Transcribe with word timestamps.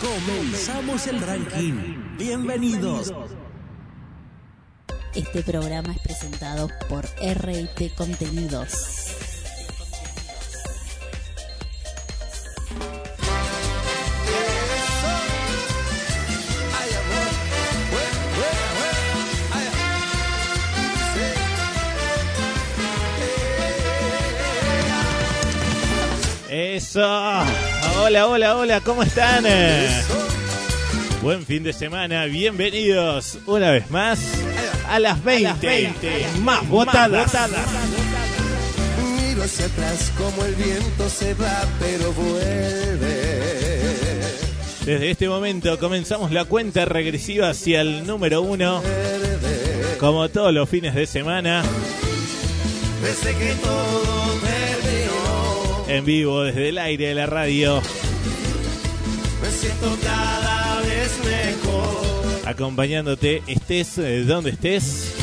Comenzamos 0.00 1.08
el 1.08 1.20
ranking. 1.20 2.16
Bienvenidos. 2.16 3.12
Este 5.12 5.42
programa 5.42 5.92
es 5.92 5.98
presentado 5.98 6.68
por 6.88 7.04
RIT 7.20 7.96
Contenidos. 7.96 9.16
Eso. 26.48 27.67
Hola, 28.00 28.28
hola, 28.28 28.56
hola, 28.56 28.80
¿cómo 28.80 29.02
están? 29.02 29.44
Buen 31.20 31.44
fin 31.44 31.64
de 31.64 31.72
semana, 31.72 32.26
bienvenidos 32.26 33.38
una 33.44 33.72
vez 33.72 33.90
más 33.90 34.20
a 34.88 35.00
las 35.00 35.22
20, 35.24 36.28
más 36.40 36.66
votadas. 36.68 37.32
Miro 39.16 39.42
hacia 39.42 39.66
atrás 39.66 40.12
como 40.16 40.44
el 40.44 40.54
viento 40.54 41.08
se 41.08 41.34
va, 41.34 41.64
pero 41.80 42.12
vuelve. 42.12 43.40
Desde 44.86 45.10
este 45.10 45.28
momento 45.28 45.76
comenzamos 45.78 46.30
la 46.30 46.44
cuenta 46.44 46.84
regresiva 46.84 47.50
hacia 47.50 47.80
el 47.80 48.06
número 48.06 48.42
uno. 48.42 48.80
Como 49.98 50.28
todos 50.28 50.54
los 50.54 50.68
fines 50.68 50.94
de 50.94 51.06
semana, 51.06 51.64
Desde 53.02 53.34
que 53.36 53.54
todo 53.54 53.87
en 55.88 56.04
vivo 56.04 56.42
desde 56.42 56.68
el 56.68 56.78
aire 56.78 57.08
de 57.08 57.14
la 57.14 57.26
radio, 57.26 57.80
me 59.42 59.50
siento 59.50 59.96
cada 60.02 60.80
vez 60.82 61.18
mejor. 61.24 62.46
acompañándote, 62.46 63.42
estés 63.46 63.98
eh, 63.98 64.24
donde 64.24 64.50
estés. 64.50 65.14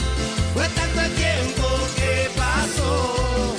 Fue 0.53 0.63
tanto 0.69 1.01
el 1.01 1.11
tiempo 1.11 1.67
que 1.95 2.29
pasó 2.35 3.55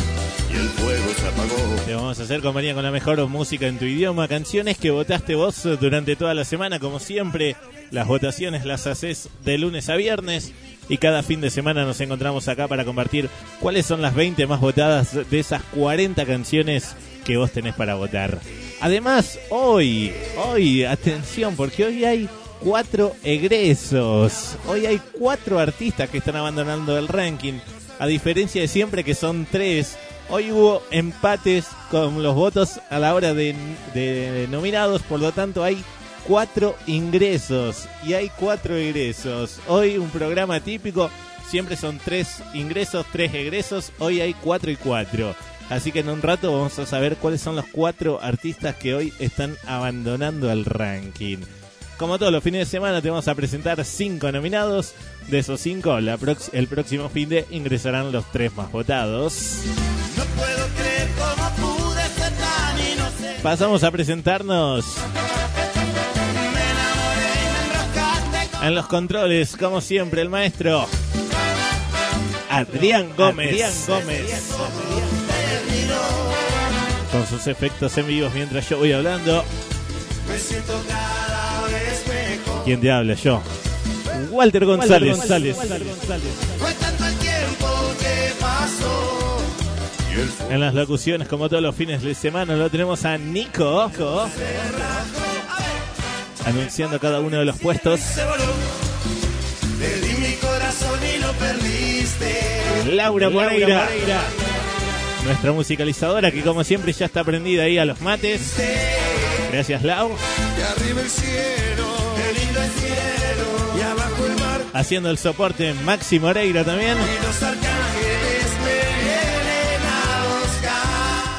y 0.51 0.57
el 0.57 0.69
fuego 0.69 1.07
se 1.17 1.29
apagó. 1.29 1.83
Te 1.87 1.95
vamos 1.95 2.19
a 2.19 2.23
hacer 2.25 2.41
compañía 2.43 2.75
con 2.75 2.83
la 2.83 2.91
mejor 2.91 3.25
música 3.29 3.67
en 3.69 3.79
tu 3.79 3.85
idioma, 3.85 4.27
canciones 4.27 4.77
que 4.77 4.91
votaste 4.91 5.37
vos 5.37 5.63
durante 5.81 6.17
toda 6.17 6.35
la 6.35 6.45
semana, 6.45 6.81
como 6.81 6.99
siempre. 6.99 7.57
Las 7.93 8.09
votaciones 8.09 8.65
las 8.65 8.89
haces 8.89 9.29
de 9.45 9.59
lunes 9.59 9.89
a 9.89 9.95
viernes 9.95 10.53
y 10.89 10.99
cada 10.99 11.23
fin 11.23 11.41
de 11.41 11.51
semana 11.51 11.85
nos 11.85 12.01
encontramos 12.01 12.49
acá 12.49 12.69
para 12.69 12.85
compartir 12.85 13.29
cuáles 13.61 13.87
son 13.87 14.03
las 14.03 14.15
20 14.15 14.47
más 14.47 14.61
votadas 14.61 15.31
de 15.31 15.39
esas 15.39 15.63
40 15.75 16.25
canciones 16.25 16.95
que 17.25 17.37
vos 17.37 17.51
tenés 17.51 17.75
para 17.75 17.97
votar. 17.97 18.39
Además, 18.81 19.39
hoy, 19.51 20.13
hoy, 20.37 20.85
atención, 20.85 21.57
porque 21.57 21.85
hoy 21.85 22.05
hay 22.05 22.29
cuatro 22.61 23.15
egresos. 23.25 24.57
Hoy 24.69 24.87
hay 24.87 25.01
cuatro 25.19 25.59
artistas 25.59 26.09
que 26.09 26.19
están 26.19 26.37
abandonando 26.37 26.97
el 26.97 27.09
ranking. 27.09 27.55
A 27.99 28.07
diferencia 28.07 28.61
de 28.61 28.69
siempre 28.69 29.03
que 29.03 29.15
son 29.15 29.47
tres, 29.51 29.97
hoy 30.29 30.53
hubo 30.53 30.83
empates 30.91 31.67
con 31.91 32.23
los 32.23 32.35
votos 32.35 32.81
a 32.91 32.99
la 32.99 33.15
hora 33.15 33.35
de, 33.35 33.55
de 33.95 34.47
nominados, 34.51 35.03
por 35.03 35.19
lo 35.19 35.33
tanto 35.33 35.65
hay 35.65 35.83
cuatro 36.27 36.75
ingresos 36.87 37.89
y 38.05 38.15
hay 38.15 38.31
cuatro 38.31 38.77
egresos. 38.77 39.61
Hoy 39.69 39.97
un 39.97 40.11
programa 40.11 40.61
típico, 40.61 41.11
siempre 41.49 41.77
son 41.77 41.99
tres 42.05 42.43
ingresos, 42.55 43.07
tres 43.13 43.33
egresos, 43.35 43.93
hoy 43.99 44.21
hay 44.21 44.35
cuatro 44.35 44.71
y 44.71 44.77
cuatro. 44.77 45.35
Así 45.71 45.91
que 45.91 46.01
en 46.01 46.09
un 46.09 46.23
rato 46.23 46.53
vamos 46.53 46.79
a 46.79 46.87
saber 46.87 47.17
cuáles 47.17 47.41
son 47.41 47.57
los 47.57 47.67
cuatro 47.67 48.21
artistas 48.23 48.77
que 48.77 48.95
hoy 48.95 49.13
están 49.19 49.57
abandonando 49.67 50.51
el 50.51 50.65
ranking. 50.65 51.39
Como 51.97 52.19
todos 52.19 52.33
los 52.33 52.43
fines 52.43 52.61
de 52.61 52.71
semana 52.71 53.01
te 53.01 53.09
vamos 53.09 53.27
a 53.27 53.35
presentar 53.35 53.85
cinco 53.85 54.31
nominados. 54.31 54.95
De 55.29 55.41
esos 55.41 55.61
cinco, 55.61 55.99
la 55.99 56.19
el 56.53 56.69
próximo 56.69 57.09
fin 57.09 57.29
de 57.29 57.47
ingresarán 57.51 58.13
los 58.13 58.31
tres 58.31 58.55
más 58.55 58.71
votados. 58.71 59.63
No 60.17 60.25
puedo 60.25 60.69
creer 60.77 61.09
cómo 61.19 61.75
pude 61.75 62.03
ser 62.03 62.33
tan 62.35 62.93
inocente. 62.93 63.43
Pasamos 63.43 63.83
a 63.83 63.91
presentarnos 63.91 64.85
en 68.69 68.75
los 68.75 68.87
controles, 68.87 69.57
como 69.57 69.81
siempre, 69.81 70.23
el 70.23 70.29
maestro 70.29 70.87
Adrián 72.51 73.13
Gómez. 73.17 73.49
Adrián 73.49 73.73
Gómez. 73.87 74.53
Con 77.13 77.27
sus 77.27 77.47
efectos 77.47 77.97
en 77.99 78.07
vivos 78.07 78.33
mientras 78.35 78.69
yo 78.69 78.79
voy 78.79 78.93
hablando. 78.93 79.45
¿Quién 82.65 82.81
te 82.81 82.91
habla? 82.91 83.15
Yo. 83.15 83.41
Walter 84.31 84.65
González. 84.65 85.17
González. 85.17 85.57
En 90.51 90.61
las 90.61 90.75
locuciones, 90.75 91.29
como 91.29 91.49
todos 91.49 91.63
los 91.63 91.75
fines 91.75 92.03
de 92.03 92.15
semana, 92.15 92.57
lo 92.57 92.71
tenemos 92.71 93.05
a 93.05 93.19
Nico. 93.19 93.89
Nico, 93.89 94.29
Anunciando 96.47 97.01
cada 97.01 97.21
uno 97.21 97.39
de 97.39 97.45
los 97.45 97.59
puestos. 97.59 98.01
Laura 102.87 103.31
Moreira. 103.31 103.89
Nuestra 105.25 105.51
musicalizadora 105.51 106.31
que 106.31 106.43
como 106.43 106.63
siempre 106.63 106.93
ya 106.93 107.07
está 107.07 107.25
prendida 107.25 107.65
ahí 107.65 107.79
a 107.79 107.85
los 107.85 108.01
mates. 108.01 108.55
Gracias 109.53 109.83
Lau. 109.83 110.13
Haciendo 114.73 115.11
el 115.11 115.19
soporte 115.19 115.75
Maxi 115.85 116.21
Moreira 116.21 116.63
también. 116.63 116.97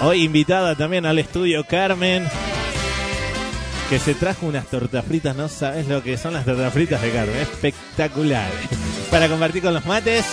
Hoy 0.01 0.23
invitada 0.23 0.75
también 0.75 1.05
al 1.05 1.17
estudio 1.17 1.63
Carmen. 1.63 2.27
Que 3.89 3.99
se 3.99 4.13
trajo 4.15 4.45
unas 4.45 4.67
tortas 4.67 5.05
fritas, 5.05 5.35
no 5.35 5.47
sabes 5.47 5.87
lo 5.87 6.03
que 6.03 6.17
son 6.17 6.33
las 6.33 6.43
tortas 6.43 6.73
fritas 6.73 7.01
de 7.01 7.11
Carmen, 7.11 7.37
espectacular. 7.37 8.49
Para 9.09 9.29
compartir 9.29 9.63
con 9.63 9.73
los 9.73 9.85
mates. 9.85 10.25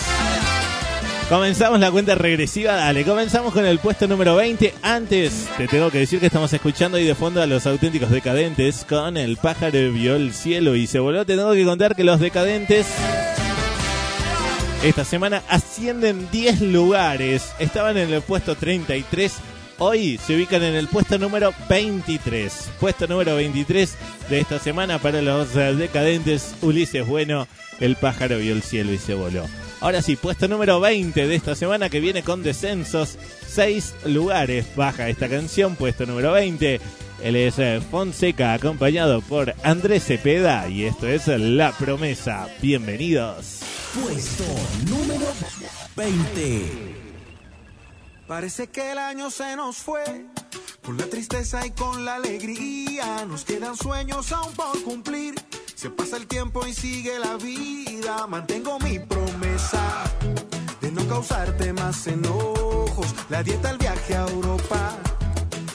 Comenzamos 1.29 1.79
la 1.79 1.89
cuenta 1.89 2.13
regresiva, 2.13 2.75
dale, 2.75 3.03
comenzamos 3.03 3.51
con 3.51 3.65
el 3.65 3.79
puesto 3.79 4.07
número 4.07 4.35
20. 4.35 4.75
Antes, 4.83 5.47
te 5.57 5.67
tengo 5.67 5.89
que 5.89 5.99
decir 5.99 6.19
que 6.19 6.27
estamos 6.27 6.53
escuchando 6.53 6.97
ahí 6.97 7.05
de 7.05 7.15
fondo 7.15 7.41
a 7.41 7.47
los 7.47 7.65
auténticos 7.65 8.11
decadentes 8.11 8.85
con 8.87 9.17
el 9.17 9.37
pájaro 9.37 9.91
vio 9.91 10.15
el 10.15 10.33
cielo 10.33 10.75
y 10.75 10.85
se 10.85 10.99
voló. 10.99 11.25
Te 11.25 11.35
tengo 11.35 11.53
que 11.53 11.65
contar 11.65 11.95
que 11.95 12.03
los 12.03 12.19
decadentes 12.19 12.85
esta 14.83 15.03
semana 15.03 15.41
ascienden 15.49 16.29
10 16.29 16.61
lugares. 16.61 17.53
Estaban 17.57 17.97
en 17.97 18.13
el 18.13 18.21
puesto 18.21 18.55
33. 18.55 19.33
Hoy 19.77 20.17
se 20.17 20.35
ubican 20.35 20.63
en 20.63 20.75
el 20.75 20.87
puesto 20.87 21.17
número 21.17 21.53
23. 21.69 22.69
Puesto 22.79 23.07
número 23.07 23.35
23 23.35 23.95
de 24.29 24.39
esta 24.39 24.57
semana 24.57 24.99
para 24.99 25.21
los 25.21 25.53
decadentes. 25.53 26.55
Ulises 26.61 27.05
Bueno, 27.05 27.45
el 27.81 27.97
pájaro 27.97 28.37
vio 28.37 28.53
el 28.53 28.63
cielo 28.63 28.93
y 28.93 28.97
se 28.97 29.15
voló. 29.15 29.45
Ahora 29.81 30.01
sí, 30.01 30.15
puesto 30.15 30.47
número 30.47 30.79
20 30.79 31.27
de 31.27 31.35
esta 31.35 31.55
semana 31.55 31.89
que 31.89 31.99
viene 31.99 32.23
con 32.23 32.41
descensos. 32.41 33.17
6 33.47 33.95
lugares 34.05 34.65
baja 34.77 35.09
esta 35.09 35.27
canción. 35.27 35.75
Puesto 35.75 36.05
número 36.05 36.31
20. 36.31 36.79
Él 37.21 37.35
es 37.35 37.59
eh, 37.59 37.81
Fonseca 37.91 38.53
acompañado 38.53 39.21
por 39.21 39.55
Andrés 39.61 40.05
Cepeda 40.05 40.69
y 40.69 40.85
esto 40.85 41.07
es 41.07 41.27
La 41.27 41.73
Promesa. 41.73 42.47
Bienvenidos. 42.61 43.59
Puesto 43.93 44.45
número 44.89 45.25
20. 45.97 47.04
Parece 48.27 48.67
que 48.67 48.91
el 48.91 48.97
año 48.97 49.29
se 49.29 49.55
nos 49.55 49.77
fue, 49.77 50.25
con 50.83 50.97
la 50.97 51.05
tristeza 51.05 51.63
y 51.63 51.71
con 51.71 52.05
la 52.05 52.15
alegría. 52.15 53.23
Nos 53.25 53.45
quedan 53.45 53.77
sueños 53.77 54.31
aún 54.31 54.51
por 54.53 54.81
cumplir. 54.81 55.35
Se 55.75 55.91
pasa 55.91 56.17
el 56.17 56.25
tiempo 56.25 56.65
y 56.65 56.73
sigue 56.73 57.19
la 57.19 57.35
vida. 57.37 58.25
Mantengo 58.25 58.79
mi 58.79 58.97
promesa 58.97 60.03
de 60.81 60.91
no 60.91 61.07
causarte 61.07 61.71
más 61.73 62.07
enojos. 62.07 63.13
La 63.29 63.43
dieta, 63.43 63.69
el 63.69 63.77
viaje 63.77 64.15
a 64.15 64.27
Europa 64.27 64.97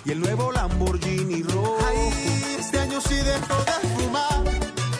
y 0.04 0.10
el 0.10 0.20
nuevo 0.20 0.50
Lamborghini 0.50 1.44
rojo. 1.44 1.78
Ay, 1.86 2.56
este 2.58 2.80
año 2.80 3.00
sí 3.00 3.14
dejo 3.14 3.54
de 3.64 3.88
fumar 3.96 4.44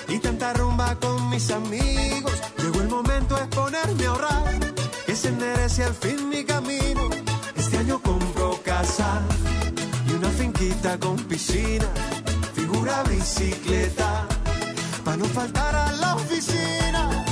y 0.06 0.18
tanta 0.20 0.52
rumba 0.52 0.94
con 1.00 1.28
mis 1.30 1.50
amigos. 1.50 2.40
Llegó 2.58 2.80
el 2.80 2.88
momento 2.88 3.34
de 3.34 3.46
ponerme 3.46 4.06
a 4.06 4.10
ahorrar, 4.10 4.60
que 5.04 5.16
se 5.16 5.28
enderece 5.28 5.82
al 5.82 5.94
fin 5.94 6.28
mi 6.28 6.44
camino. 6.44 6.99
Y 10.08 10.12
una 10.14 10.28
finquita 10.30 10.98
con 10.98 11.16
piscina, 11.16 11.86
figura 12.54 13.04
bicicleta, 13.04 14.26
para 15.04 15.16
no 15.16 15.26
faltar 15.26 15.76
a 15.76 15.92
la 15.92 16.16
oficina. 16.16 17.29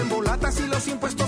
Embolatas 0.00 0.60
y 0.60 0.66
los 0.66 0.86
impuestos 0.88 1.25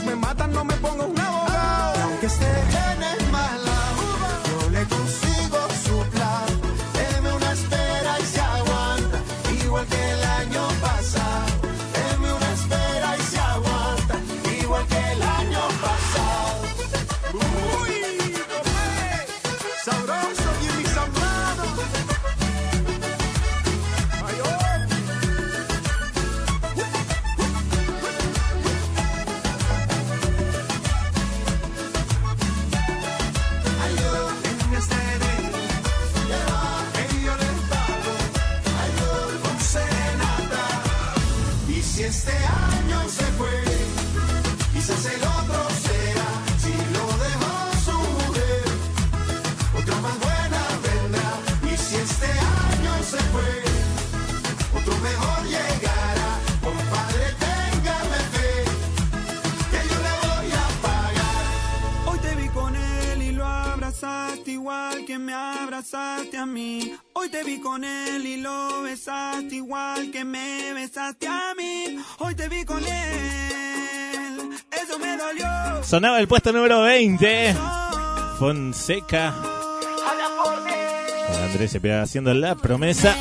Sonaba 75.89 76.21
el 76.21 76.29
puesto 76.29 76.53
número 76.53 76.83
20. 76.83 77.55
Fonseca. 78.39 79.35
Con 81.27 81.43
Andrés 81.45 81.73
Cepeda 81.73 82.03
haciendo 82.03 82.35
la 82.35 82.57
promesa. 82.57 83.17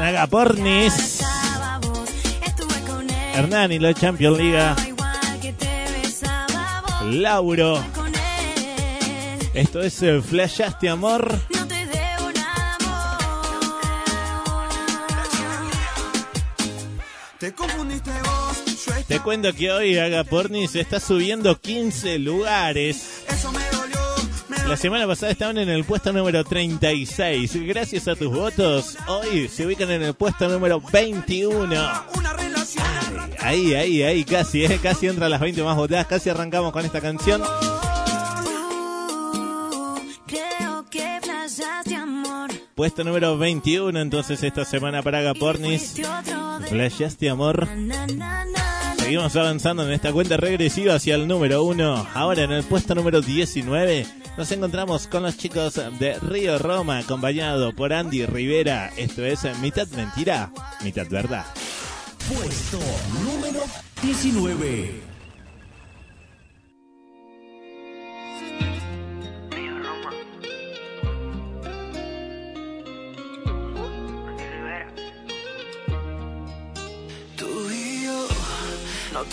Agapornis. 0.00 1.20
Hernani, 3.34 3.80
la 3.80 3.92
Champions 3.92 4.38
Liga. 4.38 4.76
Lauro. 7.10 7.84
Esto 9.52 9.80
es 9.80 10.00
el 10.00 10.22
Flashaste 10.22 10.88
Amor. 10.88 11.40
cuento 19.24 19.54
que 19.54 19.72
hoy 19.72 19.98
Agapornis 19.98 20.72
se 20.72 20.80
está 20.80 21.00
subiendo 21.00 21.58
15 21.58 22.18
lugares. 22.18 23.24
La 24.68 24.76
semana 24.76 25.06
pasada 25.06 25.32
estaban 25.32 25.56
en 25.56 25.70
el 25.70 25.84
puesto 25.84 26.12
número 26.12 26.44
36. 26.44 27.66
Gracias 27.66 28.06
a 28.06 28.16
tus 28.16 28.30
votos, 28.30 28.98
hoy 29.08 29.48
se 29.48 29.64
ubican 29.64 29.90
en 29.90 30.02
el 30.02 30.14
puesto 30.14 30.46
número 30.46 30.80
21. 30.92 31.74
Ahí, 33.40 33.74
ahí, 33.74 34.02
ahí, 34.02 34.24
casi, 34.24 34.64
¿eh? 34.64 34.78
casi 34.82 35.06
entra 35.06 35.28
las 35.30 35.40
20 35.40 35.62
más 35.62 35.76
votadas, 35.76 36.06
casi 36.06 36.28
arrancamos 36.28 36.72
con 36.72 36.84
esta 36.84 37.00
canción. 37.00 37.42
Puesto 42.74 43.04
número 43.04 43.38
21 43.38 43.98
entonces 43.98 44.42
esta 44.42 44.66
semana 44.66 45.02
para 45.02 45.20
Agapornis. 45.20 45.94
Flashaste 46.68 47.30
amor. 47.30 47.66
Seguimos 49.04 49.36
avanzando 49.36 49.84
en 49.84 49.92
esta 49.92 50.14
cuenta 50.14 50.38
regresiva 50.38 50.94
hacia 50.94 51.16
el 51.16 51.28
número 51.28 51.62
1. 51.62 52.08
Ahora 52.14 52.44
en 52.44 52.52
el 52.52 52.64
puesto 52.64 52.94
número 52.94 53.20
19 53.20 54.06
nos 54.38 54.50
encontramos 54.50 55.08
con 55.08 55.24
los 55.24 55.36
chicos 55.36 55.74
de 55.74 56.18
Río 56.20 56.58
Roma, 56.58 57.00
acompañado 57.00 57.74
por 57.74 57.92
Andy 57.92 58.24
Rivera. 58.24 58.90
Esto 58.96 59.22
es 59.26 59.40
mitad 59.60 59.86
mentira, 59.88 60.50
mitad 60.82 61.06
verdad. 61.10 61.44
Puesto 62.26 62.78
número 63.22 63.60
19. 64.00 65.13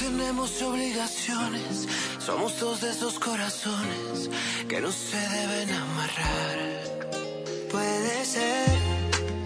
tenemos 0.01 0.61
obligaciones, 0.63 1.87
somos 2.25 2.59
dos 2.59 2.81
de 2.81 2.89
esos 2.89 3.19
corazones 3.19 4.29
que 4.67 4.81
no 4.81 4.91
se 4.91 5.17
deben 5.17 5.69
amarrar. 5.69 7.11
Puede 7.69 8.25
ser 8.25 8.67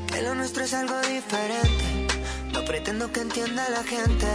que 0.08 0.22
lo 0.22 0.34
nuestro 0.36 0.64
es 0.64 0.74
algo 0.74 0.98
diferente. 1.02 2.08
No 2.54 2.64
pretendo 2.64 3.12
que 3.12 3.22
entienda 3.22 3.70
la 3.70 3.84
gente 3.84 4.28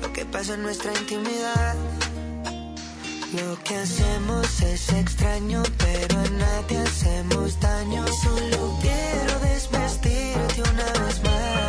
lo 0.00 0.12
que 0.12 0.24
pasa 0.26 0.54
en 0.54 0.62
nuestra 0.62 0.92
intimidad. 0.94 1.76
Lo 3.40 3.56
que 3.62 3.76
hacemos 3.76 4.60
es 4.62 4.92
extraño, 4.92 5.62
pero 5.78 6.18
a 6.18 6.28
nadie 6.28 6.78
hacemos 6.78 7.60
daño. 7.60 8.04
Solo 8.08 8.78
quiero 8.82 9.38
desvestirte 9.40 10.62
una 10.70 11.06
vez 11.06 11.22
más. 11.22 11.61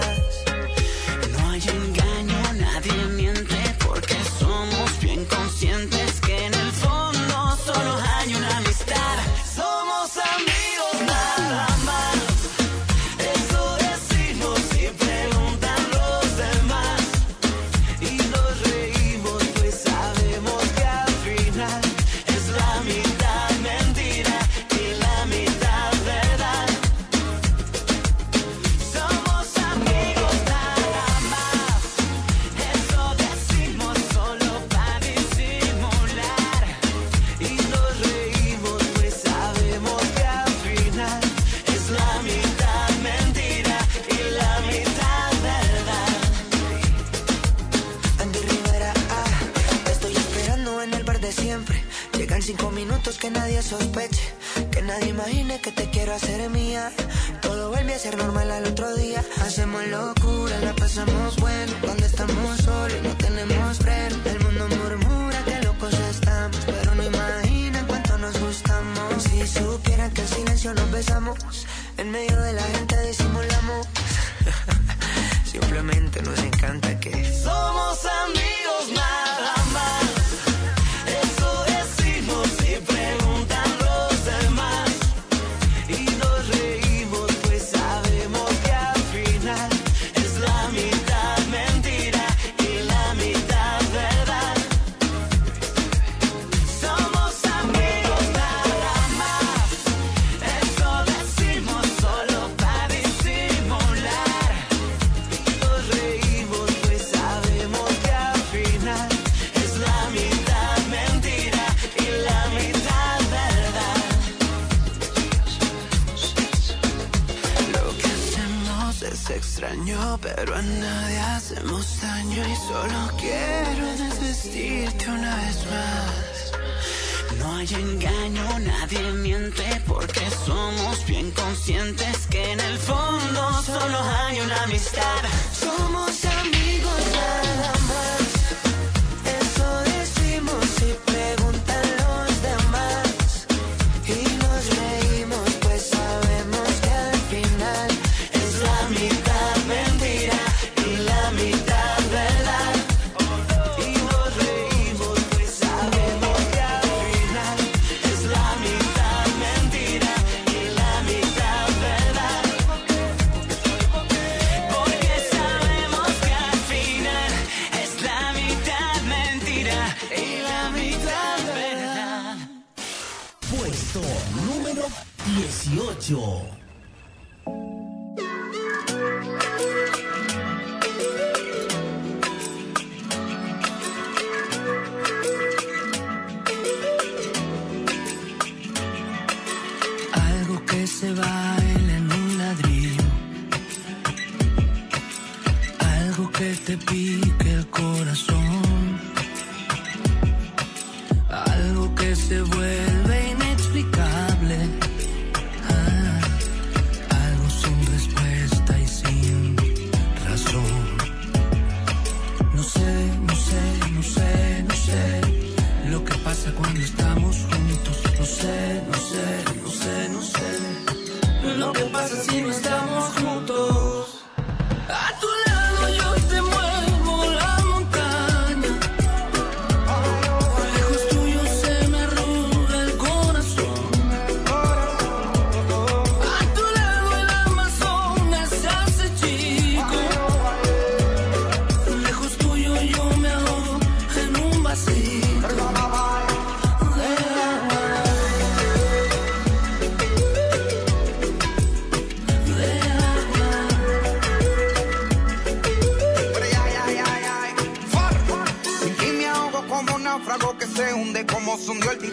Lo 221.57 221.71
que 221.71 221.83
pasa 221.85 222.15
si 222.23 222.41
no 222.41 222.49
estamos 222.49 223.13
juntos. 223.19 223.92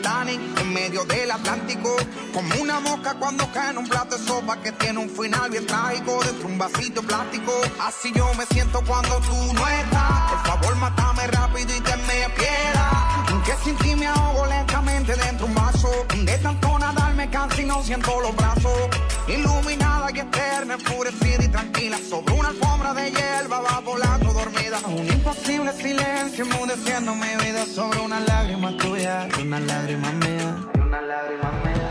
En 0.02 0.72
medio 0.72 1.04
del 1.04 1.30
Atlántico. 1.30 1.94
Como 2.32 2.54
una 2.62 2.80
mosca 2.80 3.14
cuando 3.18 3.46
cae 3.52 3.70
en 3.70 3.78
un 3.78 3.86
plato 3.86 4.16
de 4.16 4.26
sopa 4.26 4.56
que 4.62 4.72
tiene 4.72 4.98
un 4.98 5.10
final 5.10 5.50
bien 5.50 5.66
trágico 5.66 6.20
dentro 6.24 6.46
de 6.48 6.52
un 6.52 6.58
vasito 6.58 7.02
plástico. 7.02 7.52
Así 7.78 8.10
yo 8.14 8.32
me 8.34 8.46
siento 8.46 8.82
cuando 8.86 9.20
tú 9.20 9.36
no 9.52 9.68
estás. 9.68 10.30
Por 10.30 10.46
favor, 10.46 10.76
mátame 10.76 11.26
rápido 11.26 11.76
y 11.76 11.80
tenme 11.80 12.28
piedad. 12.34 13.44
Que 13.44 13.52
sin 13.64 13.76
ti 13.76 13.94
me 13.94 14.06
ahogo 14.06 14.46
lentamente 14.46 15.14
dentro 15.14 15.46
de 15.46 15.52
un 15.52 15.54
vaso. 15.54 15.90
De 16.24 16.38
tanto 16.38 16.78
nadarme 16.78 17.28
casi 17.30 17.64
no 17.64 17.82
siento 17.82 18.20
los 18.20 18.34
brazos. 18.34 18.88
Iluminada 19.28 20.10
y 20.14 20.20
eterna, 20.20 20.74
enfurecida 20.74 21.19
tranquila. 21.48 21.98
Sobre 21.98 22.34
una 22.34 22.48
alfombra 22.48 22.94
de 22.94 23.10
hierba 23.10 23.60
va 23.60 23.80
volando 23.80 24.32
dormida. 24.32 24.78
Un 24.86 25.06
imposible 25.06 25.72
silencio 25.72 26.44
enmudeciendo 26.44 27.14
mi 27.14 27.44
vida 27.44 27.64
sobre 27.66 28.00
una 28.00 28.20
lágrima 28.20 28.76
tuya 28.76 29.28
una 29.40 29.60
lágrima 29.60 30.12
mía. 30.12 30.56
Una 30.86 31.00
lágrima 31.00 31.50
mía. 31.64 31.89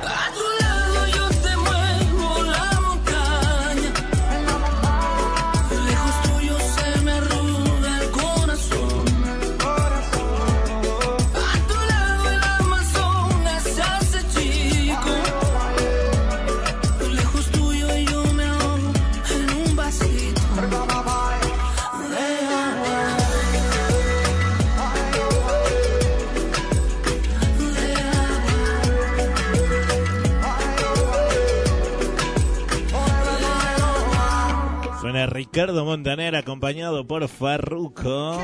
Ricardo 35.28 35.86
Montaner 35.86 36.36
acompañado 36.36 37.06
por 37.06 37.28
Farruko. 37.28 38.40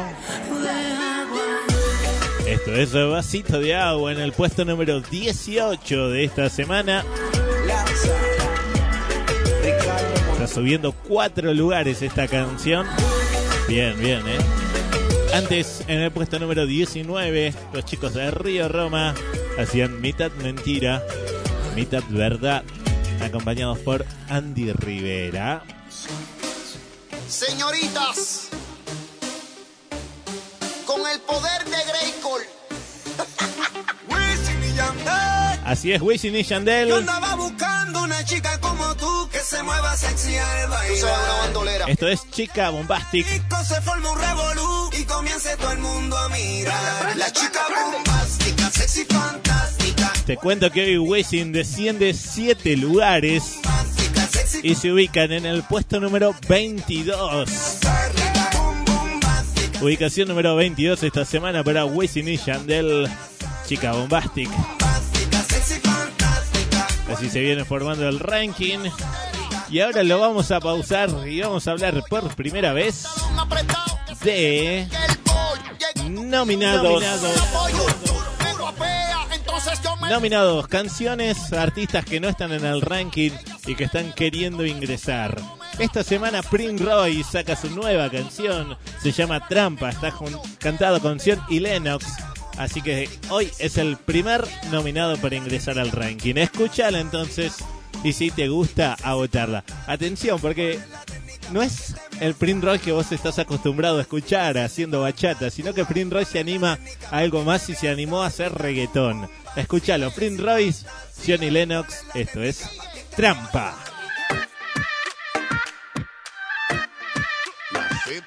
Esto 2.48 2.76
es 2.76 2.94
Vasito 2.94 3.60
de 3.60 3.76
Agua 3.76 4.12
en 4.12 4.20
el 4.20 4.32
puesto 4.32 4.66
número 4.66 5.02
18 5.02 6.10
de 6.10 6.24
esta 6.24 6.50
semana. 6.50 7.04
Está 10.34 10.48
subiendo 10.48 10.92
cuatro 10.92 11.54
lugares 11.54 12.02
esta 12.02 12.28
canción. 12.28 12.86
Bien, 13.68 13.98
bien, 14.00 14.20
¿eh? 14.28 14.38
Antes, 15.34 15.84
en 15.88 16.00
el 16.00 16.12
puesto 16.12 16.40
número 16.40 16.66
19, 16.66 17.54
los 17.74 17.86
chicos 17.86 18.14
de 18.14 18.32
Río 18.32 18.70
Roma 18.70 19.14
hacían 19.58 20.00
mitad 20.02 20.32
mentira, 20.44 21.04
mitad 21.76 22.04
verdad, 22.10 22.64
acompañados 23.22 23.80
por 23.80 24.06
Andy 24.30 24.72
Rivera. 24.72 25.64
Señoritas, 27.28 28.48
con 30.86 31.02
el 31.08 31.20
poder 31.22 31.66
de 31.66 31.72
Greycall. 31.72 32.42
Wisin 34.10 34.64
y 34.64 34.76
Yandel. 34.76 35.60
Así 35.66 35.92
es, 35.92 36.02
Wisin 36.02 36.36
y 36.36 36.44
Yandel. 36.44 36.88
Yo 36.88 36.98
andaba 36.98 37.36
buscando 37.36 38.04
una 38.04 38.24
chica 38.26 38.60
como 38.62 38.96
tú 38.96 39.30
que 39.32 39.40
se 39.40 39.62
mueva 39.64 39.98
sexy 39.98 40.38
al 40.38 40.70
bailar. 40.70 41.90
Esto 41.90 42.08
es 42.08 42.30
Chica 42.30 42.70
Bombastic. 42.70 43.26
Se 43.66 43.82
forma 43.82 44.12
un 44.12 44.20
revolú 44.20 44.90
y 44.98 45.04
comience 45.06 45.58
todo 45.58 45.72
el 45.72 45.80
mundo 45.80 46.16
a 46.18 46.30
mirar. 46.30 47.18
La 47.18 47.32
chica 47.32 47.62
bombástica, 47.92 48.70
sexy 48.70 49.06
fantástica. 49.06 50.14
Te 50.26 50.38
cuento 50.38 50.72
que 50.72 50.84
hoy 50.84 50.98
Wisin 51.00 51.52
desciende 51.52 52.14
7 52.14 52.78
lugares 52.78 53.60
y 54.64 54.76
se 54.76 54.92
ubican 54.92 55.32
en 55.32 55.46
el 55.46 55.64
puesto 55.64 56.00
número 56.00 56.36
22. 56.48 57.50
rica, 58.16 58.50
bum, 58.54 58.86
bombástica, 58.86 59.84
Ubicación 59.84 60.28
número 60.28 60.56
22 60.56 61.04
esta 61.04 61.26
semana 61.26 61.64
para 61.64 61.86
Wisin 61.86 62.28
y 62.28 62.38
Yandel, 62.38 63.10
Chica 63.68 63.94
Bombastic. 63.94 64.50
Así 67.12 67.30
se 67.30 67.40
viene 67.40 67.64
formando 67.66 68.08
el 68.10 68.20
ranking. 68.20 68.80
Y 69.70 69.80
ahora 69.80 70.04
lo 70.04 70.20
vamos 70.20 70.52
a 70.52 70.60
pausar 70.60 71.10
y 71.28 71.42
vamos 71.42 71.68
a 71.68 71.72
hablar 71.72 72.04
por 72.10 72.36
primera 72.36 72.74
vez 72.74 73.06
de 74.24 74.88
llega 74.88 76.10
nominados. 76.10 77.04
Nominados, 80.10 80.68
canciones, 80.68 81.54
artistas 81.54 82.06
que 82.06 82.20
no 82.20 82.30
están 82.30 82.52
en 82.52 82.66
el 82.66 82.82
ranking 82.82 83.32
y 83.66 83.76
que 83.76 83.86
están 83.86 84.12
queriendo 84.14 84.66
ingresar. 84.66 85.42
Esta 85.80 86.04
semana 86.04 86.42
Prince 86.44 86.84
Roy 86.84 87.24
saca 87.24 87.56
su 87.56 87.70
nueva 87.70 88.10
canción, 88.10 88.78
se 89.02 89.12
llama 89.12 89.48
Trampa, 89.48 89.90
está 89.90 90.14
cantado 90.60 91.02
con 91.02 91.20
Sion 91.20 91.42
y 91.50 91.60
Lennox. 91.60 92.06
Así 92.58 92.82
que 92.82 93.10
hoy 93.30 93.52
es 93.60 93.78
el 93.78 93.98
primer 93.98 94.46
nominado 94.72 95.18
para 95.18 95.36
ingresar 95.36 95.80
al 95.80 95.92
ranking. 95.92 96.36
Escúchala 96.36 97.00
entonces 97.00 97.58
y 98.04 98.14
si 98.14 98.32
te 98.32 98.48
gusta, 98.48 98.96
a 99.04 99.16
votarla. 99.16 99.64
Atención, 99.88 100.40
porque 100.40 100.80
no 101.52 101.62
es 101.62 101.96
el 102.20 102.36
Prince 102.36 102.66
Roy 102.66 102.80
que 102.80 102.92
vos 102.92 103.12
estás 103.12 103.40
acostumbrado 103.40 103.98
a 103.98 104.02
escuchar 104.02 104.58
haciendo 104.58 105.02
bachata, 105.02 105.50
sino 105.50 105.74
que 105.74 105.86
Prince 105.86 106.14
Roy 106.14 106.26
se 106.26 106.40
anima 106.40 106.78
a 107.12 107.18
algo 107.18 107.44
más 107.44 107.70
y 107.70 107.76
se 107.76 107.90
animó 107.90 108.22
a 108.22 108.28
hacer 108.28 108.54
reggaetón. 108.54 109.28
Escúchalo, 109.56 110.12
Prince 110.12 110.42
Royce, 110.44 110.86
Johnny 111.26 111.50
Lennox, 111.50 112.04
esto 112.14 112.44
es 112.44 112.70
Trampa. 113.16 113.74
La 117.72 117.90
Z 118.04 118.24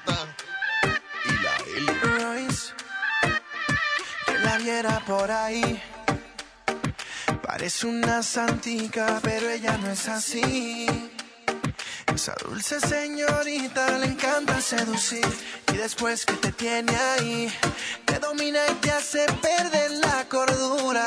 y 1.24 1.42
la 1.42 1.56
L. 1.76 1.92
Royce, 2.02 2.72
que 4.26 4.38
la 4.38 4.58
viera 4.58 5.00
por 5.06 5.30
ahí. 5.30 5.82
Parece 7.42 7.86
una 7.86 8.22
santica, 8.22 9.20
pero 9.22 9.50
ella 9.50 9.76
no 9.76 9.90
es 9.90 10.08
así. 10.08 10.86
Esa 12.18 12.34
dulce 12.44 12.80
señorita 12.80 13.96
le 13.98 14.06
encanta 14.06 14.60
seducir. 14.60 15.24
Y 15.72 15.76
después 15.76 16.26
que 16.26 16.32
te 16.32 16.50
tiene 16.50 16.92
ahí, 16.96 17.48
te 18.06 18.18
domina 18.18 18.58
y 18.68 18.74
te 18.80 18.90
hace 18.90 19.24
perder 19.40 19.92
la 19.92 20.24
cordura. 20.28 21.06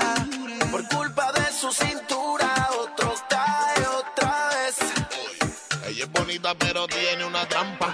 Por 0.72 0.88
culpa 0.88 1.34
de 1.34 1.52
su 1.52 1.70
cintura, 1.74 2.70
otro 2.80 3.14
cae 3.30 3.86
otra 3.88 4.52
vez. 4.56 4.78
Ella 5.90 6.06
es 6.06 6.12
bonita 6.14 6.56
pero 6.56 6.88
tiene 6.88 7.26
una 7.26 7.46
trampa. 7.46 7.94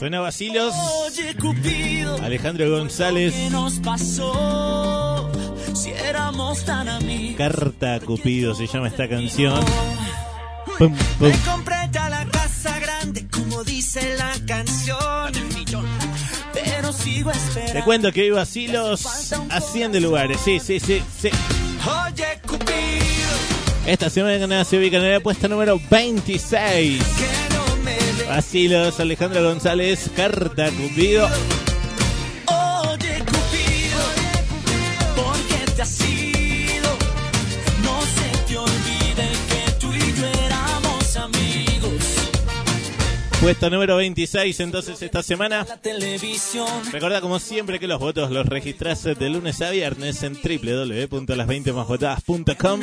Suena 0.00 0.20
Basilos, 0.20 0.74
Oye, 1.04 1.36
Cupido. 1.36 2.16
Alejandro 2.22 2.70
González, 2.70 3.34
¿Qué 3.34 3.50
nos 3.50 3.80
pasó? 3.80 5.30
Si 5.74 5.90
éramos 5.90 6.64
tan 6.64 6.88
amigos. 6.88 7.36
Carta 7.36 7.96
a 7.96 8.00
Cupido 8.00 8.54
se 8.54 8.66
llama 8.66 8.88
esta 8.88 9.06
canción. 9.10 9.62
Pum, 10.78 10.96
pum. 11.18 11.28
Me 11.28 11.38
compré 11.40 11.76
ya 11.92 12.08
la 12.08 12.24
casa 12.24 12.78
grande, 12.78 13.26
como 13.28 13.62
dice 13.62 14.16
la 14.16 14.32
canción. 14.46 15.32
Pero 16.54 16.94
sigo 16.94 17.30
esperando. 17.30 17.72
Te 17.74 17.82
cuento 17.82 18.10
que 18.10 18.22
hoy 18.22 18.30
Basilos 18.30 19.04
asciende 19.50 20.00
lugares. 20.00 20.40
Sí, 20.42 20.60
sí, 20.60 20.80
sí, 20.80 21.02
sí. 21.20 21.28
Oye, 22.06 22.40
Cupido. 22.46 22.70
Esta 23.86 24.08
semana 24.08 24.64
se 24.64 24.78
ubica 24.78 24.96
en 24.96 25.12
la 25.12 25.20
puesta 25.20 25.46
número 25.46 25.78
26. 25.90 27.29
Basilos, 28.30 29.00
Alejandro 29.00 29.42
González, 29.42 30.08
Carta 30.14 30.66
a 30.66 30.70
Cupido. 30.70 31.26
Oye, 32.46 33.18
Cupido. 33.26 33.98
¿Por 35.16 35.34
qué 35.48 35.58
te 35.74 35.82
has 35.82 36.00
ido? 36.08 36.96
No 37.82 38.00
se 38.02 38.30
te 38.46 38.56
olvide 38.56 39.32
que 39.48 39.72
tú 39.80 39.92
y 39.92 40.14
yo 40.14 40.26
éramos 40.46 41.16
amigos. 41.16 42.04
Puesto 43.40 43.68
número 43.68 43.96
26 43.96 44.60
entonces 44.60 45.02
esta 45.02 45.24
semana. 45.24 45.66
Recuerda 46.92 47.20
como 47.20 47.40
siempre 47.40 47.80
que 47.80 47.88
los 47.88 47.98
votos 47.98 48.30
los 48.30 48.46
registras 48.46 49.02
de 49.02 49.28
lunes 49.28 49.60
a 49.60 49.70
viernes 49.70 50.22
en 50.22 50.34
www.las20másvotadas.com 50.34 52.80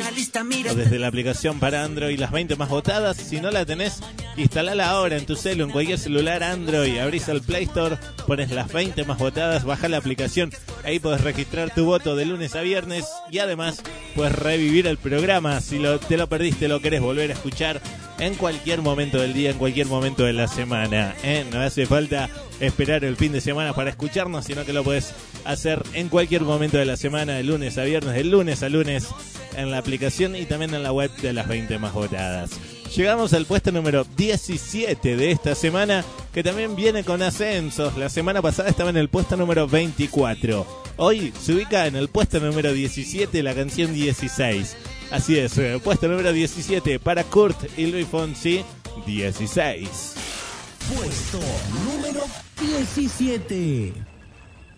o 0.70 0.74
desde 0.74 0.98
la 0.98 1.06
aplicación 1.06 1.58
para 1.58 1.84
Android 1.84 2.20
Las 2.20 2.32
20 2.32 2.56
Más 2.56 2.68
Votadas. 2.68 3.16
Si 3.16 3.40
no 3.40 3.50
la 3.50 3.64
tenés, 3.64 4.02
instalala 4.42 4.90
ahora 4.90 5.16
en 5.16 5.26
tu 5.26 5.36
celu, 5.36 5.64
en 5.64 5.70
cualquier 5.70 5.98
celular 5.98 6.42
Android, 6.42 6.98
abrís 6.98 7.28
el 7.28 7.42
Play 7.42 7.64
Store, 7.64 7.96
pones 8.26 8.50
Las 8.50 8.72
20 8.72 9.04
Más 9.04 9.18
Votadas, 9.18 9.64
baja 9.64 9.88
la 9.88 9.96
aplicación, 9.96 10.50
ahí 10.84 10.98
podés 10.98 11.22
registrar 11.22 11.74
tu 11.74 11.84
voto 11.84 12.16
de 12.16 12.26
lunes 12.26 12.54
a 12.54 12.62
viernes 12.62 13.06
y 13.30 13.38
además 13.38 13.82
puedes 14.14 14.32
revivir 14.32 14.86
el 14.86 14.98
programa. 14.98 15.60
Si 15.60 15.78
lo, 15.78 15.98
te 15.98 16.16
lo 16.16 16.28
perdiste, 16.28 16.68
lo 16.68 16.80
querés 16.80 17.00
volver 17.00 17.30
a 17.30 17.34
escuchar 17.34 17.80
en 18.18 18.34
cualquier 18.34 18.82
momento 18.82 19.18
del 19.20 19.32
día, 19.32 19.50
en 19.50 19.58
cualquier 19.58 19.86
momento 19.86 20.24
de 20.24 20.32
la 20.32 20.48
semana. 20.48 21.14
¿eh? 21.22 21.44
No 21.52 21.60
hace 21.60 21.86
falta 21.86 22.28
esperar 22.60 23.04
el 23.04 23.16
fin 23.16 23.32
de 23.32 23.40
semana 23.40 23.72
para 23.74 23.90
escucharnos, 23.90 24.44
sino 24.44 24.64
que 24.64 24.72
lo 24.72 24.84
puedes 24.84 25.14
hacer 25.44 25.82
en 25.94 26.08
cualquier 26.08 26.42
momento 26.42 26.78
de 26.78 26.84
la 26.84 26.96
semana, 26.96 27.34
de 27.34 27.44
lunes 27.44 27.78
a 27.78 27.84
viernes, 27.84 28.14
de 28.14 28.24
lunes 28.24 28.62
a 28.62 28.68
lunes, 28.68 29.08
en 29.56 29.70
la 29.70 29.78
aplicación 29.78 30.36
y 30.36 30.44
también 30.44 30.74
en 30.74 30.82
la 30.82 30.92
web 30.92 31.10
de 31.16 31.32
las 31.32 31.48
20 31.48 31.78
más 31.78 31.92
votadas. 31.92 32.50
Llegamos 32.94 33.32
al 33.32 33.44
puesto 33.44 33.70
número 33.70 34.04
17 34.16 35.16
de 35.16 35.30
esta 35.30 35.54
semana, 35.54 36.04
que 36.32 36.42
también 36.42 36.74
viene 36.74 37.04
con 37.04 37.22
ascensos. 37.22 37.96
La 37.96 38.08
semana 38.08 38.40
pasada 38.40 38.70
estaba 38.70 38.90
en 38.90 38.96
el 38.96 39.08
puesto 39.08 39.36
número 39.36 39.68
24. 39.68 40.66
Hoy 40.96 41.32
se 41.40 41.54
ubica 41.54 41.86
en 41.86 41.96
el 41.96 42.08
puesto 42.08 42.40
número 42.40 42.72
17 42.72 43.42
la 43.42 43.54
canción 43.54 43.92
16. 43.92 44.76
Así 45.10 45.38
es, 45.38 45.56
eh, 45.58 45.78
puesto 45.82 46.08
número 46.08 46.32
17 46.32 46.98
para 46.98 47.24
Kurt 47.24 47.78
y 47.78 47.86
Luis 47.86 48.06
Fonsi, 48.06 48.64
16. 49.06 50.14
Puesto 50.94 51.40
número 51.84 52.22
17. 52.60 53.92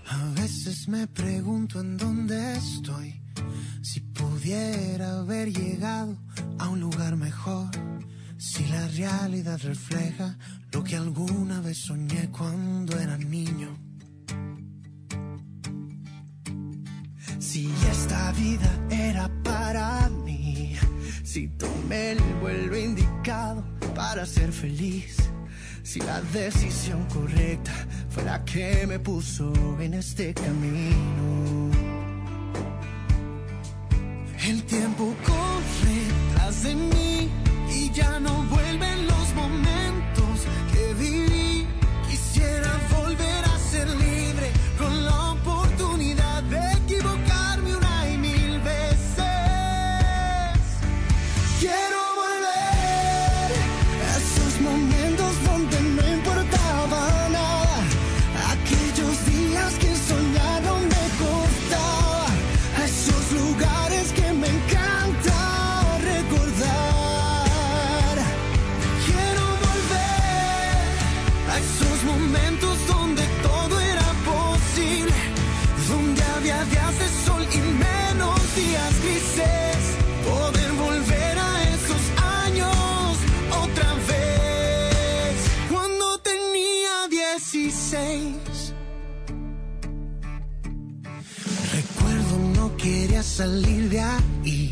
A 0.06 0.40
veces 0.40 0.88
me 0.88 1.06
pregunto 1.06 1.80
en 1.80 1.96
dónde 1.96 2.56
estoy. 2.56 3.19
Si 3.82 4.00
pudiera 4.00 5.18
haber 5.18 5.52
llegado 5.52 6.16
a 6.58 6.68
un 6.68 6.80
lugar 6.80 7.16
mejor. 7.16 7.70
Si 8.38 8.64
la 8.66 8.88
realidad 8.88 9.60
refleja 9.62 10.38
lo 10.72 10.82
que 10.82 10.96
alguna 10.96 11.60
vez 11.60 11.78
soñé 11.78 12.30
cuando 12.30 12.98
era 12.98 13.18
niño. 13.18 13.76
Si 17.38 17.70
esta 17.90 18.32
vida 18.32 18.70
era 18.90 19.28
para 19.42 20.08
mí, 20.08 20.76
si 21.22 21.48
tomé 21.48 22.12
el 22.12 22.22
vuelo 22.40 22.78
indicado 22.78 23.64
para 23.94 24.24
ser 24.24 24.52
feliz, 24.52 25.16
si 25.82 26.00
la 26.00 26.20
decisión 26.32 27.04
correcta 27.06 27.72
fue 28.08 28.24
la 28.24 28.44
que 28.44 28.86
me 28.86 28.98
puso 28.98 29.52
en 29.80 29.94
este 29.94 30.32
camino. 30.32 31.79
El 34.48 34.62
tiempo 34.64 35.14
corre 35.26 36.00
tras 36.34 36.62
de 36.62 36.74
mí 36.74 37.28
y 37.74 37.90
ya 37.92 38.18
no 38.20 38.42
vuelven 38.44 39.06
los 39.06 39.34
momentos 39.34 40.46
que 40.72 40.94
viví. 40.94 41.66
Quisiera 42.08 42.72
volver 42.90 43.49
salir 93.22 93.88
de 93.90 94.00
ahí. 94.00 94.70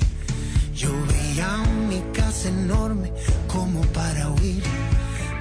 Yo 0.74 0.90
veía 1.06 1.58
mi 1.88 2.00
casa 2.12 2.48
enorme 2.48 3.12
como 3.46 3.80
para 3.92 4.30
huir 4.30 4.62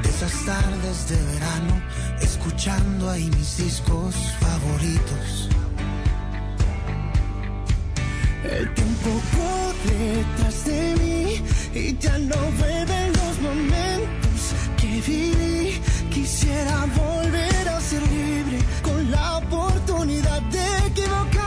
de 0.04 0.10
esas 0.10 0.34
tardes 0.46 1.10
de 1.10 1.16
verano, 1.34 1.82
escuchando 2.22 3.10
ahí 3.10 3.30
mis 3.38 3.58
discos 3.58 4.16
favoritos. 4.40 5.50
El 8.44 8.74
tiempo 8.74 9.10
corre 9.36 10.26
tras 10.38 10.66
de 10.66 10.96
mí 11.02 11.42
y 11.74 11.98
ya 11.98 12.18
no 12.18 12.36
vuelven 12.60 13.14
los 13.14 13.42
momentos 13.42 14.40
que 14.78 15.02
viví. 15.02 15.82
Quisiera 16.10 16.86
volver 16.96 17.70
a 17.70 17.80
ser 17.80 18.02
libre 18.02 18.60
con 18.82 19.12
la 19.12 19.38
oportunidad 19.38 20.42
de 20.42 20.88
equivocarme 20.88 21.47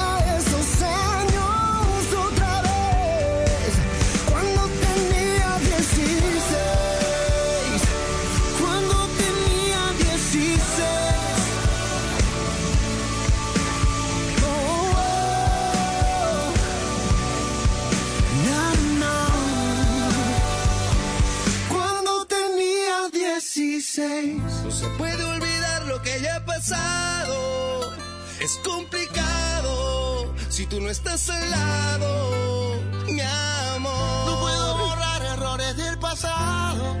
16. 23.81 24.63
No 24.63 24.69
se 24.69 24.87
puede 24.99 25.23
olvidar 25.23 25.87
lo 25.87 26.03
que 26.03 26.21
ya 26.21 26.35
ha 26.35 26.45
pasado. 26.45 27.91
Es 28.39 28.59
complicado 28.63 30.35
si 30.49 30.67
tú 30.67 30.79
no 30.79 30.89
estás 30.89 31.27
al 31.31 31.49
lado, 31.49 32.75
mi 33.07 33.21
amor. 33.21 34.25
No 34.27 34.39
puedo 34.39 34.77
borrar 34.77 35.21
errores 35.23 35.75
del 35.77 35.97
pasado, 35.97 36.95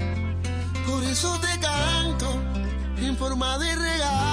por 0.87 1.03
eso 1.03 1.39
te 1.39 1.59
canto 1.59 2.33
en 2.97 3.15
forma 3.15 3.59
de 3.59 3.75
regalo. 3.75 4.30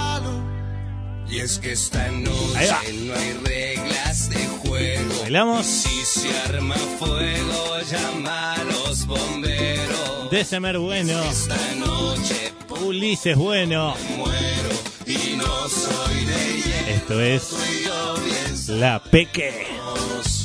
Y 1.30 1.40
es 1.40 1.58
que 1.58 1.72
esta 1.72 2.10
noche 2.10 2.92
no 3.04 3.14
hay 3.14 3.32
reglas 3.44 4.30
de 4.30 4.46
juego. 4.46 5.20
Bailamos. 5.22 5.66
Si 5.66 6.04
se 6.04 6.38
arma 6.40 6.74
fuego, 6.98 7.78
llama 7.90 8.54
a 8.54 8.64
los 8.64 9.06
bomberos. 9.06 10.30
Decimer 10.30 10.78
Bueno, 10.78 11.22
Esta 11.24 11.56
noche 11.76 12.52
Ulises 12.84 13.36
Bueno. 13.36 13.94
muero 14.16 14.70
y 15.06 15.36
no 15.36 15.68
soy 15.68 16.24
de 16.24 16.62
hielo. 16.62 17.20
Esto 17.20 17.20
es 17.20 18.68
La 18.68 19.02
Peque. 19.02 19.66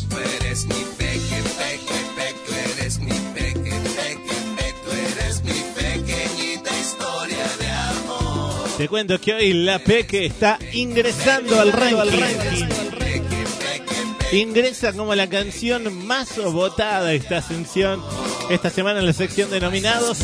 Tú 0.10 0.18
eres 0.18 0.66
mi 0.66 0.76
peque, 0.98 1.13
Te 8.84 8.90
cuento 8.90 9.18
que 9.22 9.34
hoy 9.34 9.54
La 9.54 9.80
Peque 9.80 10.26
está 10.26 10.60
ingresando 10.74 11.58
al 11.58 11.72
ranking. 11.72 12.68
Ingresa 14.34 14.92
como 14.92 15.16
la 15.16 15.30
canción 15.30 16.06
más 16.06 16.38
votada 16.52 17.14
esta 17.14 17.38
ascensión. 17.38 18.04
Esta 18.50 18.70
semana 18.70 19.00
en 19.00 19.06
la 19.06 19.14
sección 19.14 19.50
de 19.52 19.62
nominados. 19.62 20.18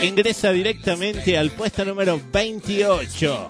Ingresa 0.00 0.50
directamente 0.50 1.36
al 1.36 1.50
puesto 1.50 1.84
número 1.84 2.18
28. 2.32 3.48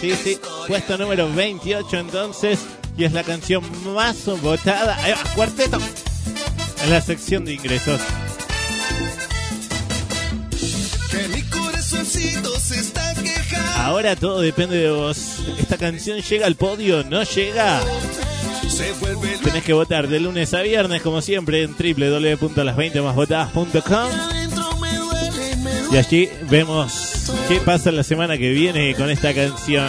Sí, 0.00 0.12
sí, 0.24 0.38
puesto 0.66 0.98
número 0.98 1.32
28 1.32 1.98
entonces. 1.98 2.58
Y 2.98 3.04
es 3.04 3.12
la 3.12 3.22
canción 3.22 3.62
más 3.94 4.26
votada. 4.42 4.96
Ahí 5.04 5.12
va, 5.12 5.22
cuarteto. 5.36 5.78
En 6.82 6.90
la 6.90 7.00
sección 7.00 7.44
de 7.44 7.54
ingresos. 7.54 8.00
Ahora 13.86 14.16
todo 14.16 14.40
depende 14.40 14.78
de 14.78 14.90
vos. 14.90 15.38
¿Esta 15.60 15.78
canción 15.78 16.20
llega 16.20 16.44
al 16.44 16.56
podio? 16.56 17.04
¿No 17.04 17.22
llega? 17.22 17.80
Tenés 19.44 19.62
que 19.62 19.74
votar 19.74 20.08
de 20.08 20.18
lunes 20.18 20.52
a 20.54 20.62
viernes, 20.62 21.02
como 21.02 21.22
siempre, 21.22 21.62
en 21.62 21.76
www.las20másvotadas.com. 21.76 24.10
Y 25.92 25.96
allí 25.96 26.28
vemos 26.50 27.30
qué 27.46 27.60
pasa 27.60 27.92
la 27.92 28.02
semana 28.02 28.36
que 28.36 28.50
viene 28.50 28.92
con 28.96 29.08
esta 29.08 29.32
canción. 29.32 29.88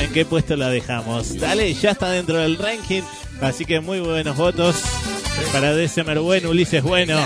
En 0.00 0.12
qué 0.12 0.24
puesto 0.24 0.56
la 0.56 0.68
dejamos. 0.68 1.38
Dale, 1.38 1.72
ya 1.72 1.92
está 1.92 2.10
dentro 2.10 2.38
del 2.38 2.58
ranking. 2.58 3.02
Así 3.40 3.64
que 3.64 3.78
muy 3.78 4.00
buenos 4.00 4.36
votos 4.36 4.74
para 5.52 5.74
December 5.74 6.18
Bueno, 6.20 6.50
Ulises 6.50 6.82
Bueno 6.82 7.18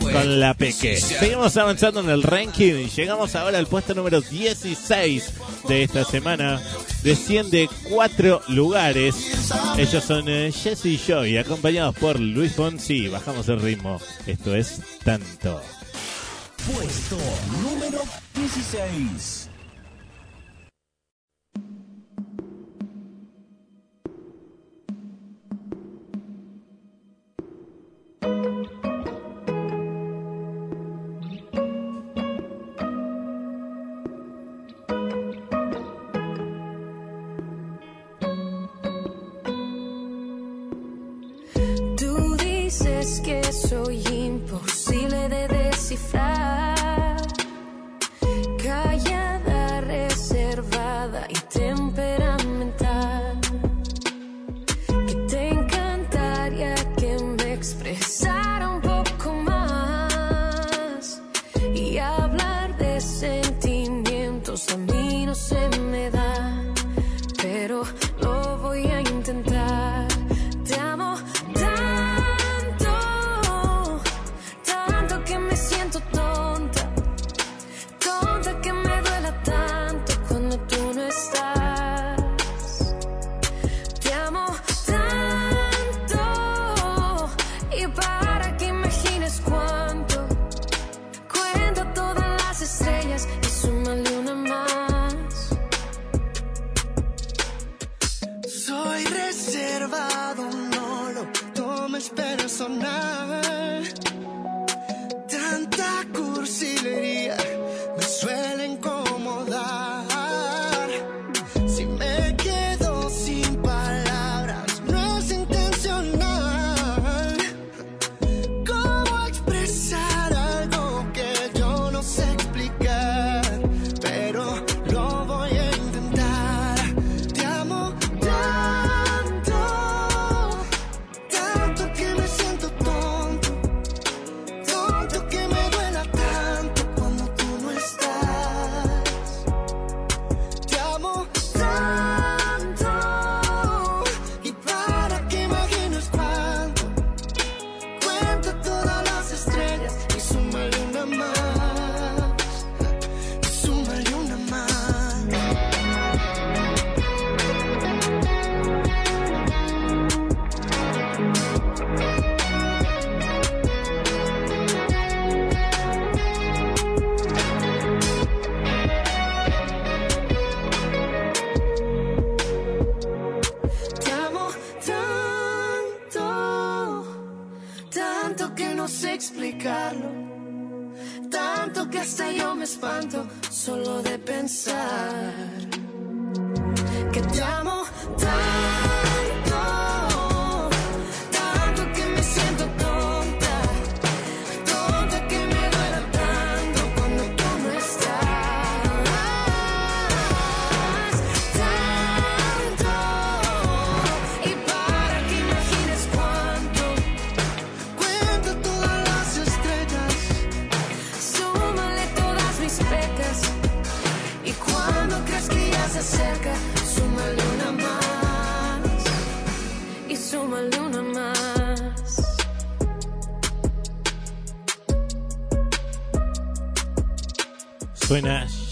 con 0.00 0.40
la 0.40 0.54
Peque. 0.54 0.96
Seguimos 0.96 1.56
avanzando 1.56 2.00
en 2.00 2.10
el 2.10 2.22
ranking 2.22 2.74
y 2.74 2.88
llegamos 2.88 3.34
ahora 3.34 3.58
al 3.58 3.66
puesto 3.66 3.94
número 3.94 4.20
16 4.20 5.32
de 5.68 5.82
esta 5.82 6.04
semana. 6.04 6.60
Desciende 7.02 7.68
cuatro 7.90 8.42
lugares. 8.48 9.14
Ellos 9.76 10.04
son 10.04 10.28
eh, 10.28 10.52
Jesse 10.52 10.86
y 10.86 10.98
Joy, 10.98 11.38
acompañados 11.38 11.94
por 11.96 12.18
Luis 12.18 12.52
Fonsi. 12.52 13.08
Bajamos 13.08 13.48
el 13.48 13.60
ritmo. 13.60 14.00
Esto 14.26 14.54
es 14.54 14.80
tanto. 15.04 15.60
Puesto 16.66 17.16
número 17.62 18.02
16. 18.34 19.47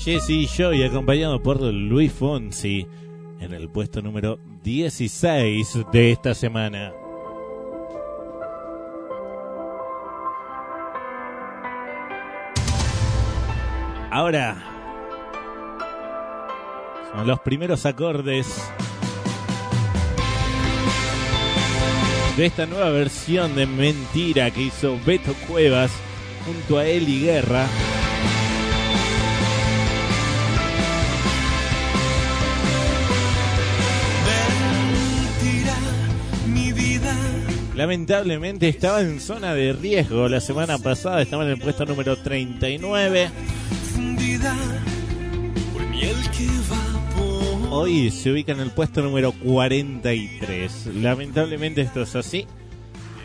Jesse 0.06 0.46
Joy 0.46 0.84
acompañado 0.84 1.42
por 1.42 1.60
Luis 1.60 2.12
Fonsi 2.12 2.86
en 3.40 3.52
el 3.52 3.68
puesto 3.68 4.02
número 4.02 4.38
16 4.62 5.78
de 5.90 6.12
esta 6.12 6.32
semana. 6.32 6.92
Ahora 14.12 14.62
son 17.10 17.26
los 17.26 17.40
primeros 17.40 17.84
acordes 17.84 18.46
de 22.36 22.46
esta 22.46 22.64
nueva 22.66 22.90
versión 22.90 23.56
de 23.56 23.66
Mentira 23.66 24.52
que 24.52 24.62
hizo 24.62 25.00
Beto 25.04 25.34
Cuevas 25.48 25.90
junto 26.44 26.78
a 26.78 26.86
Eli 26.86 27.22
Guerra. 27.22 27.66
Lamentablemente 37.76 38.70
estaba 38.70 39.02
en 39.02 39.20
zona 39.20 39.52
de 39.52 39.74
riesgo 39.74 40.30
la 40.30 40.40
semana 40.40 40.78
pasada, 40.78 41.20
estaba 41.20 41.44
en 41.44 41.50
el 41.50 41.58
puesto 41.58 41.84
número 41.84 42.16
39. 42.16 43.28
Fundida 43.94 44.56
por 45.74 45.86
miel 45.88 46.16
que 46.34 46.44
evapora. 46.44 47.70
Hoy 47.70 48.10
se 48.10 48.32
ubica 48.32 48.52
en 48.52 48.60
el 48.60 48.70
puesto 48.70 49.02
número 49.02 49.32
43. 49.32 50.86
Lamentablemente 50.94 51.82
esto 51.82 52.00
es 52.00 52.16
así. 52.16 52.46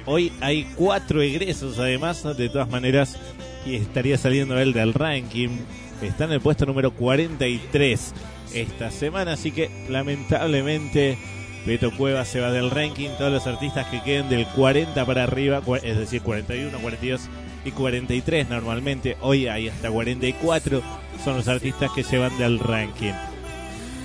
Hoy 0.05 0.33
hay 0.41 0.65
cuatro 0.75 1.21
egresos 1.21 1.79
además, 1.79 2.21
de 2.35 2.49
todas 2.49 2.69
maneras, 2.69 3.17
y 3.65 3.75
estaría 3.75 4.17
saliendo 4.17 4.59
él 4.59 4.73
del 4.73 4.93
ranking. 4.93 5.59
Está 6.01 6.25
en 6.25 6.33
el 6.33 6.41
puesto 6.41 6.65
número 6.65 6.91
43 6.91 8.13
esta 8.53 8.91
semana, 8.91 9.31
así 9.31 9.53
que 9.53 9.69
lamentablemente 9.87 11.17
Beto 11.65 11.91
Cueva 11.91 12.25
se 12.25 12.39
va 12.39 12.51
del 12.51 12.71
ranking. 12.71 13.09
Todos 13.17 13.31
los 13.31 13.47
artistas 13.47 13.87
que 13.87 14.01
queden 14.01 14.29
del 14.29 14.45
40 14.47 15.05
para 15.05 15.23
arriba, 15.23 15.61
es 15.83 15.97
decir, 15.97 16.21
41, 16.21 16.77
42 16.79 17.21
y 17.63 17.71
43 17.71 18.49
normalmente, 18.49 19.17
hoy 19.21 19.47
hay 19.47 19.69
hasta 19.69 19.91
44, 19.91 20.81
son 21.23 21.37
los 21.37 21.47
artistas 21.47 21.91
que 21.93 22.03
se 22.03 22.17
van 22.17 22.35
del 22.37 22.59
ranking. 22.59 23.13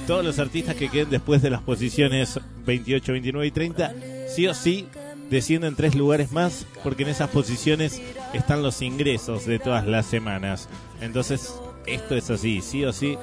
Todos 0.06 0.24
los 0.24 0.38
artistas 0.38 0.76
que 0.76 0.88
queden 0.88 1.10
después 1.10 1.42
de 1.42 1.50
las 1.50 1.62
posiciones 1.62 2.38
28, 2.66 3.12
29 3.12 3.46
y 3.46 3.50
30, 3.50 3.94
sí 4.28 4.46
o 4.46 4.54
sí 4.54 4.86
descienden 5.30 5.74
tres 5.74 5.94
lugares 5.94 6.32
más, 6.32 6.66
porque 6.84 7.02
en 7.02 7.08
esas 7.08 7.30
posiciones 7.30 8.00
están 8.32 8.62
los 8.62 8.82
ingresos 8.82 9.46
de 9.46 9.58
todas 9.58 9.86
las 9.86 10.06
semanas. 10.06 10.68
Entonces, 11.00 11.54
esto 11.86 12.14
es 12.14 12.30
así, 12.30 12.60
sí 12.60 12.84
o 12.84 12.92
sí 12.92 13.16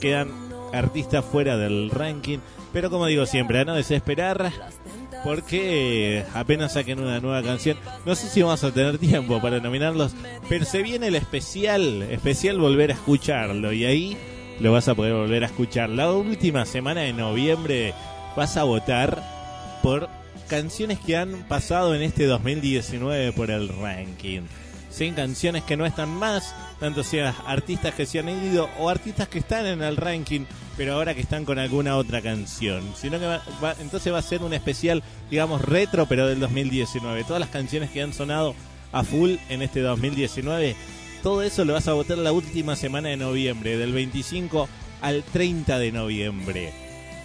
quedan 0.00 0.28
artistas 0.72 1.24
fuera 1.24 1.56
del 1.56 1.90
ranking. 1.90 2.38
Pero 2.72 2.90
como 2.90 3.06
digo 3.06 3.26
siempre, 3.26 3.60
a 3.60 3.64
no 3.64 3.74
desesperar, 3.74 4.52
porque 5.24 6.24
apenas 6.34 6.74
saquen 6.74 7.00
una 7.00 7.20
nueva 7.20 7.42
canción. 7.42 7.76
No 8.04 8.14
sé 8.14 8.28
si 8.28 8.42
vamos 8.42 8.62
a 8.64 8.72
tener 8.72 8.98
tiempo 8.98 9.40
para 9.40 9.60
nominarlos, 9.60 10.14
pero 10.48 10.64
se 10.64 10.82
viene 10.82 11.08
el 11.08 11.14
especial, 11.14 12.02
especial 12.02 12.58
volver 12.58 12.90
a 12.90 12.94
escucharlo. 12.94 13.72
Y 13.72 13.84
ahí 13.84 14.16
lo 14.60 14.72
vas 14.72 14.88
a 14.88 14.94
poder 14.94 15.14
volver 15.14 15.44
a 15.44 15.46
escuchar. 15.46 15.88
La 15.88 16.12
última 16.12 16.66
semana 16.66 17.02
de 17.02 17.12
noviembre 17.12 17.94
vas 18.36 18.56
a 18.56 18.64
votar 18.64 19.22
por 19.82 20.08
canciones 20.48 20.98
que 20.98 21.16
han 21.16 21.44
pasado 21.48 21.94
en 21.94 22.02
este 22.02 22.26
2019 22.26 23.32
por 23.32 23.50
el 23.50 23.68
ranking. 23.68 24.42
Sin 24.90 25.14
canciones 25.14 25.62
que 25.64 25.76
no 25.76 25.84
están 25.86 26.08
más, 26.08 26.54
tanto 26.80 27.04
sea 27.04 27.34
artistas 27.46 27.94
que 27.94 28.06
se 28.06 28.18
han 28.18 28.28
ido 28.28 28.68
o 28.78 28.88
artistas 28.88 29.28
que 29.28 29.38
están 29.40 29.66
en 29.66 29.82
el 29.82 29.96
ranking, 29.96 30.40
pero 30.76 30.94
ahora 30.94 31.14
que 31.14 31.20
están 31.20 31.44
con 31.44 31.58
alguna 31.58 31.96
otra 31.96 32.22
canción. 32.22 32.82
Sino 32.96 33.18
que 33.20 33.26
va- 33.26 33.76
entonces 33.80 34.12
va 34.12 34.18
a 34.18 34.22
ser 34.22 34.42
un 34.42 34.54
especial, 34.54 35.02
digamos, 35.30 35.60
retro, 35.62 36.06
pero 36.06 36.26
del 36.26 36.40
2019. 36.40 37.24
Todas 37.24 37.40
las 37.40 37.50
canciones 37.50 37.90
que 37.90 38.02
han 38.02 38.12
sonado 38.14 38.54
a 38.92 39.04
full 39.04 39.34
en 39.50 39.60
este 39.62 39.80
2019, 39.80 40.74
todo 41.22 41.42
eso 41.42 41.64
lo 41.64 41.74
vas 41.74 41.86
a 41.88 41.92
votar 41.92 42.16
la 42.18 42.32
última 42.32 42.74
semana 42.74 43.10
de 43.10 43.18
noviembre, 43.18 43.76
del 43.76 43.92
25 43.92 44.68
al 45.02 45.22
30 45.22 45.78
de 45.78 45.92
noviembre. 45.92 46.72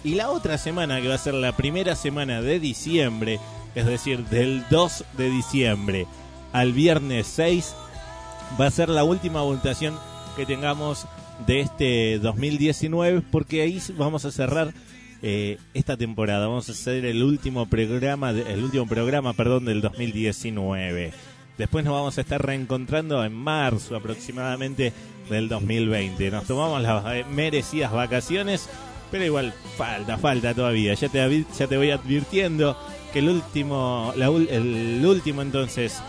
Y 0.04 0.16
la 0.16 0.28
otra 0.30 0.58
semana, 0.58 1.00
que 1.00 1.08
va 1.08 1.14
a 1.14 1.18
ser 1.18 1.32
la 1.34 1.56
primera 1.56 1.96
semana 1.96 2.42
de 2.42 2.60
diciembre, 2.60 3.40
es 3.74 3.86
decir, 3.86 4.26
del 4.26 4.62
2 4.68 5.04
de 5.16 5.30
diciembre 5.30 6.06
al 6.54 6.72
viernes 6.72 7.26
6, 7.26 7.74
va 8.58 8.66
a 8.66 8.70
ser 8.70 8.88
la 8.88 9.02
última 9.02 9.42
votación 9.42 9.98
que 10.36 10.46
tengamos 10.46 11.06
de 11.46 11.60
este 11.60 12.18
2019, 12.20 13.22
porque 13.28 13.62
ahí 13.62 13.82
vamos 13.98 14.24
a 14.24 14.30
cerrar 14.30 14.72
eh, 15.20 15.58
esta 15.74 15.96
temporada. 15.96 16.46
Vamos 16.46 16.68
a 16.68 16.72
hacer 16.72 17.04
el 17.06 17.24
último 17.24 17.66
programa, 17.66 18.30
el 18.30 18.62
último 18.62 18.86
programa, 18.86 19.32
perdón, 19.32 19.64
del 19.64 19.80
2019. 19.80 21.12
Después 21.58 21.84
nos 21.84 21.94
vamos 21.94 22.18
a 22.18 22.20
estar 22.20 22.40
reencontrando 22.40 23.24
en 23.24 23.34
marzo 23.34 23.96
aproximadamente 23.96 24.92
del 25.28 25.48
2020. 25.48 26.30
Nos 26.30 26.44
tomamos 26.44 26.80
las 26.80 27.26
merecidas 27.30 27.90
vacaciones, 27.90 28.68
pero 29.10 29.24
igual 29.24 29.52
falta, 29.76 30.18
falta 30.18 30.54
todavía. 30.54 30.94
Ya 30.94 31.08
te, 31.08 31.44
ya 31.58 31.66
te 31.66 31.76
voy 31.76 31.90
advirtiendo 31.90 32.78
que 33.12 33.18
el 33.18 33.28
último, 33.28 34.12
la 34.16 34.26
el 34.26 35.04
último 35.04 35.42
entonces 35.42 36.00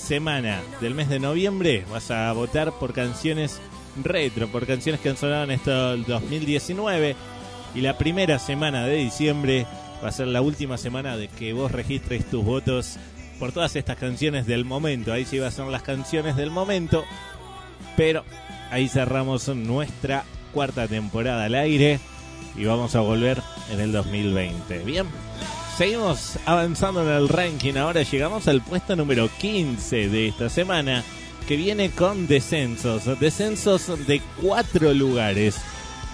semana 0.00 0.60
del 0.80 0.94
mes 0.94 1.08
de 1.08 1.20
noviembre 1.20 1.84
vas 1.90 2.10
a 2.10 2.32
votar 2.32 2.72
por 2.72 2.92
canciones 2.92 3.60
retro, 4.02 4.48
por 4.48 4.66
canciones 4.66 5.00
que 5.00 5.10
han 5.10 5.16
sonado 5.16 5.44
en 5.44 5.50
esto 5.52 5.90
del 5.90 6.04
2019 6.04 7.14
y 7.74 7.80
la 7.80 7.98
primera 7.98 8.38
semana 8.38 8.86
de 8.86 8.96
diciembre 8.96 9.66
va 10.02 10.08
a 10.08 10.12
ser 10.12 10.28
la 10.28 10.40
última 10.40 10.78
semana 10.78 11.16
de 11.16 11.28
que 11.28 11.52
vos 11.52 11.70
registres 11.70 12.28
tus 12.28 12.44
votos 12.44 12.96
por 13.38 13.52
todas 13.52 13.76
estas 13.76 13.96
canciones 13.96 14.46
del 14.46 14.64
momento. 14.64 15.12
Ahí 15.12 15.24
sí 15.24 15.38
va 15.38 15.48
a 15.48 15.52
ser 15.52 15.66
las 15.66 15.82
canciones 15.82 16.34
del 16.34 16.50
momento, 16.50 17.04
pero 17.96 18.24
ahí 18.70 18.88
cerramos 18.88 19.48
nuestra 19.48 20.24
cuarta 20.52 20.88
temporada 20.88 21.44
al 21.44 21.54
aire 21.54 22.00
y 22.56 22.64
vamos 22.64 22.96
a 22.96 23.00
volver 23.00 23.40
en 23.70 23.80
el 23.80 23.92
2020. 23.92 24.78
Bien. 24.80 25.06
Seguimos 25.80 26.38
avanzando 26.44 27.00
en 27.00 27.08
el 27.08 27.26
ranking. 27.26 27.76
Ahora 27.76 28.02
llegamos 28.02 28.46
al 28.48 28.60
puesto 28.60 28.94
número 28.96 29.30
15 29.38 30.10
de 30.10 30.28
esta 30.28 30.50
semana, 30.50 31.02
que 31.48 31.56
viene 31.56 31.90
con 31.90 32.26
descensos. 32.26 33.18
Descensos 33.18 34.06
de 34.06 34.20
cuatro 34.42 34.92
lugares. 34.92 35.56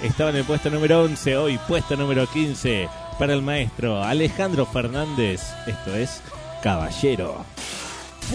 Estaba 0.05 0.31
en 0.31 0.37
el 0.37 0.45
puesto 0.45 0.71
número 0.71 1.03
11, 1.03 1.37
hoy 1.37 1.59
puesto 1.67 1.97
número 1.97 2.29
15 2.29 2.89
para 3.19 3.35
el 3.35 3.43
maestro 3.43 4.01
Alejandro 4.05 4.67
Fernández. 4.67 5.43
Esto 5.67 5.97
es 5.97 6.23
Caballero. 6.63 7.45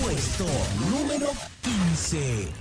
Puesto 0.01 0.45
número 0.89 1.29
15. 1.61 2.60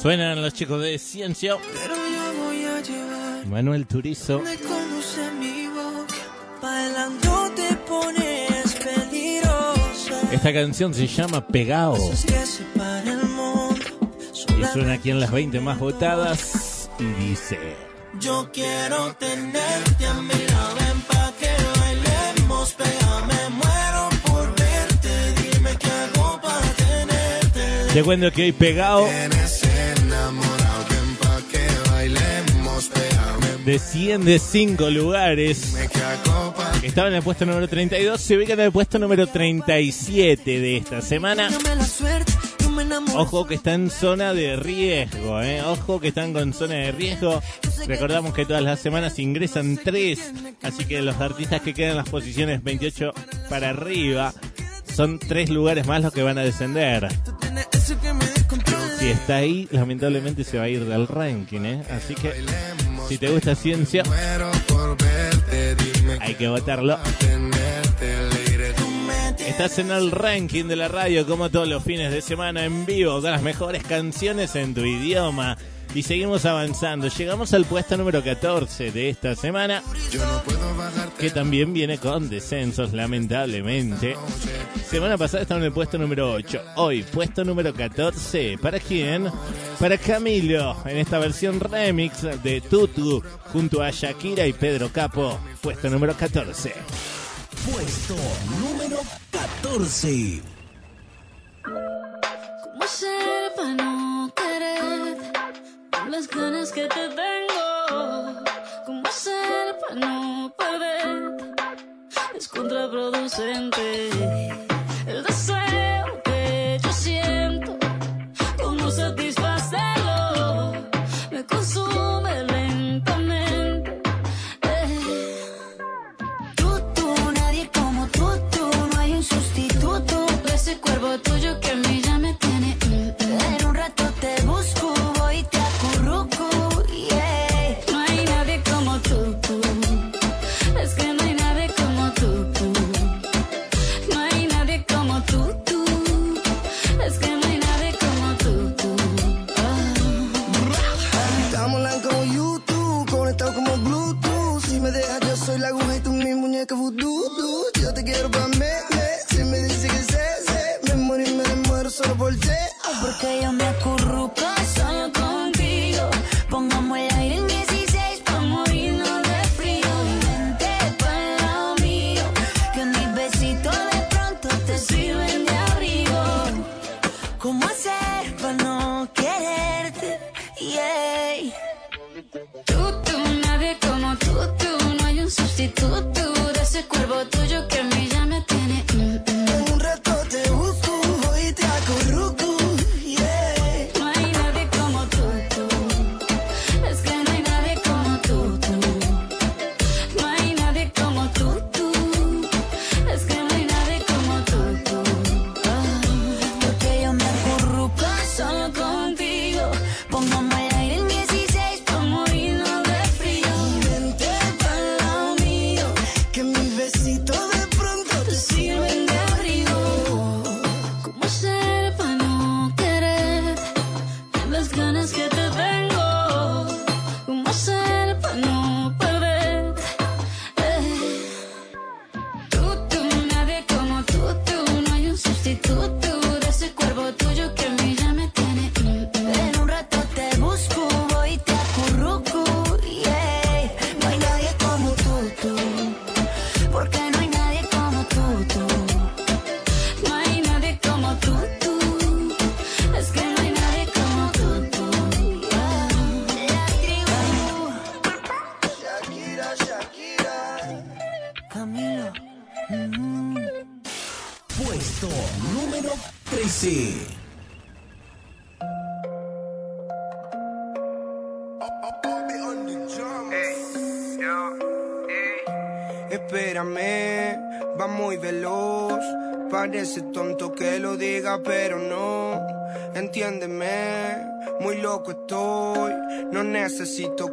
Suenan 0.00 0.40
los 0.40 0.54
chicos 0.54 0.80
de 0.82 0.98
Ciencia. 0.98 1.56
pero 1.82 1.94
yo 1.94 2.44
voy 2.44 2.64
a 2.64 2.80
llevar 2.80 3.46
Manuel 3.46 3.86
Turizo. 3.86 4.38
donde 4.38 4.56
conduce 4.58 5.30
mi 5.38 5.66
boca. 5.68 6.14
Bailando 6.62 7.50
te 7.54 7.74
pones 7.86 8.74
peligrosa. 8.76 10.32
Esta 10.32 10.52
canción 10.52 10.94
se 10.94 11.06
llama 11.06 11.46
Pegao. 11.46 11.96
Y 14.58 14.64
suena 14.72 14.94
aquí 14.94 15.10
en 15.10 15.20
las 15.20 15.30
20 15.30 15.60
más 15.60 15.78
votadas. 15.78 16.88
Y 16.98 17.04
dice: 17.28 17.58
Yo 18.20 18.50
quiero 18.52 19.14
tenerte 19.16 20.06
a 20.06 20.14
mi 20.14 20.28
lado, 20.28 20.74
ven 20.76 21.00
pa' 21.02 21.32
que 21.38 21.50
bailemos, 21.80 22.72
pégame, 22.72 23.48
muero 23.50 24.08
por 24.26 24.54
verte, 24.56 25.34
dime 25.42 25.76
qué 25.78 25.90
hago 25.90 26.40
para 26.40 26.60
tenerte. 26.74 27.92
Te 27.94 28.02
cuento 28.02 28.30
que 28.32 28.42
hoy 28.44 28.52
Pegao 28.52 29.06
desciende 33.64 34.38
5 34.38 34.90
lugares. 34.90 35.74
Estaba 36.82 37.08
en 37.08 37.14
el 37.14 37.22
puesto 37.22 37.46
número 37.46 37.68
32, 37.68 38.20
se 38.20 38.36
ubica 38.36 38.54
en 38.54 38.60
el 38.60 38.72
puesto 38.72 38.98
número 38.98 39.26
37 39.26 40.60
de 40.60 40.76
esta 40.76 41.02
semana. 41.02 41.50
Ojo 43.14 43.46
que 43.46 43.56
está 43.56 43.74
en 43.74 43.90
zona 43.90 44.32
de 44.32 44.56
riesgo, 44.56 45.42
¿eh? 45.42 45.62
Ojo 45.62 46.00
que 46.00 46.08
están 46.08 46.32
con 46.32 46.52
zona 46.52 46.74
de 46.74 46.92
riesgo. 46.92 47.42
Recordamos 47.86 48.32
que 48.34 48.46
todas 48.46 48.62
las 48.62 48.80
semanas 48.80 49.18
ingresan 49.18 49.78
tres, 49.82 50.32
así 50.62 50.84
que 50.84 51.02
los 51.02 51.16
artistas 51.16 51.60
que 51.60 51.74
quedan 51.74 51.92
en 51.92 51.96
las 51.98 52.08
posiciones 52.08 52.62
28 52.62 53.12
para 53.48 53.70
arriba 53.70 54.32
son 54.94 55.18
tres 55.18 55.50
lugares 55.50 55.86
más 55.86 56.02
los 56.02 56.12
que 56.12 56.22
van 56.22 56.38
a 56.38 56.42
descender. 56.42 57.08
Si 58.98 59.08
está 59.08 59.36
ahí, 59.36 59.68
lamentablemente 59.70 60.44
se 60.44 60.58
va 60.58 60.64
a 60.64 60.68
ir 60.68 60.84
del 60.84 61.06
ranking, 61.06 61.60
¿eh? 61.62 61.82
Así 61.90 62.14
que 62.14 62.32
si 63.10 63.18
te 63.18 63.28
gusta 63.28 63.56
ciencia, 63.56 64.04
hay 66.20 66.34
que 66.36 66.46
votarlo. 66.46 66.96
Estás 69.36 69.80
en 69.80 69.90
el 69.90 70.12
ranking 70.12 70.66
de 70.66 70.76
la 70.76 70.86
radio 70.86 71.26
como 71.26 71.50
todos 71.50 71.66
los 71.66 71.82
fines 71.82 72.12
de 72.12 72.22
semana 72.22 72.64
en 72.64 72.86
vivo 72.86 73.20
con 73.20 73.32
las 73.32 73.42
mejores 73.42 73.82
canciones 73.82 74.54
en 74.54 74.74
tu 74.74 74.82
idioma. 74.82 75.58
Y 75.94 76.02
seguimos 76.02 76.44
avanzando. 76.44 77.08
Llegamos 77.08 77.52
al 77.52 77.64
puesto 77.64 77.96
número 77.96 78.22
14 78.22 78.92
de 78.92 79.10
esta 79.10 79.34
semana, 79.34 79.82
Yo 80.12 80.24
no 80.24 80.42
puedo 80.42 80.76
bajarte 80.76 81.16
que 81.18 81.30
también 81.30 81.72
viene 81.72 81.98
con 81.98 82.28
descensos, 82.28 82.92
lamentablemente. 82.92 84.16
Semana 84.88 85.18
pasada 85.18 85.42
estaba 85.42 85.58
en 85.60 85.66
el 85.66 85.72
puesto 85.72 85.98
número 85.98 86.32
8. 86.32 86.62
Hoy, 86.76 87.02
puesto 87.02 87.44
número 87.44 87.74
14. 87.74 88.56
¿Para 88.62 88.78
quién? 88.78 89.30
Para 89.78 89.98
Camilo, 89.98 90.76
en 90.86 90.96
esta 90.98 91.18
versión 91.18 91.58
remix 91.60 92.22
de 92.42 92.60
Tutu, 92.60 93.22
junto 93.52 93.82
a 93.82 93.90
Shakira 93.90 94.46
y 94.46 94.52
Pedro 94.52 94.90
Capo. 94.92 95.38
Puesto 95.60 95.90
número 95.90 96.14
14. 96.16 96.72
Puesto 97.70 98.16
número 98.60 98.98
14. 99.30 100.42
¿Cómo 101.62 102.84
hacer 102.84 103.52
para 103.56 103.74
no 103.74 104.32
querer 104.34 105.16
con 105.16 105.79
las 106.10 106.28
ganas 106.28 106.72
que 106.72 106.88
te 106.88 107.08
tengo? 107.08 108.42
¿Cómo 108.84 109.06
hacer 109.06 109.78
para 109.80 109.94
no 109.94 110.52
perder? 110.56 111.32
Es 112.34 112.48
contraproducente 112.48 114.10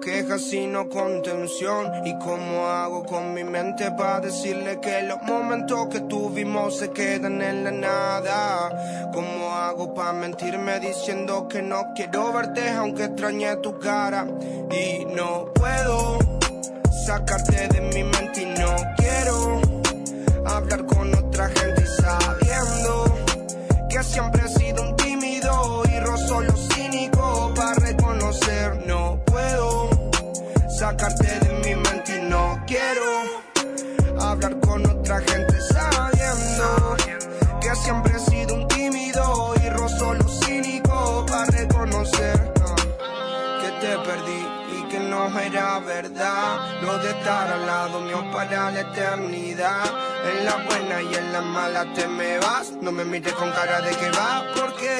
quejas, 0.08 0.42
sino 0.42 0.88
contención. 0.88 2.06
¿Y 2.06 2.18
cómo 2.20 2.66
hago 2.66 3.04
con 3.04 3.34
mi 3.34 3.44
mente 3.44 3.92
para 3.92 4.22
decirle 4.22 4.80
que 4.80 5.02
los 5.02 5.22
momentos 5.24 5.88
que 5.88 6.00
tuvimos 6.00 6.78
se 6.78 6.92
quedan 6.92 7.42
en 7.42 7.66
la 7.66 7.72
nada? 7.72 9.12
¿Cómo 9.14 9.54
hago 9.54 9.94
para 9.94 10.14
mentirme 10.14 10.80
diciendo 10.80 11.50
que 11.50 11.62
no 11.62 11.92
quiero 11.94 12.32
verte 12.32 12.70
aunque 12.70 13.04
extrañe 13.04 13.58
tu 13.58 13.78
cara? 13.80 14.26
Y 14.72 15.04
no 15.14 15.52
puedo 15.54 16.20
sacarte 17.06 17.68
de 17.68 17.82
mi 17.82 18.04
mente 18.06 18.44
y 18.44 18.46
no 18.46 18.76
quiero 18.96 19.62
hablar 20.46 20.86
con 20.86 21.14
otra 21.16 21.50
gente 21.50 21.86
sabiendo 21.86 23.18
que 23.90 24.02
siempre 24.04 24.47
lo 46.82 46.98
de 47.00 47.10
estar 47.10 47.52
al 47.52 47.66
lado 47.66 48.02
mío 48.02 48.24
para 48.32 48.72
la 48.72 48.82
eternidad. 48.82 49.86
En 50.30 50.46
la 50.46 50.56
buena 50.66 51.02
y 51.02 51.16
en 51.16 51.34
la 51.34 51.42
mala 51.42 51.94
te 51.94 52.08
me 52.08 52.38
vas 52.40 52.72
no 52.82 52.92
me 52.92 53.06
mires 53.06 53.34
con 53.34 53.50
cara 53.52 53.82
de 53.82 53.92
que 53.92 54.10
va 54.12 54.44
porque 54.56 55.00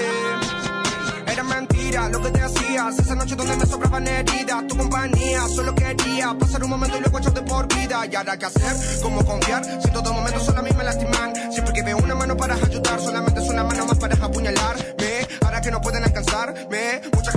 era 1.28 1.44
mentira 1.44 2.10
lo 2.10 2.22
que 2.22 2.30
te 2.32 2.42
hacías. 2.42 3.00
Esa 3.00 3.16
noche 3.16 3.36
donde 3.36 3.56
me 3.58 3.66
sobraban 3.66 4.08
heridas 4.08 4.68
Tu 4.68 4.78
compañía 4.78 5.48
solo 5.48 5.76
quería 5.76 6.34
Pasar 6.40 6.64
un 6.64 6.70
momento 6.70 6.98
y 6.98 7.02
luego 7.02 7.20
echarte 7.20 7.42
por 7.42 7.68
vida. 7.68 8.06
Y 8.12 8.16
ahora 8.16 8.38
qué 8.38 8.46
hacer, 8.46 9.02
cómo 9.02 9.24
confiar 9.26 9.64
Si 9.64 9.88
en 9.88 9.94
todo 9.94 10.14
momento 10.14 10.40
solo 10.40 10.60
a 10.60 10.62
mí 10.64 10.70
me 10.76 10.84
lastiman. 10.84 11.34
Siempre 11.52 11.74
que 11.74 11.84
veo 11.84 11.98
una 11.98 12.16
mano 12.16 12.36
para 12.36 12.56
ayudar 12.56 13.00
Solamente 13.00 13.40
es 13.42 13.50
una 13.50 13.64
mano 13.64 13.86
más 13.86 13.98
para 13.98 14.16
apuñalarme 14.16 15.28
Ahora 15.44 15.62
que 15.62 15.72
no 15.72 15.82
pueden 15.82 16.04
alcanzarme 16.04 17.02
Mucha 17.14 17.32
gente 17.32 17.37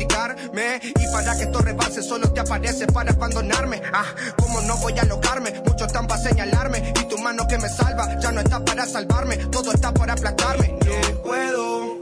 Y 0.00 1.12
para 1.12 1.36
que 1.36 1.44
esto 1.44 1.58
rebase 1.60 2.02
solo 2.02 2.32
te 2.32 2.40
aparece 2.40 2.86
para 2.86 3.12
abandonarme 3.12 3.82
Ah, 3.92 4.04
cómo 4.36 4.60
no 4.62 4.76
voy 4.78 4.98
a 4.98 5.02
alocarme 5.02 5.52
Muchos 5.64 5.86
están 5.88 6.06
para 6.06 6.20
señalarme. 6.20 6.92
Y 7.00 7.04
tu 7.08 7.18
mano 7.18 7.46
que 7.46 7.58
me 7.58 7.68
salva 7.68 8.18
Ya 8.18 8.32
no 8.32 8.40
está 8.40 8.64
para 8.64 8.86
salvarme. 8.86 9.36
Todo 9.36 9.72
está 9.72 9.92
para 9.92 10.14
aplacarme. 10.14 10.78
No 10.84 11.22
puedo 11.22 11.98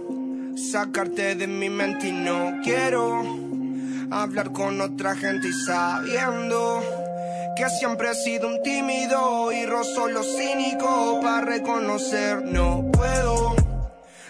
sacarte 0.57 1.34
de 1.34 1.47
mi 1.47 1.68
mente 1.68 2.09
y 2.09 2.12
no 2.12 2.61
quiero 2.62 3.22
hablar 4.11 4.53
con 4.53 4.80
otra 4.80 5.16
gente 5.16 5.49
y 5.49 5.53
sabiendo 5.53 6.82
que 7.57 7.68
siempre 7.70 8.11
he 8.11 8.14
sido 8.14 8.49
un 8.49 8.62
tímido 8.62 9.51
y 9.53 9.66
rozo 9.66 10.09
lo 10.09 10.22
cínico 10.22 11.20
para 11.22 11.40
reconocer. 11.44 12.42
No 12.44 12.90
puedo 12.92 13.57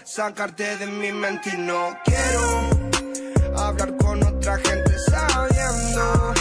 sacarte 0.03 0.77
de 0.77 0.87
mi 0.87 1.11
mente 1.11 1.51
y 1.53 1.57
no 1.57 1.97
quiero 2.05 2.76
hablar 3.57 3.95
con 3.97 4.23
otra 4.23 4.57
gente 4.57 4.91
sabiendo 5.09 6.33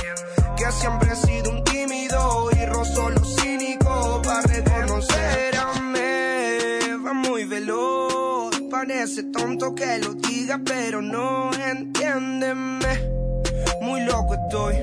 que 0.57 0.73
siempre 0.73 1.13
he 1.13 1.17
sido 1.17 1.51
un 1.51 1.65
tímido 1.65 2.49
y 2.61 2.67
rozo 2.67 3.11
lo 3.11 3.25
cínico 3.25 4.23
para 4.23 4.43
reconocer 4.43 5.55
va 7.05 7.13
muy 7.13 7.45
veloz 7.45 8.55
parece 8.71 9.25
tonto 9.25 9.75
que 9.75 9.99
lo 9.99 10.15
diga 10.15 10.61
pero 10.65 11.01
no 11.03 11.51
entiéndeme. 11.53 13.17
Muy 13.81 14.01
loco 14.03 14.35
estoy 14.35 14.77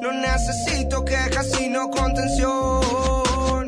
no 0.00 0.12
necesito 0.12 1.04
quejas 1.04 1.50
sino 1.52 1.90
contención. 1.90 3.66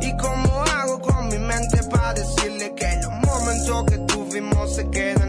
Y 0.00 0.16
cómo 0.16 0.64
hago 0.76 1.00
con 1.00 1.28
mi 1.28 1.38
mente 1.38 1.78
para 1.90 2.14
decirle 2.14 2.74
que 2.74 2.88
los 3.02 3.12
momentos 3.12 3.84
que 3.84 3.98
tuvimos 3.98 4.74
se 4.74 4.90
quedan 4.90 5.19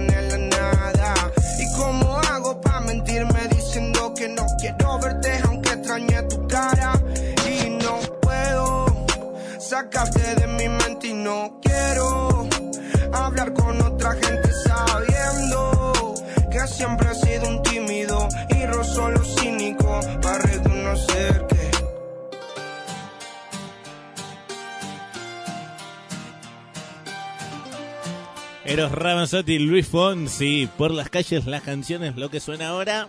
que 4.21 4.29
no 4.29 4.45
quiero 4.59 4.99
verte 4.99 5.31
aunque 5.45 5.71
extrañe 5.71 6.21
tu 6.29 6.47
cara 6.47 6.93
y 7.49 7.69
no 7.71 7.99
puedo 8.21 9.07
sacarte 9.59 10.35
de 10.35 10.45
mi 10.45 10.69
mente 10.69 11.07
y 11.07 11.13
no 11.13 11.59
quiero 11.59 12.47
hablar 13.13 13.51
con 13.53 13.81
otra 13.81 14.11
gente 14.11 14.47
sabiendo 14.63 16.13
que 16.51 16.67
siempre 16.67 17.09
he 17.09 17.15
sido 17.15 17.49
un 17.49 17.63
tímido 17.63 18.27
y 18.49 18.63
rozo 18.67 19.09
lo 19.09 19.23
cínico 19.23 19.99
para 20.21 20.37
reconocer 20.37 21.47
que 21.47 21.71
Eros 28.65 28.91
Ramazzotti, 28.91 29.57
Luis 29.57 29.87
Fonsi, 29.87 30.69
por 30.77 30.91
las 30.91 31.09
calles, 31.09 31.47
las 31.47 31.63
canciones, 31.63 32.17
lo 32.17 32.29
que 32.29 32.39
suena 32.39 32.67
ahora. 32.67 33.07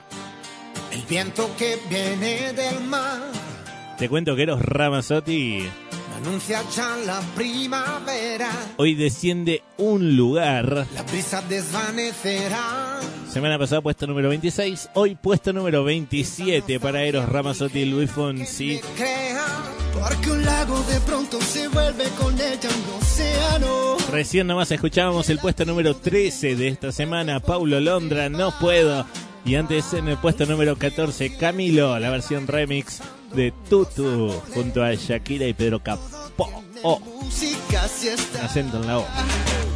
El 0.92 1.02
viento 1.02 1.50
que 1.56 1.78
viene 1.88 2.52
del 2.52 2.80
mar 2.84 3.22
Te 3.98 4.08
cuento 4.08 4.36
que 4.36 4.42
Eros 4.42 4.60
Ramazzotti 4.62 5.62
Anuncia 6.16 6.62
ya 6.76 6.96
la 7.04 7.20
primavera, 7.34 8.48
hoy 8.76 8.94
desciende 8.94 9.62
un 9.78 10.14
lugar. 10.16 10.86
la 10.94 11.02
brisa 11.02 11.42
desvanecerá. 11.48 13.00
Semana 13.28 13.58
pasada 13.58 13.80
puesto 13.80 14.06
número 14.06 14.28
26, 14.28 14.90
hoy 14.94 15.16
puesto 15.16 15.52
número 15.52 15.82
27 15.82 16.78
para 16.78 17.02
Eros 17.02 17.28
Ramazzotti 17.28 17.80
y 17.80 17.84
Luis 17.86 18.08
Fonsi. 18.08 18.80
Porque 19.92 20.30
un 20.30 20.44
lago 20.44 20.80
de 20.84 21.00
pronto 21.00 21.40
se 21.40 21.66
vuelve 21.68 22.04
con 22.20 22.34
ella 22.34 22.68
un 22.68 23.02
océano. 23.02 23.96
Recién 24.12 24.46
nomás 24.46 24.70
escuchábamos 24.70 25.28
el 25.28 25.38
puesto 25.38 25.64
número 25.64 25.96
13 25.96 26.54
de 26.54 26.68
esta 26.68 26.92
semana, 26.92 27.40
Paulo 27.40 27.80
Londra, 27.80 28.28
No 28.28 28.52
Puedo. 28.60 29.06
Y 29.44 29.56
antes 29.56 29.92
en 29.94 30.08
el 30.08 30.18
puesto 30.18 30.46
número 30.46 30.76
14, 30.76 31.36
Camilo, 31.36 31.98
la 31.98 32.10
versión 32.10 32.46
remix 32.46 33.00
de 33.34 33.52
Tutu, 33.68 34.30
junto 34.54 34.84
a 34.84 34.94
Shakira 34.94 35.46
y 35.46 35.54
Pedro 35.54 35.80
Capó. 35.82 36.62
Oh, 36.84 37.00
acento 38.42 38.76
en 38.78 38.86
la 38.86 38.98
O. 38.98 39.06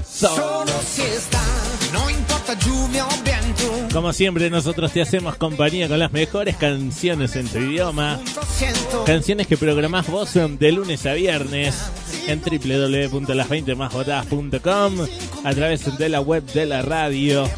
So. 0.08 0.28
solo 0.28 0.72
si 0.82 1.02
está, 1.02 1.42
no 1.92 2.10
importa 2.10 2.35
lluvia 2.54 3.06
o 3.06 3.10
viento. 3.22 3.88
Como 3.92 4.12
siempre, 4.12 4.50
nosotros 4.50 4.90
te 4.92 5.02
hacemos 5.02 5.36
compañía 5.36 5.86
con 5.88 5.98
las 5.98 6.12
mejores 6.12 6.56
canciones 6.56 7.34
en 7.36 7.48
tu 7.48 7.58
idioma. 7.58 8.20
Canciones 9.04 9.46
que 9.46 9.56
programás 9.56 10.08
vos 10.08 10.34
de 10.34 10.72
lunes 10.72 11.06
a 11.06 11.14
viernes 11.14 11.76
en 12.26 12.42
www.las20másvotadas.com 12.42 14.94
a 15.44 15.54
través 15.54 15.96
de 15.98 16.08
la 16.08 16.20
web 16.20 16.44
de 16.52 16.66
la 16.66 16.82
radio 16.82 17.48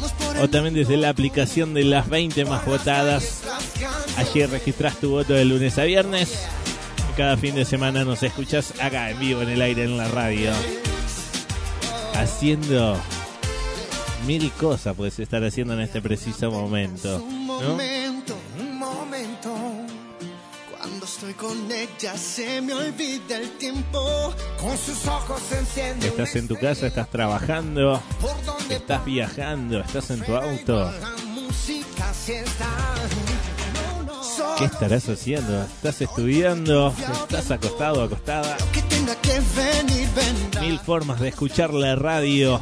o 0.41 0.47
también 0.47 0.75
desde 0.75 0.95
la 0.97 1.09
aplicación 1.09 1.73
de 1.73 1.83
las 1.83 2.07
20 2.09 2.45
más 2.45 2.63
votadas. 2.65 3.41
Allí 4.17 4.45
registrás 4.45 4.97
tu 4.97 5.09
voto 5.11 5.33
de 5.33 5.45
lunes 5.45 5.77
a 5.77 5.83
viernes 5.83 6.47
cada 7.19 7.35
fin 7.35 7.53
de 7.53 7.65
semana 7.65 8.05
nos 8.05 8.23
escuchas 8.23 8.73
acá 8.79 9.09
en 9.09 9.19
vivo 9.19 9.41
en 9.41 9.49
el 9.49 9.61
aire 9.61 9.83
en 9.83 9.97
la 9.97 10.07
radio. 10.07 10.53
Haciendo 12.13 12.97
mil 14.25 14.51
cosas 14.53 14.95
puedes 14.95 15.19
estar 15.19 15.43
haciendo 15.43 15.73
en 15.73 15.81
este 15.81 16.01
preciso 16.01 16.51
momento. 16.51 17.17
un 17.17 17.47
¿no? 17.47 17.61
momento, 17.61 18.35
un 18.59 18.77
momento. 18.77 19.53
Cuando 20.77 21.05
estoy 21.05 21.33
con 21.33 21.71
ella 21.71 22.17
se 22.17 22.61
me 22.61 22.73
olvida 22.73 23.37
el 23.37 23.49
tiempo. 23.57 24.33
Con 24.59 24.77
sus 24.77 25.05
ojos 25.07 25.41
enciende 25.51 26.07
Estás 26.07 26.35
en 26.35 26.47
tu 26.47 26.55
casa, 26.55 26.87
estás 26.87 27.09
trabajando, 27.09 28.01
estás 28.69 29.05
viajando, 29.05 29.79
estás 29.79 30.09
en 30.11 30.23
tu 30.23 30.35
auto. 30.35 30.91
¿Qué 34.57 34.65
estarás 34.65 35.07
haciendo? 35.07 35.63
¿Estás 35.63 36.01
estudiando? 36.01 36.93
¿Estás 37.23 37.51
acostado, 37.51 38.03
acostada? 38.03 38.57
Mil 40.61 40.79
formas 40.79 41.19
de 41.19 41.29
escuchar 41.29 41.73
la 41.73 41.95
radio. 41.95 42.59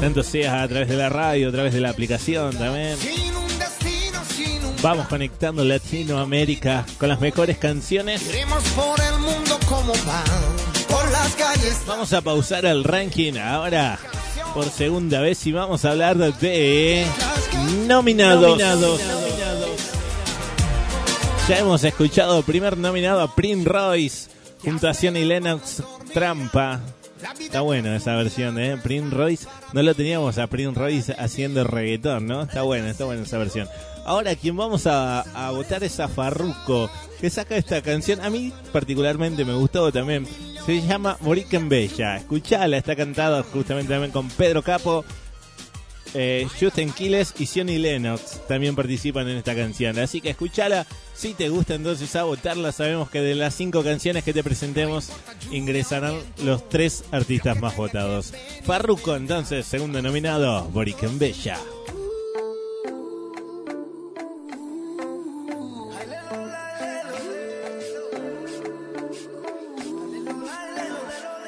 Tanto 0.00 0.22
sea 0.22 0.62
a 0.62 0.68
través 0.68 0.88
de 0.88 0.96
la 0.96 1.08
radio, 1.08 1.48
a 1.48 1.52
través 1.52 1.72
de 1.74 1.80
la 1.80 1.90
aplicación 1.90 2.56
también. 2.56 2.96
Sin 2.98 3.36
un 3.36 3.58
destino, 3.58 4.20
sin 4.36 4.64
un 4.64 4.76
Vamos 4.82 5.06
conectando 5.08 5.64
Latinoamérica 5.64 6.84
con 6.98 7.08
las 7.08 7.20
mejores 7.20 7.58
canciones. 7.58 8.28
Iremos 8.28 8.64
por 8.70 9.00
el 9.00 9.18
mundo 9.20 9.58
como 9.68 9.92
van. 10.04 10.24
Por 10.88 11.10
las 11.10 11.34
calles. 11.34 11.80
Vamos 11.86 12.12
a 12.12 12.20
pausar 12.20 12.64
el 12.64 12.84
ranking 12.84 13.34
ahora 13.38 13.98
por 14.54 14.68
segunda 14.70 15.20
vez 15.20 15.46
y 15.46 15.52
vamos 15.52 15.84
a 15.84 15.92
hablar 15.92 16.16
de 16.16 17.06
nominados. 17.86 18.60
Ya 21.48 21.58
hemos 21.58 21.82
escuchado 21.84 22.42
primer 22.42 22.76
nominado 22.76 23.20
a 23.20 23.34
Prince 23.34 23.68
Royce 23.68 24.30
junto 24.62 24.88
a 24.88 24.94
Sione 24.94 25.24
Lennox 25.24 25.82
Trampa. 26.12 26.80
Está 27.38 27.60
buena 27.60 27.96
esa 27.96 28.16
versión, 28.16 28.58
¿eh? 28.58 28.76
Prince 28.82 29.14
Royce. 29.14 29.46
No 29.72 29.82
lo 29.82 29.94
teníamos 29.94 30.38
a 30.38 30.46
Prince 30.46 30.78
Royce 30.78 31.14
haciendo 31.18 31.64
reggaetón, 31.64 32.26
¿no? 32.26 32.42
Está 32.42 32.62
buena, 32.62 32.90
está 32.90 33.04
buena 33.04 33.22
esa 33.22 33.38
versión. 33.38 33.68
Ahora 34.04 34.34
quien 34.34 34.56
vamos 34.56 34.86
a, 34.86 35.20
a 35.20 35.50
votar 35.52 35.84
es 35.84 36.00
a 36.00 36.08
Farruko, 36.08 36.90
que 37.20 37.30
saca 37.30 37.56
esta 37.56 37.80
canción. 37.82 38.20
A 38.20 38.30
mí 38.30 38.52
particularmente 38.72 39.44
me 39.44 39.54
gustó 39.54 39.92
también. 39.92 40.26
Se 40.66 40.80
llama 40.82 41.16
Moriken 41.20 41.68
Bella. 41.68 42.16
Escuchala, 42.16 42.76
está 42.76 42.96
cantada 42.96 43.42
justamente 43.42 43.92
también 43.92 44.12
con 44.12 44.28
Pedro 44.28 44.62
Capo, 44.62 45.04
eh, 46.14 46.46
Justin 46.60 46.92
Quiles 46.92 47.34
y 47.38 47.46
Sione 47.46 47.78
Lennox 47.78 48.46
también 48.46 48.76
participan 48.76 49.28
en 49.28 49.36
esta 49.38 49.54
canción. 49.54 49.98
Así 49.98 50.20
que 50.20 50.30
escúchala. 50.30 50.86
Si 51.14 51.34
te 51.34 51.48
gusta 51.48 51.74
entonces 51.74 52.14
a 52.16 52.24
votarla, 52.24 52.72
sabemos 52.72 53.10
que 53.10 53.20
de 53.20 53.34
las 53.34 53.54
cinco 53.54 53.82
canciones 53.82 54.24
que 54.24 54.32
te 54.32 54.42
presentemos 54.42 55.10
ingresarán 55.50 56.18
los 56.42 56.68
tres 56.68 57.04
artistas 57.12 57.60
más 57.60 57.76
votados. 57.76 58.32
Farruko 58.64 59.14
entonces, 59.16 59.66
segundo 59.66 60.02
nominado, 60.02 60.64
Boriken 60.70 61.18
Bella. 61.18 61.58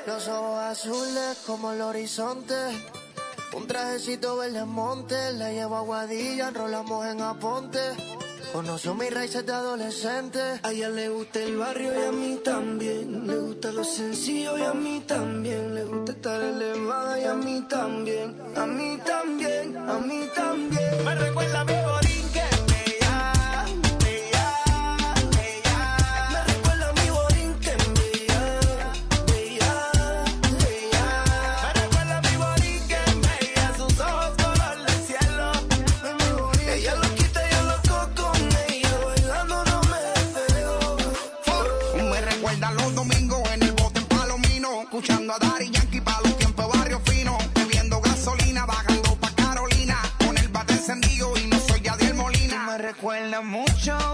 Los 0.07 0.29
ojos 0.29 0.59
azules 0.59 1.39
como 1.47 1.73
el 1.73 1.81
horizonte. 1.81 2.55
Un 3.57 3.67
trajecito 3.67 4.37
verde 4.37 4.65
monte. 4.65 5.33
La 5.35 5.51
llevo 5.51 5.77
a 5.77 5.81
Guadilla, 5.83 6.49
enrolamos 6.49 7.07
en 7.07 7.21
Aponte. 7.21 7.81
Conoció 8.53 8.95
mis 8.95 9.13
raíces 9.13 9.45
de 9.45 9.53
adolescente. 9.53 10.41
A 10.63 10.71
ella 10.71 10.89
le 10.89 11.09
gusta 11.09 11.41
el 11.41 11.57
barrio 11.57 11.93
y 11.93 12.05
a 12.05 12.13
mí 12.13 12.41
también. 12.45 13.27
Le 13.27 13.37
gusta 13.37 13.73
lo 13.73 13.83
sencillo 13.85 14.57
y 14.59 14.63
a 14.63 14.73
mí 14.73 15.03
también. 15.07 15.75
Le 15.75 15.85
gusta 15.85 16.13
estar 16.13 16.41
elevada 16.41 17.21
y 17.21 17.25
a 17.25 17.35
mí 17.35 17.65
también. 17.69 18.37
A 18.57 18.67
mí 18.67 18.99
también, 19.05 19.77
a 19.77 19.99
mí 19.99 20.29
también. 20.35 21.05
Me 21.05 21.15
recuerda 21.15 21.61
a 21.61 21.65
mi 21.65 21.75
borinque, 21.75 22.43
mucho, 53.43 54.14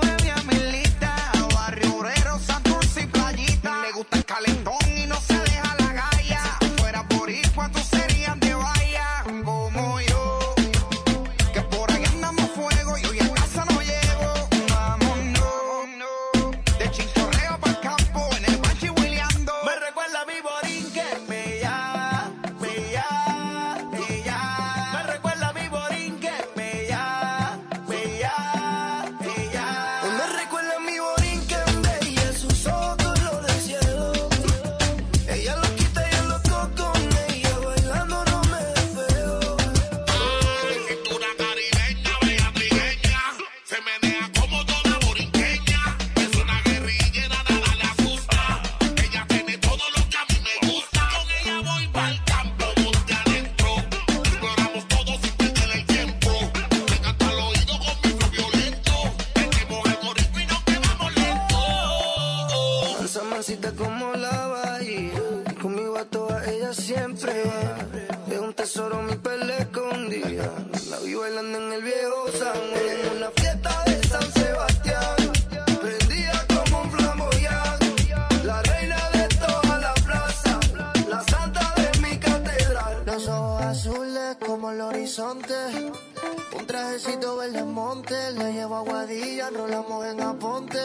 verde 87.40 87.64
monte, 87.64 88.32
la 88.32 88.50
llevo 88.50 88.76
a 88.76 88.80
Guadilla, 88.82 89.48
enrolamos 89.48 90.04
en 90.04 90.20
Aponte. 90.20 90.78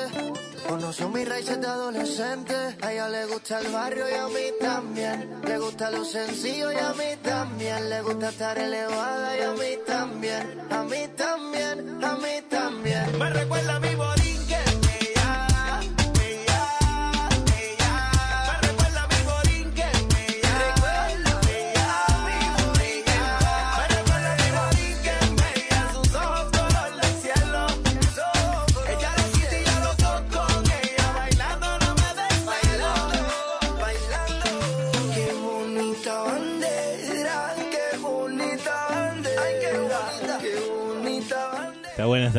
Conoció 0.69 1.09
mis 1.09 1.27
raíces 1.27 1.59
de 1.59 1.67
adolescente, 1.67 2.55
a 2.81 2.93
ella 2.93 3.09
le 3.09 3.25
gusta 3.25 3.59
el 3.59 3.71
barrio 3.73 4.09
y 4.09 4.13
a 4.13 4.27
mí 4.27 4.47
también. 4.61 5.41
Le 5.43 5.59
gusta 5.59 5.91
lo 5.91 6.05
sencillo 6.05 6.71
y 6.71 6.77
a 6.77 6.93
mí 6.93 7.17
también. 7.21 7.89
Le 7.89 8.01
gusta 8.01 8.29
estar 8.29 8.57
elevada 8.57 9.37
y 9.37 9.41
a 9.41 9.51
mí 9.51 9.71
también. 9.85 10.61
A 10.71 10.83
mí 10.83 11.07
también, 11.17 12.03
a 12.03 12.15
mí 12.15 12.41
también. 12.49 13.19
Me 13.19 13.29
recuerda 13.31 13.75
a 13.75 13.79
mi 13.81 13.94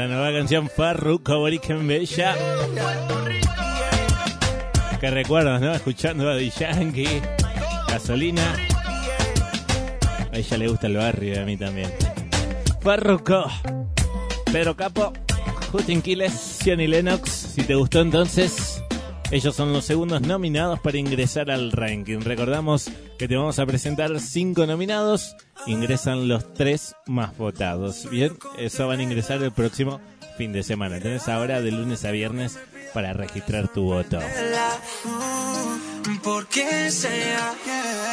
Nueva 0.09 0.33
canción 0.33 0.69
Farruko 0.69 1.39
Boriken 1.39 1.87
Bella. 1.87 2.35
Que 5.01 5.11
recuerdos, 5.11 5.61
¿no? 5.61 5.75
Escuchando 5.75 6.31
a 6.31 6.41
Yankee, 6.41 7.21
Gasolina. 7.89 8.55
A 10.33 10.37
ella 10.39 10.57
le 10.59 10.69
gusta 10.69 10.87
el 10.87 10.97
barrio 10.97 11.43
a 11.43 11.45
mí 11.45 11.57
también. 11.57 11.91
Farruko, 12.81 13.51
Pedro 14.53 14.77
Capo, 14.77 15.13
Justin 15.73 16.03
Quiles, 16.03 16.59
Johnny 16.65 16.87
Lennox. 16.87 17.31
Si 17.31 17.63
te 17.63 17.75
gustó 17.75 18.01
entonces, 18.01 18.76
ellos 19.31 19.57
son 19.57 19.73
los 19.73 19.85
segundos 19.85 20.23
nominados 20.23 20.81
para 20.81 20.99
ingresar 20.99 21.51
al 21.51 21.73
ranking. 21.73 22.21
Recordamos 22.21 22.91
que 23.19 23.29
te 23.29 23.37
vamos 23.37 23.59
a 23.59 23.67
presentar 23.67 24.21
cinco 24.21 24.67
nominados. 24.67 25.37
Ingresan 25.67 26.29
los 26.29 26.55
tres 26.55 26.95
más 27.07 27.37
votados. 27.37 28.09
Bien, 28.11 28.37
eso 28.59 28.87
van 28.87 29.01
a 29.01 29.03
ingresar 29.03 29.43
el 29.43 29.53
próximo 29.53 30.01
fin 30.37 30.53
de 30.53 30.63
semana. 30.63 31.01
Tenés 31.01 31.29
ahora 31.29 31.61
de 31.61 31.73
lunes 31.73 32.05
a 32.05 32.11
viernes 32.11 32.59
para 32.95 33.13
registrar 33.13 33.69
tu 33.69 33.85
voto. 33.85 34.19
Porque 36.23 36.91
sea, 36.91 37.55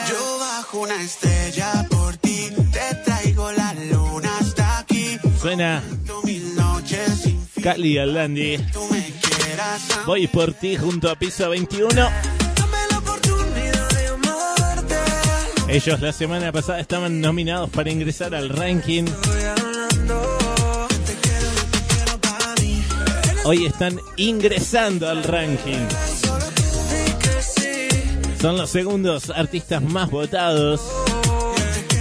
yo 0.10 0.40
bajo 0.40 0.80
una 0.82 1.02
estrella 1.02 1.88
por 1.90 2.18
ti, 2.18 2.50
te 2.72 2.96
traigo 3.04 3.52
la 3.52 3.74
luna 3.92 4.38
hasta 4.40 4.80
aquí. 4.80 5.18
Suena 5.40 5.84
Cali 7.62 7.98
Aldandi. 7.98 8.58
Voy 10.06 10.28
por 10.28 10.54
ti 10.54 10.76
junto 10.76 11.10
a 11.10 11.16
piso 11.16 11.50
21. 11.50 12.10
Ellos 15.68 16.02
la 16.02 16.12
semana 16.12 16.52
pasada 16.52 16.80
estaban 16.80 17.20
nominados 17.22 17.70
para 17.70 17.90
ingresar 17.90 18.36
al 18.36 18.50
ranking. 18.50 19.06
Hoy 23.46 23.66
están 23.66 24.00
ingresando 24.18 25.10
al 25.10 25.24
ranking. 25.24 25.88
Son 28.40 28.58
los 28.58 28.70
segundos 28.70 29.30
artistas 29.30 29.82
más 29.82 30.12
votados. 30.12 30.82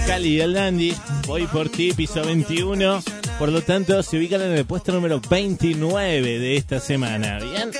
Cali 0.07 0.35
y 0.35 0.41
el 0.41 0.53
Dandy, 0.53 0.95
voy 1.25 1.47
por 1.47 1.69
ti, 1.69 1.93
piso 1.93 2.23
21. 2.23 3.01
Por 3.39 3.49
lo 3.49 3.61
tanto, 3.61 4.01
se 4.03 4.17
ubican 4.17 4.41
en 4.41 4.53
el 4.53 4.65
puesto 4.65 4.91
número 4.91 5.19
29 5.29 6.39
de 6.39 6.55
esta 6.55 6.79
semana. 6.79 7.39
Bien, 7.39 7.71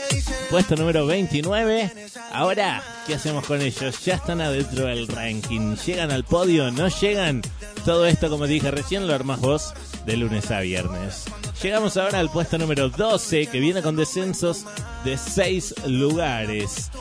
puesto 0.49 0.75
número 0.75 1.05
29. 1.05 1.91
Ahora, 2.31 2.83
¿qué 3.07 3.15
hacemos 3.15 3.45
con 3.45 3.61
ellos? 3.61 4.03
Ya 4.03 4.15
están 4.15 4.41
adentro 4.41 4.85
del 4.85 5.07
ranking. 5.07 5.75
¿Llegan 5.85 6.11
al 6.11 6.23
podio? 6.23 6.71
¿No 6.71 6.87
llegan? 6.87 7.41
Todo 7.85 8.05
esto, 8.05 8.29
como 8.29 8.47
dije 8.47 8.71
recién, 8.71 9.07
lo 9.07 9.13
armas 9.13 9.39
vos 9.39 9.73
de 10.05 10.17
lunes 10.17 10.51
a 10.51 10.59
viernes. 10.61 11.25
Llegamos 11.61 11.95
ahora 11.97 12.19
al 12.19 12.29
puesto 12.29 12.57
número 12.57 12.89
12, 12.89 13.47
que 13.47 13.59
viene 13.59 13.81
con 13.81 13.95
descensos 13.95 14.65
de 15.05 15.17
6 15.17 15.75
lugares. 15.87 16.91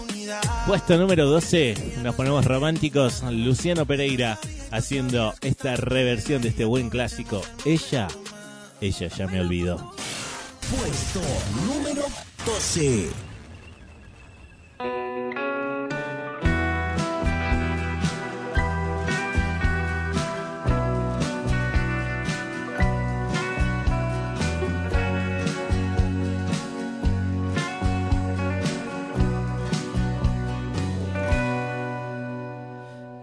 Puesto 0.66 0.96
número 0.98 1.26
12, 1.26 1.98
nos 2.02 2.14
ponemos 2.14 2.44
románticos. 2.44 3.22
Luciano 3.22 3.86
Pereira 3.86 4.38
haciendo 4.70 5.34
esta 5.40 5.76
reversión 5.76 6.42
de 6.42 6.48
este 6.48 6.64
buen 6.64 6.90
clásico. 6.90 7.42
Ella, 7.64 8.08
ella 8.82 9.06
ya 9.06 9.26
me 9.28 9.40
olvidó. 9.40 9.76
Puesto 10.68 11.20
número 11.66 12.02
12. 12.44 13.10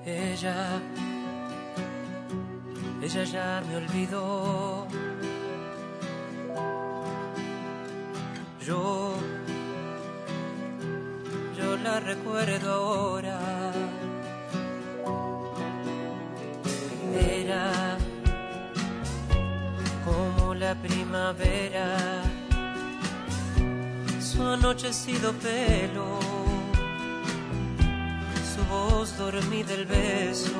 Ella, 0.05 0.81
ella 3.01 3.23
ya 3.25 3.63
me 3.67 3.75
olvidó. 3.75 4.78
Recuerdo 11.99 12.73
ahora. 12.73 13.39
Era 17.13 17.97
como 20.05 20.53
la 20.53 20.75
primavera, 20.75 21.97
su 24.19 24.43
anochecido 24.43 25.33
pelo 25.33 26.19
su 28.59 28.65
voz 28.65 29.17
dormida 29.17 29.73
el 29.73 29.85
beso 29.85 30.51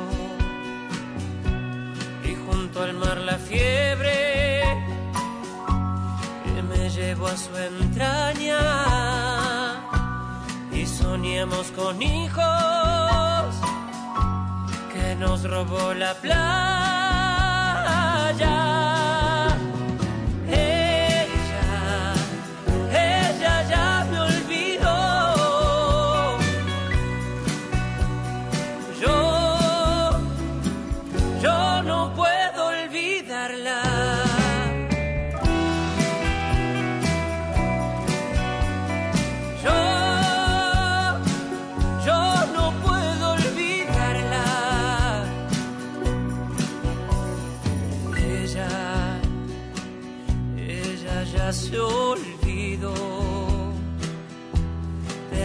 y 2.23 2.35
junto 2.35 2.81
al 2.81 2.93
mar 2.93 3.17
la 3.17 3.37
fiebre 3.37 4.63
que 6.45 6.63
me 6.63 6.89
llevó 6.89 7.27
a 7.27 7.37
su 7.37 7.55
entraña 7.57 9.59
y 10.80 10.86
soñamos 10.86 11.71
con 11.71 12.01
hijos 12.01 12.43
que 14.93 15.15
nos 15.15 15.43
robó 15.43 15.93
la 15.93 16.13
playa. 16.13 17.09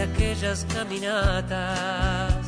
Aquellas 0.05 0.65
caminatas 0.73 2.45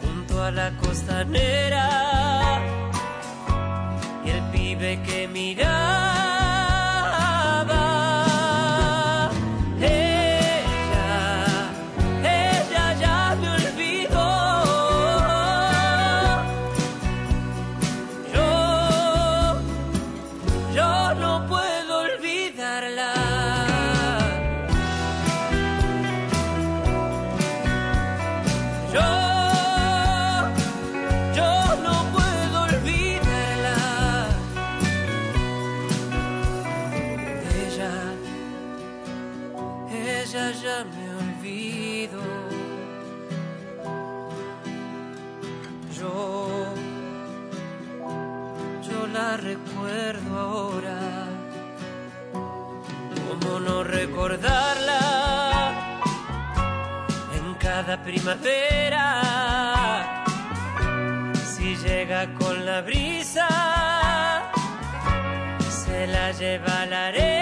junto 0.00 0.42
a 0.42 0.50
la 0.50 0.70
costanera 0.78 1.88
y 4.24 4.30
el 4.30 4.42
pibe 4.50 5.00
que 5.02 5.28
miraba. 5.28 6.13
Primavera? 58.04 59.06
Si 61.44 61.76
llega 61.76 62.32
con 62.34 62.64
la 62.64 62.82
brisa, 62.82 63.48
se 65.68 66.06
la 66.06 66.30
lleva 66.32 66.86
la 66.86 67.06
arena. 67.06 67.33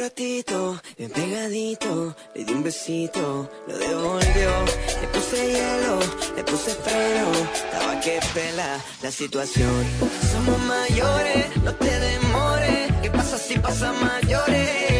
Ratito, 0.00 0.80
bien 0.96 1.10
pegadito, 1.10 2.16
le 2.34 2.44
di 2.44 2.52
un 2.52 2.62
besito, 2.62 3.50
lo 3.66 3.78
devolvió, 3.78 4.50
le 5.00 5.08
puse 5.08 5.36
hielo, 5.52 5.98
le 6.36 6.42
puse 6.44 6.74
freno, 6.74 7.30
estaba 7.52 8.00
que 8.00 8.18
pela 8.32 8.78
la 9.02 9.10
situación. 9.10 9.84
Somos 10.32 10.58
mayores, 10.60 11.56
no 11.62 11.74
te 11.74 12.00
demores, 12.00 12.92
¿qué 13.02 13.10
pasa 13.10 13.36
si 13.36 13.58
pasa 13.58 13.92
mayores? 13.92 14.99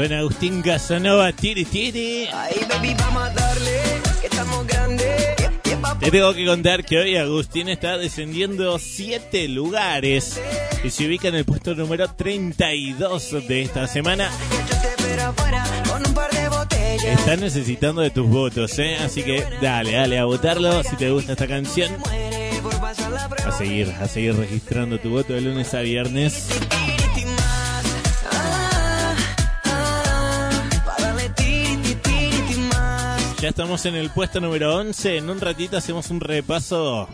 Suena 0.00 0.20
Agustín 0.20 0.62
Casanova, 0.62 1.30
tiri 1.30 1.66
tiri. 1.66 2.26
Ay, 2.32 2.64
baby, 2.70 2.94
vamos 2.98 3.22
a 3.22 3.30
darle, 3.34 3.82
que 4.22 4.28
estamos 4.28 4.66
grandes. 4.66 5.36
Te 6.00 6.10
tengo 6.10 6.32
que 6.32 6.46
contar 6.46 6.86
que 6.86 6.96
hoy 6.96 7.16
Agustín 7.18 7.68
está 7.68 7.98
descendiendo 7.98 8.78
7 8.78 9.46
lugares 9.48 10.40
y 10.82 10.88
se 10.88 11.06
ubica 11.06 11.28
en 11.28 11.34
el 11.34 11.44
puesto 11.44 11.74
número 11.74 12.10
32 12.14 13.46
de 13.46 13.60
esta 13.60 13.86
semana. 13.86 14.30
Está 17.04 17.36
necesitando 17.36 18.00
de 18.00 18.08
tus 18.08 18.26
votos, 18.26 18.78
¿eh? 18.78 18.96
Así 19.04 19.22
que 19.22 19.44
dale, 19.60 19.92
dale 19.92 20.18
a 20.18 20.24
votarlo 20.24 20.82
si 20.82 20.96
te 20.96 21.10
gusta 21.10 21.32
esta 21.32 21.46
canción. 21.46 21.92
A 23.44 23.52
seguir, 23.52 23.94
a 24.00 24.08
seguir 24.08 24.34
registrando 24.34 24.98
tu 24.98 25.10
voto 25.10 25.34
de 25.34 25.42
lunes 25.42 25.74
a 25.74 25.80
viernes. 25.80 26.48
Ya 33.40 33.48
estamos 33.48 33.86
en 33.86 33.94
el 33.94 34.10
puesto 34.10 34.38
número 34.38 34.76
11. 34.76 35.16
En 35.16 35.30
un 35.30 35.40
ratito 35.40 35.78
hacemos 35.78 36.10
un 36.10 36.20
repaso 36.20 37.08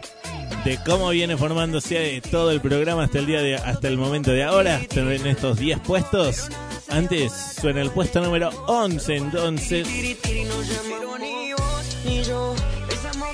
de 0.65 0.77
cómo 0.85 1.11
viene 1.11 1.37
formándose 1.37 2.21
todo 2.33 2.51
el 2.51 2.61
programa 2.61 3.05
hasta 3.05 3.21
el 3.21 3.27
día 3.27 3.63
hasta 3.65 3.87
el 3.87 3.97
momento 3.97 4.33
de 4.33 4.43
ahora, 4.43 4.81
en 4.91 5.27
estos 5.27 5.57
10 5.57 5.79
puestos. 5.81 6.49
Antes 6.89 7.33
suena 7.61 7.81
el 7.81 7.91
puesto 7.91 8.21
número 8.21 8.51
11, 8.67 9.17
entonces, 9.17 9.87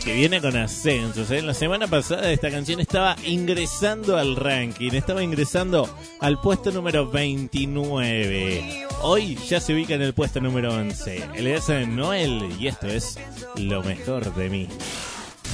que 0.05 0.15
viene 0.15 0.41
con 0.41 0.57
ascensos. 0.57 1.31
¿eh? 1.31 1.43
La 1.43 1.55
semana 1.55 1.87
pasada 1.87 2.31
esta 2.31 2.51
canción 2.51 2.81
estaba 2.81 3.17
ingresando 3.25 4.17
al 4.17 4.37
ranking, 4.37 4.93
estaba 4.93 5.23
ingresando 5.23 5.89
al 6.21 6.41
puesto 6.41 6.71
número 6.71 7.09
29. 7.11 8.87
Hoy 9.03 9.37
ya 9.49 9.61
se 9.61 9.75
ubica 9.75 9.95
en 9.95 10.03
el 10.03 10.15
puesto 10.15 10.41
número 10.41 10.73
11. 10.75 11.31
Él 11.35 11.47
es 11.47 11.69
Noel 11.89 12.55
y 12.59 12.69
esto 12.69 12.87
es 12.87 13.19
lo 13.57 13.83
mejor 13.83 14.35
de 14.35 14.49
mí. 14.49 14.69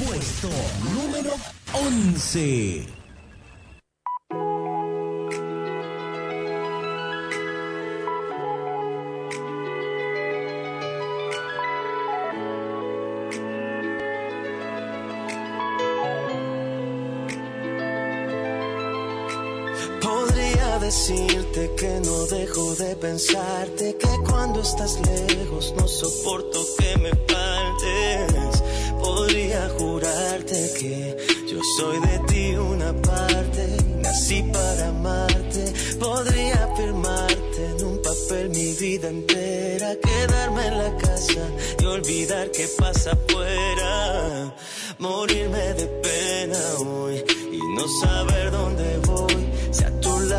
Puesto 0.05 0.49
número 0.95 1.33
11. 1.73 2.98
Decirte 20.89 21.71
que 21.77 22.01
no 22.01 22.25
dejo 22.29 22.75
de 22.77 22.97
pensarte, 22.97 23.95
que 23.99 24.13
cuando 24.27 24.63
estás 24.63 24.99
lejos 25.01 25.75
no 25.77 25.87
soporto 25.87 26.59
que 26.79 26.97
me 26.97 27.11
faltes. 27.29 28.63
Podría 28.99 29.69
jurarte 29.79 30.59
que 30.81 31.17
yo 31.47 31.61
soy 31.77 32.01
de 32.09 32.19
ti 32.31 32.55
una 32.57 32.95
parte, 33.03 33.65
nací 33.99 34.43
para 34.45 34.89
amarte. 34.89 35.65
Podría 36.01 36.75
firmarte 36.75 37.61
en 37.73 37.85
un 37.85 38.01
papel 38.01 38.49
mi 38.49 38.73
vida 38.73 39.09
entera, 39.11 39.95
quedarme 39.97 40.69
en 40.69 40.79
la 40.79 40.97
casa 40.97 41.45
y 41.81 41.85
olvidar 41.85 42.51
que 42.51 42.67
pasa 42.79 43.13
afuera. 43.13 44.55
Morirme 44.99 45.75
de 45.81 45.87
pena 46.07 46.61
hoy 46.79 47.23
y 47.53 47.59
no 47.77 47.87
saber 48.01 48.38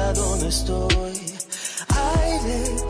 a 0.09 0.13
tu 0.13 0.21
lado 0.21 0.35
no 0.37 0.47
estoy. 0.47 1.13
Aire, 1.89 2.88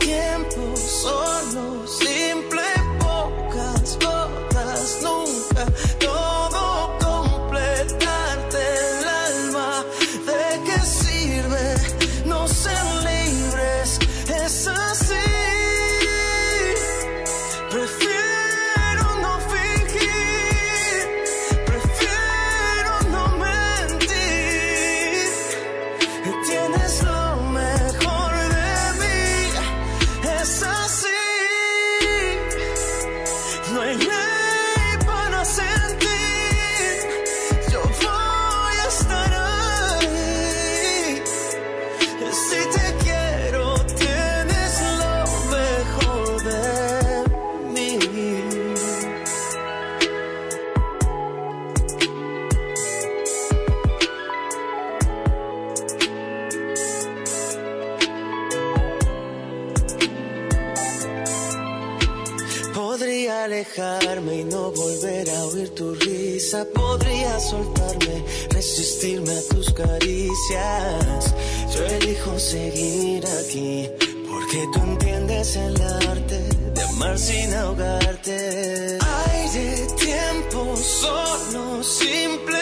y 64.40 64.44
no 64.44 64.70
volver 64.72 65.28
a 65.30 65.44
oír 65.46 65.68
tu 65.70 65.94
risa. 65.94 66.64
Podría 66.74 67.38
soltarme, 67.40 68.24
resistirme 68.50 69.32
a 69.32 69.42
tus 69.54 69.72
caricias. 69.72 71.34
Yo 71.74 71.84
elijo 71.84 72.38
seguir 72.38 73.24
aquí 73.26 73.88
porque 74.28 74.66
tú 74.72 74.80
entiendes 74.80 75.56
el 75.56 75.80
arte 75.82 76.40
de 76.74 76.82
amar 76.82 77.18
sin 77.18 77.52
ahogarte. 77.54 78.98
Aire, 79.30 79.86
tiempo, 79.96 80.76
solo, 80.76 81.82
simple, 81.82 82.58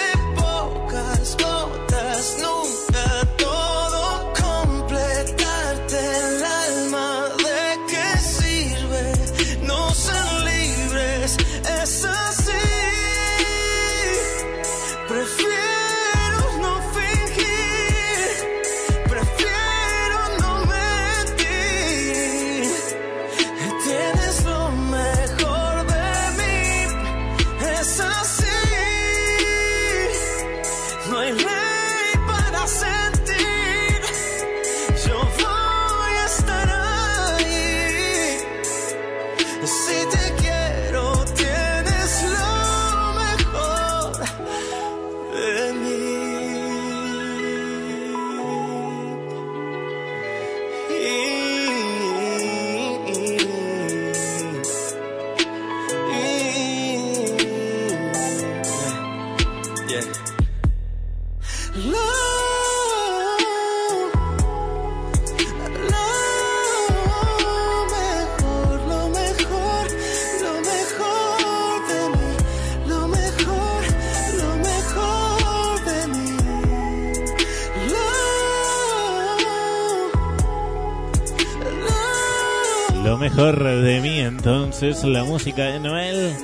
entonces, 84.81 85.11
la 85.11 85.25
música 85.25 85.65
de 85.65 85.81
Noel. 85.81 86.37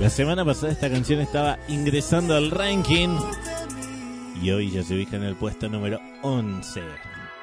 La 0.00 0.10
semana 0.10 0.44
pasada 0.44 0.72
esta 0.72 0.90
canción 0.90 1.20
estaba 1.20 1.60
ingresando 1.68 2.34
al 2.34 2.50
ranking 2.50 3.16
y 4.42 4.50
hoy 4.50 4.72
ya 4.72 4.82
se 4.82 4.96
ubica 4.96 5.16
en 5.16 5.22
el 5.22 5.36
puesto 5.36 5.68
número 5.68 6.00
11 6.22 6.80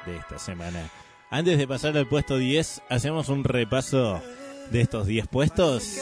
de 0.06 0.18
esta 0.18 0.38
semana. 0.38 0.90
Antes 1.30 1.58
de 1.58 1.68
pasar 1.70 1.96
al 1.96 2.06
puesto 2.06 2.38
10, 2.38 2.82
hacemos 2.90 3.30
un 3.30 3.46
repaso 3.46 4.22
de 4.72 4.82
estos 4.82 5.08
10 5.08 5.28
puestos. 5.28 5.98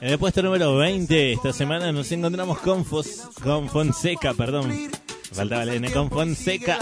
En 0.00 0.08
el 0.08 0.18
puesto 0.18 0.42
número 0.42 0.76
20 0.76 1.32
esta 1.32 1.52
semana 1.52 1.92
nos 1.92 2.10
encontramos 2.10 2.58
con, 2.60 2.86
con 3.42 3.68
Fonseca, 3.68 4.32
perdón. 4.32 4.72
Faltaba 5.30 5.66
la 5.66 5.74
N, 5.74 5.92
con 5.92 6.08
Fonseca, 6.08 6.78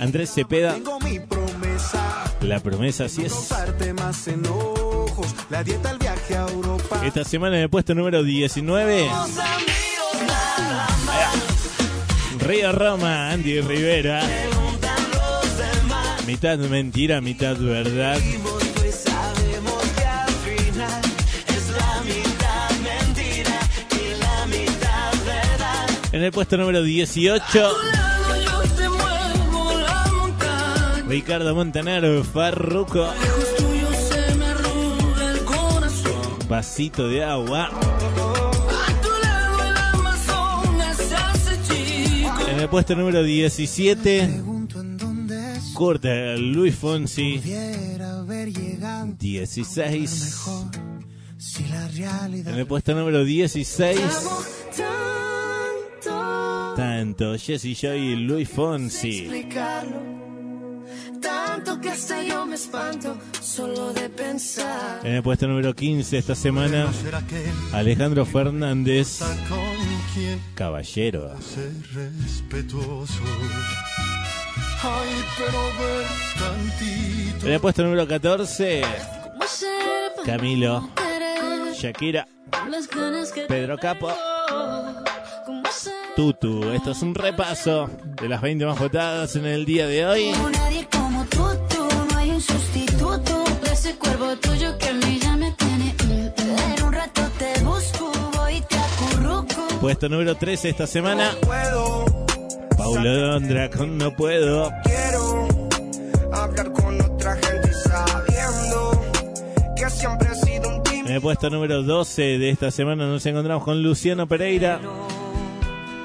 Andrés 0.00 0.32
Cepeda. 0.32 0.78
La 2.42 2.60
promesa 2.60 3.08
sí 3.08 3.24
es. 3.24 3.32
Esta 7.04 7.24
semana 7.24 7.56
en 7.56 7.62
el 7.62 7.70
puesto 7.70 7.94
número 7.94 8.22
19, 8.22 9.08
Río 12.40 12.72
Roma, 12.72 13.30
Andy 13.30 13.60
Rivera. 13.60 14.22
Mitad 16.26 16.58
mentira, 16.58 17.20
mitad 17.20 17.56
verdad. 17.58 18.18
En 26.12 26.22
el 26.22 26.30
puesto 26.30 26.56
número 26.56 26.82
18, 26.82 27.76
Ricardo 31.12 31.54
Montanaro, 31.54 32.24
Farruco. 32.24 33.06
Vasito 36.48 37.06
de 37.06 37.22
agua. 37.22 37.68
En 42.48 42.60
el 42.60 42.68
puesto 42.70 42.96
número 42.96 43.22
17, 43.22 44.42
Kurt 45.74 46.02
Luis 46.38 46.74
Fonsi, 46.76 47.40
Pudiera 47.40 48.20
haber 48.20 48.50
llegado 48.50 49.12
16. 49.18 50.40
si 51.36 51.64
la 51.66 51.88
realidad 51.88 52.54
En 52.54 52.58
el 52.58 52.66
puesto 52.66 52.94
número 52.94 53.22
16, 53.22 54.00
Tanto 56.74 56.74
tanto 56.74 57.36
Jesse 57.36 57.78
Joy 57.78 57.98
y 57.98 58.16
Luis 58.16 58.48
Fonsi. 58.48 59.28
Que 61.82 61.90
hasta 61.90 62.22
yo 62.22 62.46
me 62.46 62.54
espanto 62.54 63.16
solo 63.40 63.92
de 63.92 64.08
pensar. 64.08 65.00
En 65.04 65.14
el 65.16 65.22
puesto 65.22 65.48
número 65.48 65.74
15 65.74 66.16
esta 66.18 66.34
semana, 66.34 66.92
¿Será 66.92 67.20
que 67.26 67.44
Alejandro 67.72 68.24
Fernández, 68.24 69.20
Caballero. 70.54 71.30
ser 71.40 71.72
respetuoso? 71.92 73.14
Ay, 74.84 75.24
pero 75.38 75.58
ver 75.78 76.06
tantito. 76.38 77.46
En 77.46 77.52
el 77.52 77.60
puesto 77.60 77.82
número 77.82 78.06
14, 78.06 78.82
¿Cómo 79.32 79.46
ser 79.46 80.12
para 80.16 80.26
Camilo? 80.36 80.88
Shakira, 81.74 82.28
Pedro 83.48 83.76
Capo, 83.78 84.12
¿Cómo 85.46 85.62
ser 85.72 85.92
Tutu. 86.14 86.70
Esto 86.72 86.92
es 86.92 87.02
un 87.02 87.14
repaso 87.14 87.90
de 88.20 88.28
las 88.28 88.40
20 88.40 88.66
más 88.66 88.78
votadas 88.78 89.34
en 89.36 89.46
el 89.46 89.64
día 89.64 89.86
de 89.86 90.06
hoy. 90.06 90.32
Tuyo 94.36 94.76
que 94.78 94.88
a 94.88 94.94
mí 94.94 95.18
ya 95.20 95.36
me 95.36 95.52
tiene. 95.52 95.94
En 96.76 96.82
un 96.84 96.92
rato 96.92 97.22
te 97.38 97.60
busco, 97.62 98.12
voy 98.36 98.56
y 98.56 98.60
te 98.62 98.76
acurruco. 98.76 99.68
Puesto 99.80 100.08
número 100.08 100.34
13 100.36 100.68
esta 100.70 100.86
semana, 100.86 101.32
Puedo, 101.42 102.04
Paulo 102.76 103.02
Londra 103.02 103.70
con 103.70 103.98
No 103.98 104.14
Puedo. 104.14 104.70
quiero 104.84 105.48
hablar 106.32 106.72
con 106.72 107.00
otra 107.00 107.34
gente 107.36 107.72
sabiendo 107.72 109.04
que 109.76 109.90
siempre 109.90 110.28
he 110.32 110.34
sido 110.46 110.76
un 110.76 110.82
tipo. 110.82 111.06
En 111.08 111.12
el 111.14 111.20
puesto 111.20 111.50
número 111.50 111.82
12 111.82 112.22
de 112.38 112.50
esta 112.50 112.70
semana 112.70 113.06
nos 113.06 113.24
encontramos 113.26 113.64
con 113.64 113.82
Luciano 113.82 114.26
Pereira. 114.26 114.80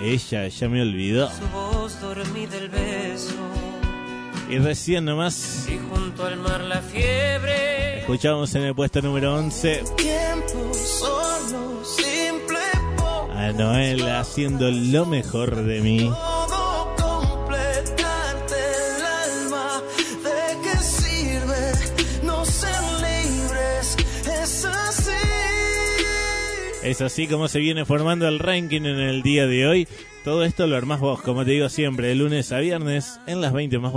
Ella 0.01 0.47
ya 0.47 0.69
me 0.69 0.81
olvidó. 0.81 1.29
Su 1.31 1.47
voz 1.47 1.99
dormida 2.01 2.55
el 2.57 2.69
beso 2.69 3.33
Y 4.47 4.59
recién 4.59 5.05
nomás 5.05 5.67
y 5.67 5.77
junto 5.77 6.25
al 6.25 6.37
mar 6.37 6.61
la 6.61 6.81
fiebre. 6.81 7.66
Escuchamos 8.07 8.55
en 8.55 8.61
el 8.61 8.73
puesto 8.73 9.01
número 9.01 9.35
11 9.35 9.83
Tiempo 9.97 10.73
solo, 10.73 11.83
simple 11.83 12.57
a 13.35 13.51
Noel 13.51 14.01
haciendo 14.09 14.71
lo 14.71 15.05
mejor 15.05 15.63
de 15.63 15.81
mí. 15.81 16.09
Es 26.83 27.01
así. 27.01 27.27
Como 27.27 27.47
se 27.47 27.59
viene 27.59 27.85
formando 27.85 28.27
el 28.27 28.39
ranking 28.39 28.81
en 28.81 28.99
el 28.99 29.21
día 29.21 29.45
de 29.45 29.67
hoy. 29.67 29.87
Todo 30.23 30.43
esto 30.43 30.65
lo 30.65 30.77
armás 30.77 30.99
vos, 30.99 31.21
como 31.21 31.45
te 31.45 31.51
digo 31.51 31.69
siempre, 31.69 32.07
de 32.07 32.15
lunes 32.15 32.51
a 32.51 32.59
viernes 32.59 33.19
en 33.27 33.41
las 33.41 33.53
20 33.53 33.77
más 33.79 33.93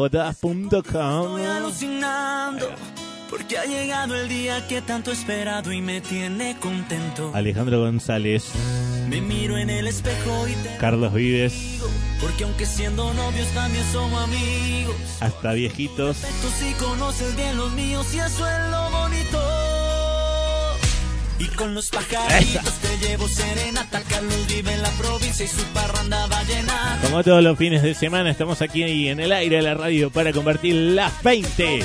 porque 3.31 3.57
ha 3.59 3.65
llegado 3.65 4.17
el 4.17 4.29
día 4.29 4.67
que 4.67 4.83
tanto 4.83 5.11
he 5.11 5.15
esperado 5.15 5.73
y 5.73 5.81
me 5.81 6.01
tiene 6.01 6.57
contento. 6.59 7.31
Alejandro 7.35 7.81
González, 7.81 8.51
Me 9.09 9.21
miro 9.21 9.57
en 9.57 9.71
el 9.71 9.87
espejo 9.87 10.49
y 10.49 10.53
te 10.63 10.77
Carlos 10.79 11.13
Vives, 11.15 11.81
porque 12.21 12.45
aunque 12.45 12.67
siendo 12.67 13.13
novios 13.15 13.47
también 13.49 13.85
somos 13.93 14.21
amigos. 14.23 14.97
hasta 15.21 15.53
viejitos. 15.53 16.17
Sí 16.59 16.75
conoces 16.79 17.35
bien 17.37 17.57
los 17.57 17.73
míos 17.73 18.07
y 18.15 18.19
eso 18.19 18.47
es 18.47 18.71
lo 18.71 18.91
bonito. 18.91 19.90
Y 21.41 21.47
con 21.57 21.75
los 21.75 21.89
pajaritos 21.89 22.75
te 22.83 22.99
llevo 22.99 23.27
serenata. 23.27 24.03
Carlos 24.03 24.47
vive 24.47 24.75
en 24.75 24.83
la 24.83 24.91
provincia 24.91 25.47
y 25.47 25.49
su 25.49 25.63
parranda 25.73 26.27
va 26.27 26.43
llena. 26.45 26.99
Como 27.03 27.25
todos 27.25 27.43
los 27.43 27.57
fines 27.57 27.83
de 27.83 27.95
semana, 27.95 28.31
estamos 28.31 28.61
aquí 28.61 29.09
en 29.09 29.21
el 29.21 29.33
aire 29.33 29.57
de 29.57 29.63
la 29.63 29.73
radio 29.75 30.11
para 30.11 30.33
compartir 30.35 30.75
las 30.75 31.23
20 31.23 31.83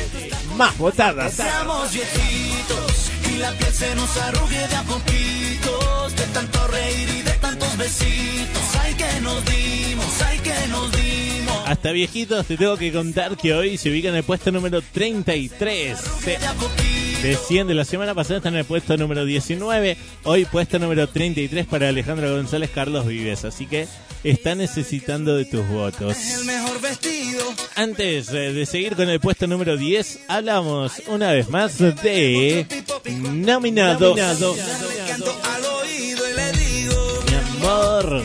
más 0.58 0.78
votadas. 0.78 1.36
Seamos 1.36 1.94
viejitos 1.94 3.12
y 3.32 3.38
la 3.38 3.52
piel 3.54 3.74
se 3.74 3.96
nos 3.96 4.18
arrugue 4.18 4.68
de 4.68 4.76
a 4.76 4.84
poquitos. 4.84 6.16
De 6.18 6.24
tanto 6.34 6.68
reír 6.68 7.10
y 7.10 7.22
de 7.22 7.32
tantos 7.32 7.78
besitos. 7.78 8.62
Ay 8.82 8.94
que 8.96 9.22
nos 9.22 9.46
dimos, 9.46 10.22
ay 10.22 10.40
que 10.40 10.68
nos 10.68 10.92
dimos. 10.92 11.25
Hasta 11.66 11.92
viejitos, 11.92 12.46
te 12.46 12.58
tengo 12.58 12.78
que 12.78 12.92
contar 12.92 13.36
que 13.36 13.54
hoy 13.56 13.78
se 13.78 13.90
ubica 13.90 14.10
en 14.10 14.16
el 14.16 14.24
puesto 14.24 14.52
número 14.52 14.84
33. 14.84 15.98
De, 16.24 16.38
de 17.28 17.36
100 17.36 17.68
de 17.68 17.74
la 17.74 17.84
semana 17.86 18.14
pasada 18.14 18.38
está 18.38 18.50
en 18.50 18.58
el 18.58 18.66
puesto 18.66 18.96
número 18.98 19.26
19. 19.26 19.98
Hoy 20.26 20.46
puesto 20.46 20.78
número 20.78 21.10
33 21.10 21.66
para 21.66 21.90
Alejandro 21.90 22.32
González 22.36 22.70
Carlos 22.70 23.08
Vives. 23.08 23.46
Así 23.46 23.66
que 23.66 23.88
está 24.24 24.54
necesitando 24.54 25.36
de 25.36 25.46
tus 25.46 25.68
votos. 25.68 26.16
Antes 27.76 28.30
eh, 28.30 28.54
de 28.54 28.66
seguir 28.68 28.96
con 28.96 29.10
el 29.10 29.20
puesto 29.20 29.48
número 29.48 29.76
10, 29.76 30.20
hablamos 30.28 31.02
una 31.08 31.32
vez 31.32 31.50
más 31.50 31.80
de 31.80 32.68
nominados. 33.20 34.16
Digo. 34.16 34.56
Mi 37.28 37.36
amor. 37.64 38.24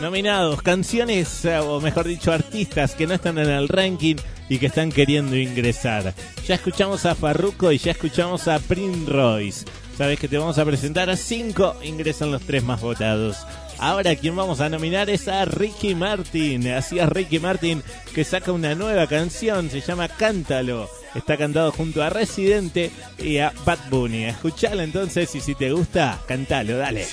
Nominados, 0.00 0.62
canciones, 0.62 1.44
eh, 1.44 1.58
o 1.58 1.78
mejor 1.78 2.06
dicho, 2.06 2.32
artistas 2.32 2.94
que 2.94 3.06
no 3.06 3.12
están 3.12 3.36
en 3.36 3.50
el 3.50 3.68
ranking 3.68 4.16
y 4.48 4.58
que 4.58 4.66
están 4.66 4.90
queriendo 4.90 5.36
ingresar. 5.36 6.14
Ya 6.46 6.54
escuchamos 6.54 7.04
a 7.04 7.14
Farruko 7.14 7.70
y 7.70 7.76
ya 7.76 7.92
escuchamos 7.92 8.48
a 8.48 8.58
Prince. 8.60 9.66
Sabes 9.98 10.18
que 10.18 10.26
te 10.26 10.38
vamos 10.38 10.56
a 10.58 10.64
presentar 10.64 11.10
a 11.10 11.16
cinco, 11.16 11.76
ingresan 11.84 12.32
los 12.32 12.40
tres 12.42 12.64
más 12.64 12.80
votados. 12.80 13.36
Ahora 13.78 14.16
quien 14.16 14.34
vamos 14.34 14.60
a 14.60 14.70
nominar 14.70 15.10
es 15.10 15.28
a 15.28 15.44
Ricky 15.44 15.94
Martin. 15.94 16.68
Así 16.68 16.98
es 16.98 17.08
Ricky 17.08 17.38
Martin 17.38 17.82
que 18.14 18.24
saca 18.24 18.52
una 18.52 18.74
nueva 18.74 19.06
canción, 19.06 19.68
se 19.68 19.82
llama 19.82 20.08
Cántalo. 20.08 20.88
Está 21.14 21.36
cantado 21.36 21.72
junto 21.72 22.02
a 22.02 22.08
Residente 22.08 22.90
y 23.18 23.36
a 23.36 23.52
Bad 23.66 23.90
Bunny. 23.90 24.24
Escuchala 24.24 24.82
entonces 24.82 25.34
y 25.34 25.40
si 25.42 25.54
te 25.54 25.70
gusta, 25.70 26.18
cantalo, 26.26 26.78
dale. 26.78 27.06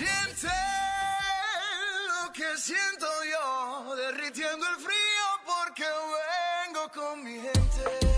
Siento 2.58 3.06
yo 3.24 3.96
derritiendo 3.96 4.66
el 4.68 4.76
frío 4.76 5.26
porque 5.46 5.86
vengo 6.66 6.92
con 6.92 7.24
mi 7.24 7.40
gente. 7.40 8.18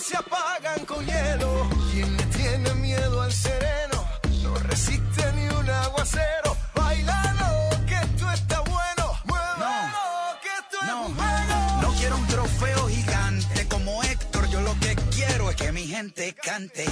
Se 0.00 0.16
apagan 0.16 0.86
con 0.86 1.04
hielo. 1.04 1.68
Quien 1.92 2.16
le 2.16 2.24
tiene 2.26 2.72
miedo 2.74 3.20
al 3.20 3.32
sereno 3.32 4.06
no 4.42 4.54
resiste 4.54 5.32
ni 5.32 5.48
un 5.48 5.68
aguacero. 5.68 6.56
Bailalo, 6.72 7.68
No 11.80 11.92
quiero 11.98 12.16
un 12.16 12.26
trofeo 12.26 12.88
gigante 12.88 13.66
como 13.68 14.02
Héctor, 14.02 14.48
yo 14.50 14.60
lo 14.60 14.78
que 14.80 14.96
quiero 15.14 15.50
es 15.50 15.56
que 15.56 15.72
mi 15.72 15.86
gente 15.86 16.34
cante. 16.34 16.84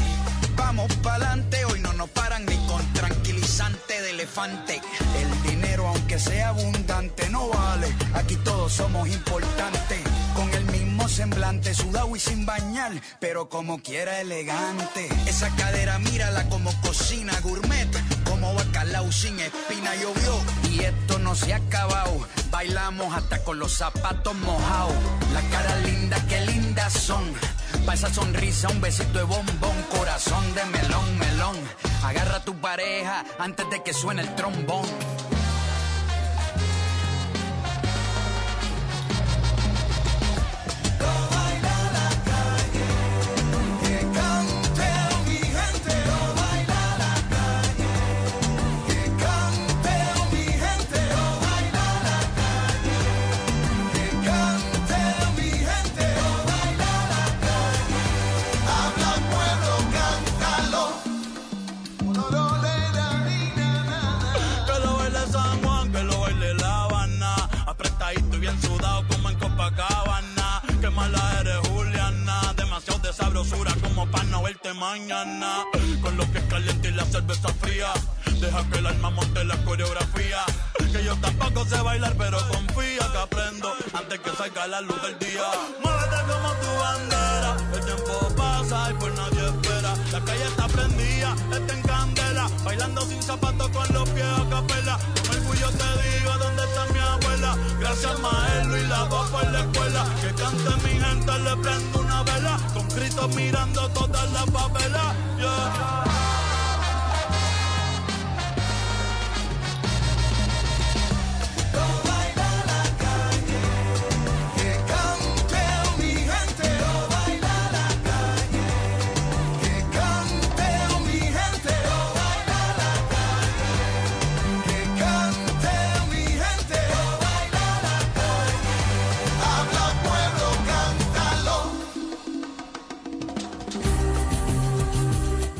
Vamos 0.57 0.93
pa'lante, 1.03 1.65
hoy 1.67 1.81
no 1.81 1.93
nos 1.93 2.09
paran 2.11 2.47
ni 2.47 2.57
con 2.67 2.83
tranquilizante 2.93 4.01
de 4.03 4.11
elefante. 4.11 4.81
El 5.17 5.43
dinero, 5.51 5.87
aunque 5.89 6.19
sea 6.19 6.49
abundante, 6.49 7.29
no 7.29 7.49
vale. 7.49 7.95
Aquí 8.15 8.37
todos 8.37 8.73
somos 8.73 9.09
importantes. 9.09 10.01
Con 10.37 10.53
el 10.53 10.67
mismo 10.67 11.09
semblante, 11.09 11.73
sudado 11.75 12.15
y 12.15 12.21
sin 12.21 12.45
bañar, 12.45 12.93
pero 13.21 13.49
como 13.49 13.79
quiera 13.79 14.21
elegante. 14.21 15.09
Esa 15.27 15.49
cadera, 15.57 15.99
mírala 15.99 16.47
como 16.51 16.71
cocina 16.83 17.33
gourmet, 17.41 17.89
como 18.29 18.53
bacalao 18.53 19.11
sin 19.11 19.41
espina 19.41 19.95
llovió. 19.97 20.39
Y 20.71 20.81
esto 20.81 21.19
no 21.19 21.35
se 21.35 21.55
ha 21.55 21.57
acabado, 21.57 22.21
bailamos 22.51 23.17
hasta 23.17 23.43
con 23.45 23.59
los 23.59 23.73
zapatos 23.73 24.35
mojados. 24.35 24.95
La 25.33 25.41
cara 25.49 25.75
linda, 25.81 26.23
qué 26.29 26.45
lindas 26.45 26.93
son. 26.93 27.25
Pa' 27.87 27.95
esa 27.95 28.13
sonrisa, 28.13 28.69
un 28.69 28.81
besito 28.83 29.19
de 29.19 29.25
bombón, 29.25 29.83
corazón 29.97 30.45
de 30.55 30.65
melón, 30.67 31.19
melón. 31.19 31.57
Agarra 32.05 32.37
a 32.37 32.45
tu 32.45 32.55
pareja 32.61 33.25
antes 33.39 33.69
de 33.71 33.83
que 33.83 33.95
suene 33.95 34.21
el 34.21 34.35
trombón. 34.35 34.85
Sabrosura 73.47 73.75
como 73.83 74.11
para 74.11 74.25
no 74.25 74.43
verte 74.43 74.73
mañana. 74.75 75.65
Con 76.03 76.17
los 76.17 76.27
pies 76.27 76.45
calientes 76.49 76.91
y 76.91 76.95
la 76.95 77.05
cerveza 77.05 77.49
fría. 77.61 77.93
Deja 78.41 78.69
que 78.71 78.79
el 78.79 78.87
alma 78.87 79.11
monte 79.11 79.45
la 79.45 79.57
coreografía. 79.65 80.39
Que 80.93 81.05
yo 81.05 81.17
tampoco 81.17 81.65
sé 81.67 81.81
bailar, 81.81 82.15
pero 82.17 82.39
confía 82.49 83.11
que 83.13 83.19
aprendo 83.19 83.73
antes 83.93 84.21
que 84.21 84.31
salga 84.31 84.67
la 84.67 84.81
luz 84.81 85.01
del 85.03 85.19
día. 85.19 85.45
Muévete 85.83 86.17
como 86.31 86.53
tu 86.55 86.81
bandera. 86.81 87.57
El 87.75 87.85
tiempo 87.85 88.35
pasa 88.37 88.91
y 88.91 88.95
pues 88.95 89.15
nadie 89.15 89.47
espera. 89.47 89.95
La 90.13 90.21
calle 90.25 90.45
está 90.45 90.69
prendida, 90.69 91.37
está 91.53 91.75
en 91.75 91.83
candela. 91.83 92.49
Bailando 92.65 93.01
sin 93.03 93.23
zapatos 93.23 93.69
con 93.71 93.93
los 93.93 94.09
pies 94.11 94.27
a 94.27 94.49
capela. 94.49 94.99
Orgullo 95.57 95.79
te 95.79 96.03
digo 96.03 96.33
dónde 96.39 96.65
está 96.65 96.87
mi 96.93 96.99
abuela. 96.99 97.57
Gracias 97.81 98.19
maestro 98.21 98.77
y 98.77 98.87
la 98.89 99.05
voz 99.05 99.31
por 99.31 99.51
la 99.51 99.61
escuela. 99.61 100.05
Que 100.21 100.35
cante 100.35 100.71
mi 100.85 101.01
gente, 101.01 101.39
le 101.39 101.57
prendo 101.57 102.01
una 102.01 102.23
vela. 102.25 102.59
Con 102.75 102.87
Cristo 102.89 103.29
mirando 103.29 103.89
todas 103.91 104.33
las 104.33 104.51
papelas. 104.51 105.15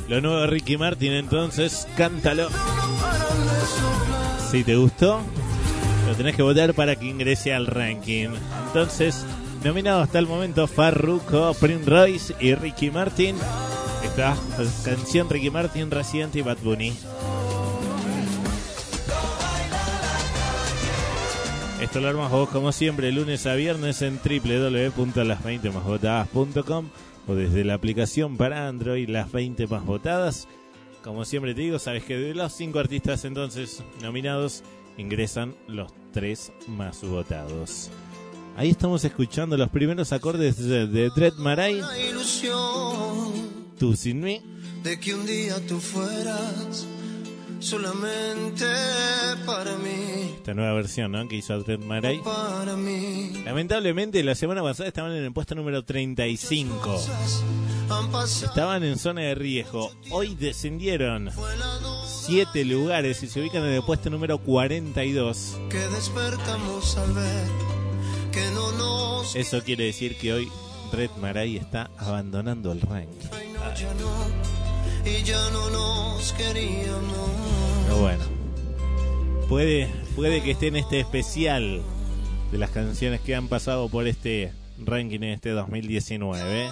Lo 0.09 0.21
nuevo 0.21 0.41
de 0.41 0.47
Ricky 0.47 0.77
Martin, 0.77 1.13
entonces, 1.13 1.89
cántalo. 1.97 2.49
Si 4.51 4.63
te 4.63 4.77
gustó, 4.77 5.21
lo 6.07 6.15
tenés 6.15 6.37
que 6.37 6.43
votar 6.43 6.75
para 6.75 6.95
que 6.95 7.07
ingrese 7.07 7.53
al 7.53 7.67
ranking. 7.67 8.29
Entonces, 8.69 9.27
nominado 9.65 10.03
hasta 10.03 10.21
el 10.21 10.29
momento 10.29 10.69
Farruko, 10.69 11.53
Prince 11.55 11.91
Royce 11.91 12.37
y 12.39 12.55
Ricky 12.55 12.93
Martin. 12.93 13.35
Esta 14.05 14.37
canción 14.85 15.29
Ricky 15.29 15.51
Martin, 15.51 15.91
Residente 15.91 16.39
y 16.39 16.43
Bad 16.43 16.59
Bunny. 16.63 16.93
Esto 21.81 22.01
lo 22.01 22.09
armas 22.09 22.31
vos 22.31 22.49
como 22.51 22.71
siempre, 22.71 23.11
lunes 23.11 23.45
a 23.47 23.55
viernes 23.55 24.03
en 24.03 24.19
www.las20másvotadas.com 24.19 26.91
o 27.27 27.35
desde 27.35 27.65
la 27.65 27.75
aplicación 27.75 28.37
para 28.37 28.69
Android, 28.69 29.09
las 29.09 29.31
20 29.33 29.67
más 29.67 29.85
votadas. 29.85 30.49
Como 31.03 31.25
siempre 31.25 31.55
te 31.55 31.63
digo, 31.63 31.79
sabes 31.79 32.05
que 32.05 32.17
de 32.17 32.35
los 32.35 32.53
cinco 32.53 32.79
artistas 32.79 33.25
entonces 33.25 33.83
nominados 34.03 34.63
ingresan 34.97 35.55
los 35.69 35.93
tres 36.13 36.53
más 36.67 37.03
votados. 37.03 37.91
Ahí 38.57 38.71
estamos 38.71 39.05
escuchando 39.05 39.57
los 39.57 39.69
primeros 39.69 40.13
acordes 40.13 40.57
de, 40.59 41.11
Dread 41.15 41.35
Marai, 41.35 41.83
Tú 43.79 43.95
sin 43.95 44.21
mí. 44.21 44.41
de 44.83 44.99
que 44.99 45.15
un 45.15 45.27
día 45.27 45.55
tú 45.69 45.79
fueras 45.79 46.87
solamente 47.67 48.65
para 49.45 49.77
mí, 49.77 50.35
Esta 50.37 50.55
nueva 50.55 50.73
versión 50.75 51.11
¿no? 51.13 51.27
que 51.27 51.37
hizo 51.37 51.65
para 51.65 52.77
mí. 52.77 53.33
Lamentablemente 53.45 54.23
la 54.23 54.35
semana 54.37 54.63
pasada 54.63 54.89
estaban 54.89 55.13
en 55.13 55.25
el 55.25 55.33
puesto 55.33 55.55
número 55.57 55.85
35. 55.85 57.01
Han 57.91 58.11
pasado 58.13 58.47
Estaban 58.47 58.85
en 58.85 58.99
zona 58.99 59.23
de 59.23 59.35
riesgo. 59.35 59.91
Hoy 60.11 60.37
descendieron 60.37 61.31
7 62.05 62.65
lugares 62.65 63.23
y 63.25 63.29
se 63.29 63.41
ubican 63.41 63.65
en 63.65 63.73
el 63.73 63.83
puesto 63.83 64.11
número 64.11 64.39
42. 64.39 65.59
que 65.69 65.79
despertamos 65.79 66.97
al 66.97 67.13
ver 67.15 67.47
que 68.31 68.49
no 68.55 68.73
nos 68.73 69.35
Eso 69.35 69.61
quiere 69.63 69.87
decir 69.87 70.17
que 70.17 70.33
hoy 70.33 70.49
Red 70.93 71.11
Marai 71.21 71.57
está 71.57 71.91
abandonando 71.99 72.71
el 72.71 72.81
ranking. 72.81 73.29
Y 75.07 75.23
ya 75.23 75.51
no 75.51 75.71
nos 75.71 76.33
queríamos. 76.33 77.31
Pero 77.85 78.01
bueno, 78.01 78.25
puede, 79.49 79.89
puede 80.15 80.43
que 80.43 80.53
esté 80.53 80.69
en 80.69 80.77
este 80.77 81.01
especial 81.01 81.83
de 82.51 82.59
las 82.59 82.71
canciones 82.71 83.21
que 83.21 83.35
han 83.35 83.49
pasado 83.49 83.89
por 83.89 84.07
este 84.07 84.53
ranking 84.79 85.19
en 85.19 85.31
este 85.31 85.51
2019. 85.51 86.71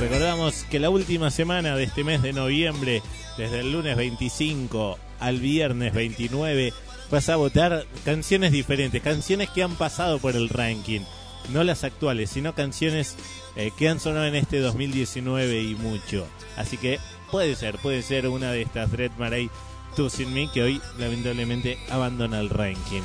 Recordamos 0.00 0.64
que 0.70 0.78
la 0.78 0.90
última 0.90 1.30
semana 1.30 1.74
de 1.74 1.84
este 1.84 2.04
mes 2.04 2.22
de 2.22 2.32
noviembre, 2.32 3.02
desde 3.36 3.60
el 3.60 3.72
lunes 3.72 3.96
25 3.96 4.96
al 5.18 5.40
viernes 5.40 5.92
29, 5.92 6.72
vas 7.10 7.28
a 7.28 7.36
votar 7.36 7.84
canciones 8.04 8.52
diferentes, 8.52 9.02
canciones 9.02 9.50
que 9.50 9.62
han 9.62 9.74
pasado 9.74 10.18
por 10.20 10.36
el 10.36 10.48
ranking, 10.48 11.00
no 11.48 11.64
las 11.64 11.84
actuales, 11.84 12.30
sino 12.30 12.54
canciones 12.54 13.16
eh, 13.56 13.70
que 13.76 13.88
han 13.88 14.00
sonado 14.00 14.26
en 14.26 14.34
este 14.34 14.60
2019 14.60 15.62
y 15.62 15.74
mucho. 15.74 16.26
Así 16.56 16.76
que 16.76 16.98
puede 17.30 17.56
ser, 17.56 17.78
puede 17.78 18.02
ser 18.02 18.28
una 18.28 18.52
de 18.52 18.62
estas 18.62 18.90
Red 18.90 19.12
Maray 19.18 19.50
Tú 19.96 20.10
Sin 20.10 20.32
Me 20.32 20.50
que 20.52 20.62
hoy 20.62 20.80
lamentablemente 20.98 21.78
abandona 21.90 22.40
el 22.40 22.50
ranking. 22.50 23.02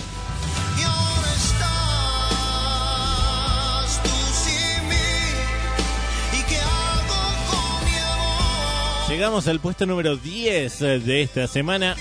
Llegamos 9.10 9.48
al 9.48 9.60
puesto 9.60 9.86
número 9.86 10.18
10 10.18 10.80
de 10.80 11.22
esta 11.22 11.48
semana. 11.48 11.96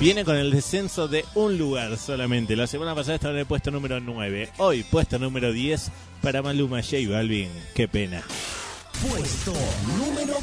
Viene 0.00 0.24
con 0.24 0.36
el 0.36 0.52
descenso 0.52 1.08
de 1.08 1.24
un 1.34 1.58
lugar 1.58 1.98
solamente. 1.98 2.54
La 2.54 2.68
semana 2.68 2.94
pasada 2.94 3.16
estaba 3.16 3.34
en 3.34 3.40
el 3.40 3.46
puesto 3.46 3.72
número 3.72 3.98
9. 3.98 4.50
Hoy, 4.58 4.84
puesto 4.84 5.18
número 5.18 5.52
10 5.52 5.90
para 6.22 6.40
Maluma 6.40 6.80
J 6.82 6.98
Balvin. 7.10 7.50
Qué 7.74 7.88
pena. 7.88 8.22
Puesto 9.10 9.52
número 9.98 10.36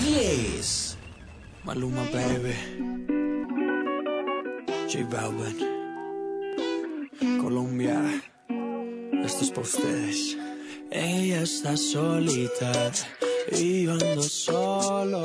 10. 0.00 0.98
Maluma, 1.62 2.02
baby. 2.12 2.52
J 4.92 5.04
Balvin. 5.08 5.56
Colombia. 7.40 8.24
Esto 9.24 9.44
es 9.44 9.50
para 9.50 9.62
ustedes. 9.62 10.36
Ella 10.90 11.42
está 11.42 11.76
solita 11.76 12.90
y 13.52 13.84
yo 13.84 13.92
ando 13.92 14.22
solo. 14.22 15.24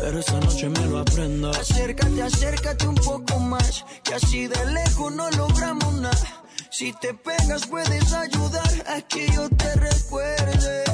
Pero 0.00 0.20
esta 0.20 0.40
noche 0.40 0.68
me 0.68 0.86
lo 0.86 0.98
aprendo. 1.00 1.50
Acércate, 1.50 2.22
acércate 2.22 2.86
un 2.86 2.94
poco 2.94 3.38
más, 3.40 3.84
que 4.04 4.14
así 4.14 4.46
de 4.46 4.66
lejos 4.72 5.12
no 5.14 5.30
logramos 5.32 5.92
nada. 5.94 6.42
Si 6.70 6.92
te 6.92 7.12
pegas 7.14 7.66
puedes 7.66 8.12
ayudar 8.12 8.70
a 8.86 9.00
que 9.02 9.26
yo 9.32 9.48
te 9.50 9.74
recuerde. 9.74 10.84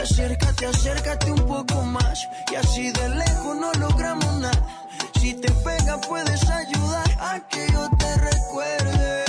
Acércate, 0.00 0.66
acércate 0.66 1.32
un 1.32 1.46
poco 1.46 1.82
más, 1.82 2.26
y 2.52 2.56
así 2.56 2.92
de 2.92 3.08
lejos 3.08 3.56
no 3.56 3.72
logramos 3.80 4.34
nada. 4.36 4.88
Si 5.20 5.34
te 5.34 5.50
pegas 5.50 5.98
puedes 6.06 6.48
ayudar 6.48 7.10
a 7.20 7.48
que 7.48 7.66
yo 7.72 7.88
te 7.98 8.14
recuerde. 8.16 9.24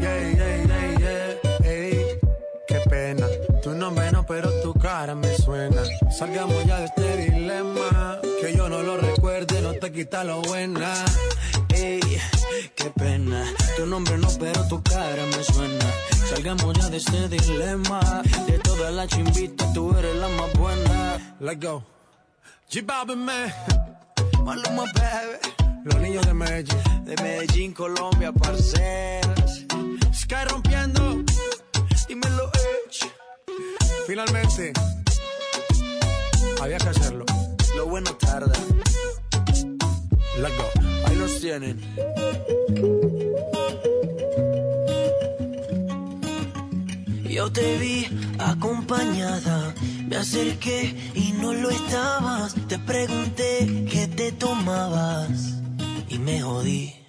Yeah, 0.00 0.30
yeah, 0.32 0.64
yeah, 0.66 0.98
yeah. 0.98 1.70
Ey, 1.70 2.06
qué 2.66 2.80
pena. 2.88 3.26
Tu 3.62 3.70
nombre 3.74 4.10
no, 4.10 4.24
pero 4.24 4.50
tu 4.62 4.72
cara 4.74 5.14
me 5.14 5.36
suena. 5.36 5.82
Salgamos 6.10 6.64
ya 6.64 6.78
de 6.80 6.86
este 6.86 7.29
dilema. 7.50 8.20
Que 8.40 8.54
yo 8.56 8.68
no 8.68 8.82
lo 8.82 8.96
recuerde, 8.96 9.60
no 9.62 9.74
te 9.74 9.92
quita 9.92 10.24
lo 10.24 10.40
buena. 10.42 10.92
Ey, 11.74 12.00
qué 12.74 12.90
pena. 12.90 13.44
Tu 13.76 13.86
nombre 13.86 14.16
no, 14.18 14.28
pero 14.38 14.66
tu 14.68 14.82
cara 14.82 15.24
me 15.26 15.44
suena. 15.44 15.86
Salgamos 16.28 16.78
ya 16.78 16.88
de 16.88 16.96
este 16.96 17.28
dilema. 17.28 18.00
De 18.46 18.58
todas 18.58 18.92
las 18.92 19.08
chimbitas, 19.08 19.72
tú 19.72 19.96
eres 19.96 20.16
la 20.16 20.28
más 20.28 20.52
buena. 20.54 21.36
Let's 21.40 21.60
go. 21.60 21.84
G-Balvin, 22.70 23.24
man. 23.24 23.52
Maluma, 24.44 24.84
baby. 24.94 25.84
Los 25.84 26.00
niños 26.00 26.26
de 26.26 26.34
Medellín. 26.34 27.04
De 27.04 27.16
Medellín, 27.22 27.72
Colombia, 27.72 28.32
parceras. 28.32 29.66
Sky 30.12 30.44
rompiendo. 30.48 31.24
Dímelo, 32.08 32.50
Edge. 32.54 33.10
Finalmente. 34.06 34.72
Había 36.60 36.76
que 36.76 36.88
hacerlo. 36.90 37.24
Lo 37.76 37.86
bueno 37.86 38.10
tarda. 38.16 38.52
Let's 40.38 40.56
go. 40.56 40.70
Ahí 41.06 41.16
los 41.16 41.40
tienen. 41.40 41.80
Yo 47.28 47.50
te 47.50 47.78
vi 47.78 48.06
acompañada, 48.38 49.74
me 50.06 50.16
acerqué 50.16 50.94
y 51.14 51.32
no 51.40 51.54
lo 51.54 51.70
estabas. 51.70 52.54
Te 52.68 52.78
pregunté 52.78 53.86
qué 53.90 54.08
te 54.08 54.32
tomabas 54.32 55.54
y 56.08 56.18
me 56.18 56.42
jodí. 56.42 56.99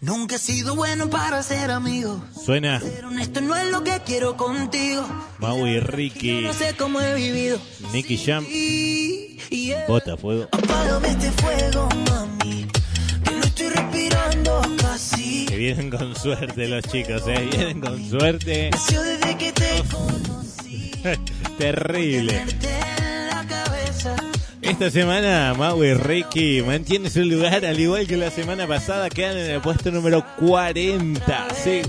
Nunca 0.00 0.36
he 0.36 0.38
sido 0.38 0.76
bueno 0.76 1.10
para 1.10 1.42
ser 1.42 1.72
amigo, 1.72 2.22
Suena 2.44 2.80
pero 2.80 3.10
esto 3.18 3.40
no 3.40 3.56
es 3.56 3.66
lo 3.72 3.82
que 3.82 4.00
quiero 4.06 4.36
contigo. 4.36 5.04
Maui 5.40 5.70
y 5.70 5.80
Ricky, 5.80 6.40
No 6.42 6.52
sé 6.52 6.74
cómo 6.78 7.00
he 7.00 7.14
vivido. 7.16 7.58
Nicky 7.92 8.16
Jam, 8.16 8.46
Bota 9.88 10.16
Fuego. 10.16 10.46
apágame 10.52 11.08
este 11.08 11.32
fuego, 11.32 11.88
mami, 12.10 12.68
que 13.24 13.30
no 13.32 13.40
estoy 13.44 13.68
respirando 13.70 14.62
casi. 14.80 15.46
Que 15.46 15.56
vienen 15.56 15.90
con 15.90 16.14
suerte 16.14 16.68
los 16.68 16.84
chicos, 16.84 17.22
¿eh? 17.26 17.48
Vienen 17.50 17.80
con 17.80 18.08
suerte. 18.08 18.70
Desde 18.70 19.36
que 19.36 19.52
te 19.52 19.82
conocí, 19.92 20.92
Terrible. 21.58 22.44
Esta 24.78 24.92
semana 24.92 25.54
Maui 25.58 25.88
y 25.88 25.94
Ricky 25.94 26.62
mantiene 26.62 27.10
su 27.10 27.24
lugar 27.24 27.64
al 27.66 27.80
igual 27.80 28.06
que 28.06 28.16
la 28.16 28.30
semana 28.30 28.64
pasada. 28.64 29.10
Quedan 29.10 29.36
en 29.36 29.50
el 29.50 29.60
puesto 29.60 29.90
número 29.90 30.24
40. 30.38 31.48
Sí, 31.52 31.82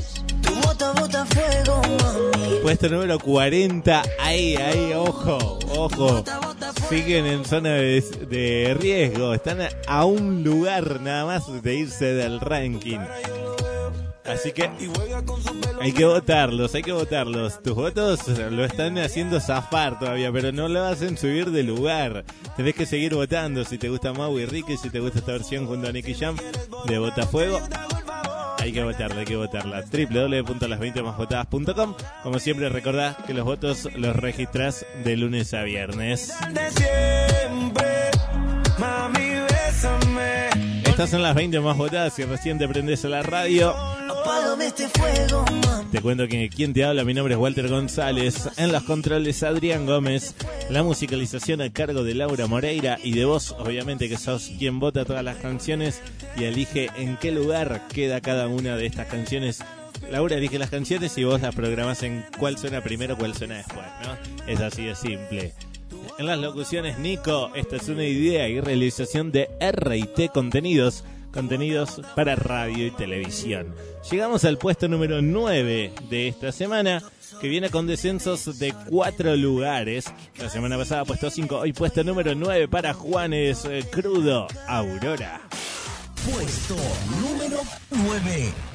puesto 2.64 2.90
número 2.90 3.20
40. 3.20 4.02
Ahí, 4.20 4.56
ahí, 4.56 4.94
ojo, 4.96 5.60
ojo. 5.70 6.24
Siguen 6.90 7.28
en 7.28 7.46
zona 7.46 7.74
de, 7.74 8.04
de 8.28 8.76
riesgo. 8.80 9.36
Están 9.36 9.60
a 9.86 10.06
un 10.06 10.44
lugar 10.44 11.00
nada 11.00 11.26
más 11.28 11.62
de 11.62 11.76
irse 11.76 12.06
del 12.06 12.40
ranking. 12.40 13.02
Así 14.30 14.52
que 14.52 14.70
hay 15.82 15.92
que 15.92 16.06
votarlos, 16.06 16.76
hay 16.76 16.84
que 16.84 16.92
votarlos. 16.92 17.64
Tus 17.64 17.74
votos 17.74 18.28
lo 18.28 18.64
están 18.64 19.00
haciendo 19.00 19.40
zafar 19.40 19.98
todavía, 19.98 20.32
pero 20.32 20.52
no 20.52 20.68
lo 20.68 20.86
hacen 20.86 21.18
subir 21.18 21.50
de 21.52 21.64
lugar. 21.64 22.24
Tenés 22.56 22.76
que 22.76 22.86
seguir 22.86 23.16
votando 23.16 23.64
si 23.64 23.80
te 23.80 23.90
gusta 23.90 24.14
Mau 24.14 24.38
y 24.38 24.46
Ricky, 24.46 24.78
si 24.78 24.90
te 24.90 25.00
gusta 25.00 25.20
esta 25.20 25.32
versión 25.32 25.66
junto 25.66 25.88
a 25.88 25.92
Nicky 25.92 26.14
Jam 26.14 26.36
de 26.86 27.00
Botafuego. 27.00 27.60
Hay 28.60 28.74
que 28.74 28.84
votarla, 28.84 29.22
hay 29.22 29.26
que 29.26 29.38
votarla. 29.38 29.84
www.las20másvotadas.com. 29.84 31.96
Como 32.24 32.40
siempre, 32.40 32.70
recordá 32.70 33.18
que 33.26 33.34
los 33.34 33.46
votos 33.46 33.88
los 33.96 34.16
registrás 34.16 34.86
de 35.04 35.18
lunes 35.18 35.54
a 35.54 35.64
viernes. 35.64 36.34
Estas 40.86 41.10
son 41.10 41.24
las 41.24 41.34
20 41.34 41.60
más 41.62 41.78
votadas. 41.78 42.14
Si 42.14 42.26
recién 42.26 42.60
te 42.60 42.68
prendes 42.68 43.06
a 43.06 43.08
la 43.08 43.24
radio, 43.24 43.74
Este 44.62 44.88
te 45.92 46.02
cuento 46.02 46.28
que 46.28 46.50
quien 46.50 46.74
te 46.74 46.86
habla, 46.86 47.04
mi 47.04 47.14
nombre 47.14 47.34
es 47.34 47.40
Walter 47.40 47.68
González. 47.68 48.50
En 48.58 48.72
los 48.72 48.84
controles, 48.84 49.44
Adrián 49.44 49.86
Gómez. 49.86 50.36
La 50.70 50.84
musicalización 50.84 51.62
a 51.62 51.72
cargo 51.72 52.04
de 52.04 52.14
Laura 52.14 52.46
Moreira. 52.48 52.98
Y 53.04 53.14
de 53.14 53.26
vos, 53.26 53.56
obviamente, 53.58 54.08
que 54.08 54.18
sos 54.18 54.52
quien 54.60 54.80
vota 54.80 55.06
todas 55.06 55.24
las 55.24 55.38
canciones 55.38 56.02
y 56.38 56.44
elige 56.44 56.90
en 56.98 57.18
qué 57.18 57.32
lugar 57.32 57.88
queda 57.94 58.22
cada 58.22 58.48
una 58.48 58.76
de 58.78 58.86
estas 58.86 59.08
canciones. 59.08 59.64
Laura 60.12 60.36
elige 60.36 60.60
las 60.60 60.70
canciones 60.70 61.18
y 61.18 61.24
vos 61.24 61.42
las 61.42 61.56
programás 61.56 62.04
en 62.04 62.26
cuál 62.38 62.58
suena 62.58 62.82
primero, 62.82 63.18
cuál 63.18 63.34
suena 63.34 63.58
después, 63.58 63.86
¿no? 64.04 64.52
Es 64.52 64.60
así 64.60 64.86
de 64.86 64.96
simple. 64.96 65.54
En 66.20 66.26
las 66.26 66.38
locuciones, 66.38 67.00
Nico, 67.00 67.52
esta 67.56 67.78
es 67.78 67.88
una 67.90 68.04
idea 68.04 68.48
y 68.48 68.60
realización 68.60 69.32
de 69.32 69.50
RT 69.60 70.32
Contenidos, 70.34 71.04
contenidos 71.32 72.02
para 72.16 72.36
radio 72.36 72.88
y 72.88 72.92
televisión. 72.92 73.74
Llegamos 74.10 74.46
al 74.46 74.58
puesto 74.58 74.88
número 74.88 75.22
9 75.22 75.94
de 76.10 76.28
esta 76.28 76.52
semana, 76.52 77.04
que 77.40 77.48
viene 77.48 77.70
con 77.70 77.88
descensos 77.88 78.60
de 78.60 78.74
cuatro 78.90 79.36
lugares. 79.36 80.06
La 80.38 80.50
semana 80.50 80.78
pasada 80.78 81.06
puesto 81.06 81.30
5, 81.30 81.58
hoy 81.58 81.74
puesto 81.74 82.04
número 82.04 82.36
9 82.36 82.68
para 82.68 82.94
Juanes 82.94 83.66
eh, 83.66 83.86
Crudo, 83.92 84.48
Aurora. 84.68 85.42
Puesto 86.26 86.76
número 87.22 87.62
9. 87.92 88.69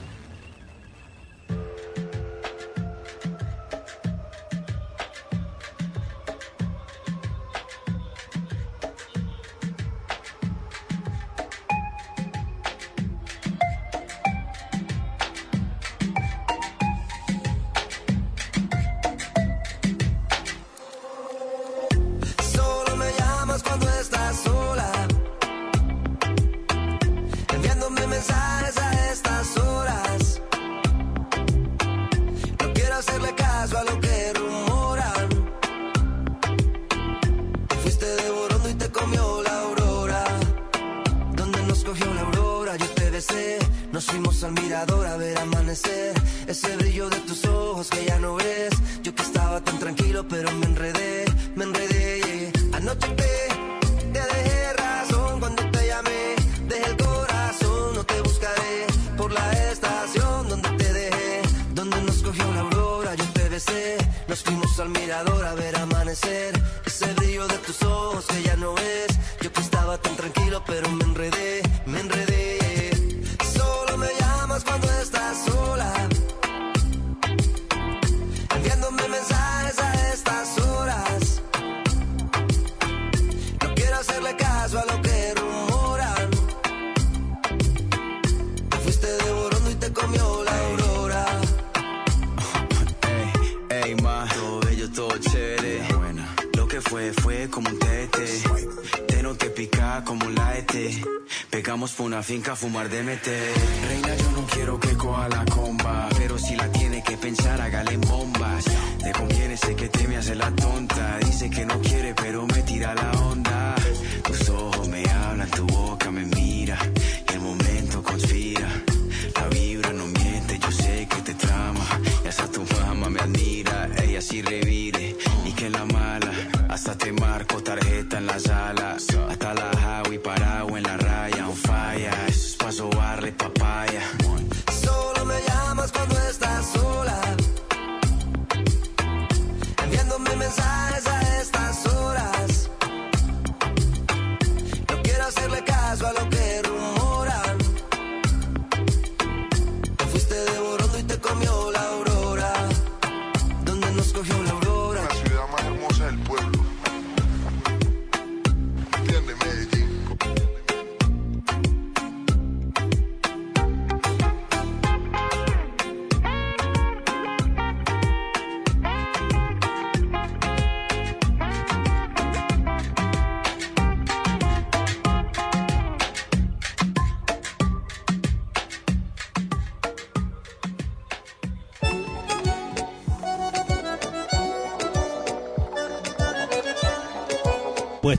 Una 102.05 102.22
finca 102.22 102.55
fumar 102.55 102.90
de 102.90 103.02
meter. 103.02 103.52
Reina, 103.89 104.14
yo 104.16 104.31
no 104.32 104.47
quiero 104.47 104.78
que 104.78 104.94
coja 104.97 105.28
la 105.28 105.44
comba. 105.47 106.09
Pero 106.18 106.39
si 106.39 106.55
la 106.55 106.70
tiene 106.70 107.02
que 107.02 107.16
pensar, 107.16 107.60
hágale 107.60 107.94
en 107.94 108.01
bombas. 108.02 108.64
Te 109.02 109.12
conviene, 109.12 109.56
sé 109.56 109.74
que 109.74 109.89
te 109.89 110.06
me 110.06 110.18
hace 110.18 110.35
la 110.35 110.51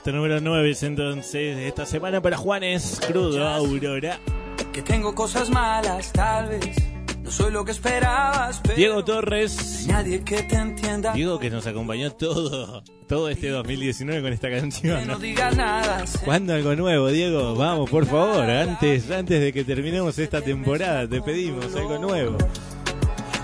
Puesto 0.06 0.18
número 0.18 0.40
9 0.40 0.70
es 0.70 0.84
entonces 0.84 1.56
de 1.56 1.66
esta 1.66 1.84
semana 1.84 2.22
para 2.22 2.36
Juanes 2.36 3.00
Crudo, 3.08 3.44
Aurora. 3.44 4.20
Que 4.72 4.80
tengo 4.80 5.16
cosas 5.16 5.50
malas, 5.50 6.12
tal 6.12 6.48
vez. 6.48 6.76
No 7.24 7.30
soy 7.32 7.50
lo 7.50 7.64
que 7.64 7.72
esperabas, 7.72 8.60
pero 8.62 8.76
Diego 8.76 9.04
Torres. 9.04 9.84
nadie 9.88 10.22
que 10.22 10.44
te 10.44 10.54
entienda. 10.54 11.12
Diego 11.12 11.40
que 11.40 11.50
nos 11.50 11.66
acompañó 11.66 12.12
todo, 12.12 12.84
todo 13.08 13.28
este 13.28 13.48
2019 13.48 14.22
con 14.22 14.32
esta 14.32 14.48
canción. 14.48 15.08
No 15.08 15.18
¿Cuándo 16.24 16.54
algo 16.54 16.76
nuevo, 16.76 17.08
Diego? 17.08 17.56
Vamos, 17.56 17.90
por 17.90 18.06
favor, 18.06 18.48
antes, 18.48 19.10
antes 19.10 19.40
de 19.40 19.52
que 19.52 19.64
terminemos 19.64 20.20
esta 20.20 20.40
temporada, 20.40 21.08
te 21.08 21.20
pedimos 21.20 21.74
algo 21.74 21.98
nuevo. 21.98 22.38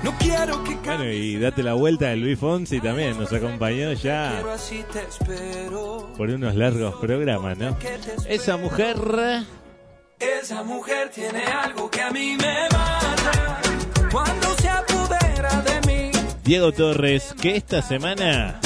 No 0.02 0.12
quiero 0.18 0.64
que 0.64 0.74
Bueno, 0.74 1.04
y 1.04 1.36
date 1.38 1.62
la 1.62 1.74
vuelta 1.74 2.08
de 2.08 2.16
Luis 2.16 2.38
Fonsi 2.38 2.80
también, 2.80 3.18
nos 3.18 3.32
acompañó 3.32 3.92
ya 3.92 4.42
por 6.16 6.28
unos 6.28 6.54
largos 6.56 6.96
programas, 6.96 7.56
¿no? 7.56 7.76
Esa 8.28 8.56
mujer, 8.56 8.96
Esa 10.18 10.64
mujer 10.64 11.10
tiene 11.10 11.44
algo 11.44 11.88
que 11.88 12.02
a 12.02 12.10
mí 12.10 12.36
me 12.36 12.68
mata. 12.72 13.60
Cuando 14.10 14.56
se 14.56 14.68
apodera 14.68 15.62
de 15.62 15.86
mí. 15.86 16.10
Diego 16.42 16.72
Torres, 16.72 17.34
que 17.40 17.56
esta 17.56 17.80
semana 17.80 18.60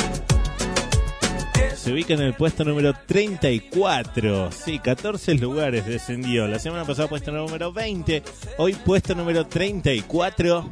Se 1.87 1.93
ubica 1.93 2.15
en 2.15 2.21
el 2.21 2.35
puesto 2.35 2.65
número 2.65 2.93
34. 3.07 4.51
Sí, 4.51 4.81
14 4.81 5.35
lugares 5.35 5.87
descendió. 5.87 6.49
La 6.49 6.59
semana 6.59 6.85
pasada 6.85 7.07
puesto 7.07 7.31
número 7.31 7.73
20. 7.73 8.25
Hoy 8.59 8.75
puesto 8.75 9.15
número 9.15 9.47
34. 9.47 10.69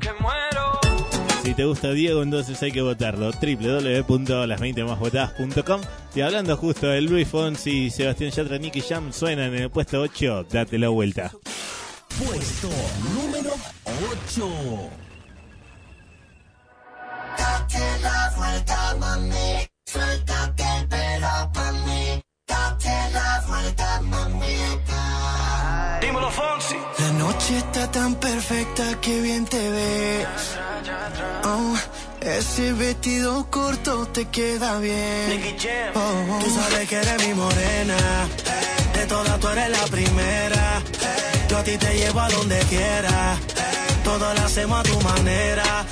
Si 1.44 1.54
te 1.54 1.64
gusta 1.64 1.92
Diego, 1.92 2.20
entonces 2.20 2.60
hay 2.64 2.72
que 2.72 2.82
votarlo. 2.82 3.30
www.las20másvotadas.com 3.30 5.82
Y 6.16 6.20
hablando 6.20 6.56
justo 6.56 6.88
de 6.88 7.00
Luis 7.02 7.28
Fonsi, 7.28 7.90
Sebastián 7.90 8.32
Yatra, 8.32 8.58
Nicky 8.58 8.80
Jam 8.80 9.12
suenan 9.12 9.54
en 9.54 9.62
el 9.62 9.70
puesto 9.70 10.00
8. 10.00 10.48
Date 10.50 10.80
la 10.80 10.88
vuelta. 10.88 11.30
Puesto 12.18 12.68
número 13.14 13.52
8. 14.10 14.48
Date 17.38 17.78
la 18.02 18.34
vuelta, 18.36 18.96
mami. 18.98 19.68
Suéltate 19.94 20.64
el 20.80 20.88
pelo 20.88 21.03
Noche 27.44 27.58
está 27.58 27.90
tan 27.90 28.14
perfecta 28.14 28.98
que 29.02 29.20
bien 29.20 29.44
te 29.44 29.68
ves. 29.68 30.26
Oh, 31.44 31.76
ese 32.22 32.72
vestido 32.72 33.46
corto 33.50 34.06
te 34.06 34.24
queda 34.28 34.78
bien. 34.78 35.54
Oh, 35.94 36.38
Tú 36.42 36.50
sabes 36.54 36.88
que 36.88 36.96
eres 36.96 37.26
mi 37.28 37.34
morena. 37.34 37.96
De 38.94 39.04
todas 39.06 39.38
tú 39.40 39.48
eres 39.48 39.68
la 39.68 39.84
primera. 39.88 40.82
Yo 41.50 41.58
a 41.58 41.62
ti 41.64 41.76
te 41.76 41.92
llevo 41.92 42.20
a 42.20 42.30
donde 42.30 42.58
quiera. 42.60 43.36
Todo 44.04 44.32
lo 44.32 44.40
hacemos 44.40 44.80
a 44.80 44.82
tu 44.82 44.98
manera. 45.02 45.84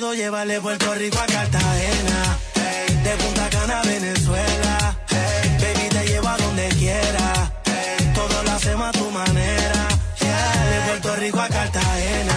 Puedo 0.00 0.12
llevar 0.12 0.46
de 0.46 0.60
Puerto 0.60 0.94
Rico 0.94 1.18
a 1.18 1.24
Cartagena. 1.24 2.38
De 3.02 3.16
Punta 3.16 3.48
Cana 3.48 3.80
a 3.80 3.82
Venezuela. 3.82 4.94
Hey, 5.08 5.56
baby, 5.58 5.88
te 5.88 6.06
llevo 6.06 6.28
a 6.28 6.36
donde 6.36 6.68
quiera. 6.68 7.52
Hey, 7.64 8.12
todo 8.14 8.42
lo 8.42 8.50
hacemos 8.50 8.88
a 8.88 8.92
tu 8.92 9.10
manera. 9.10 9.88
De 10.20 10.80
Puerto 10.88 11.16
Rico 11.16 11.40
a 11.40 11.48
Cartagena. 11.48 12.35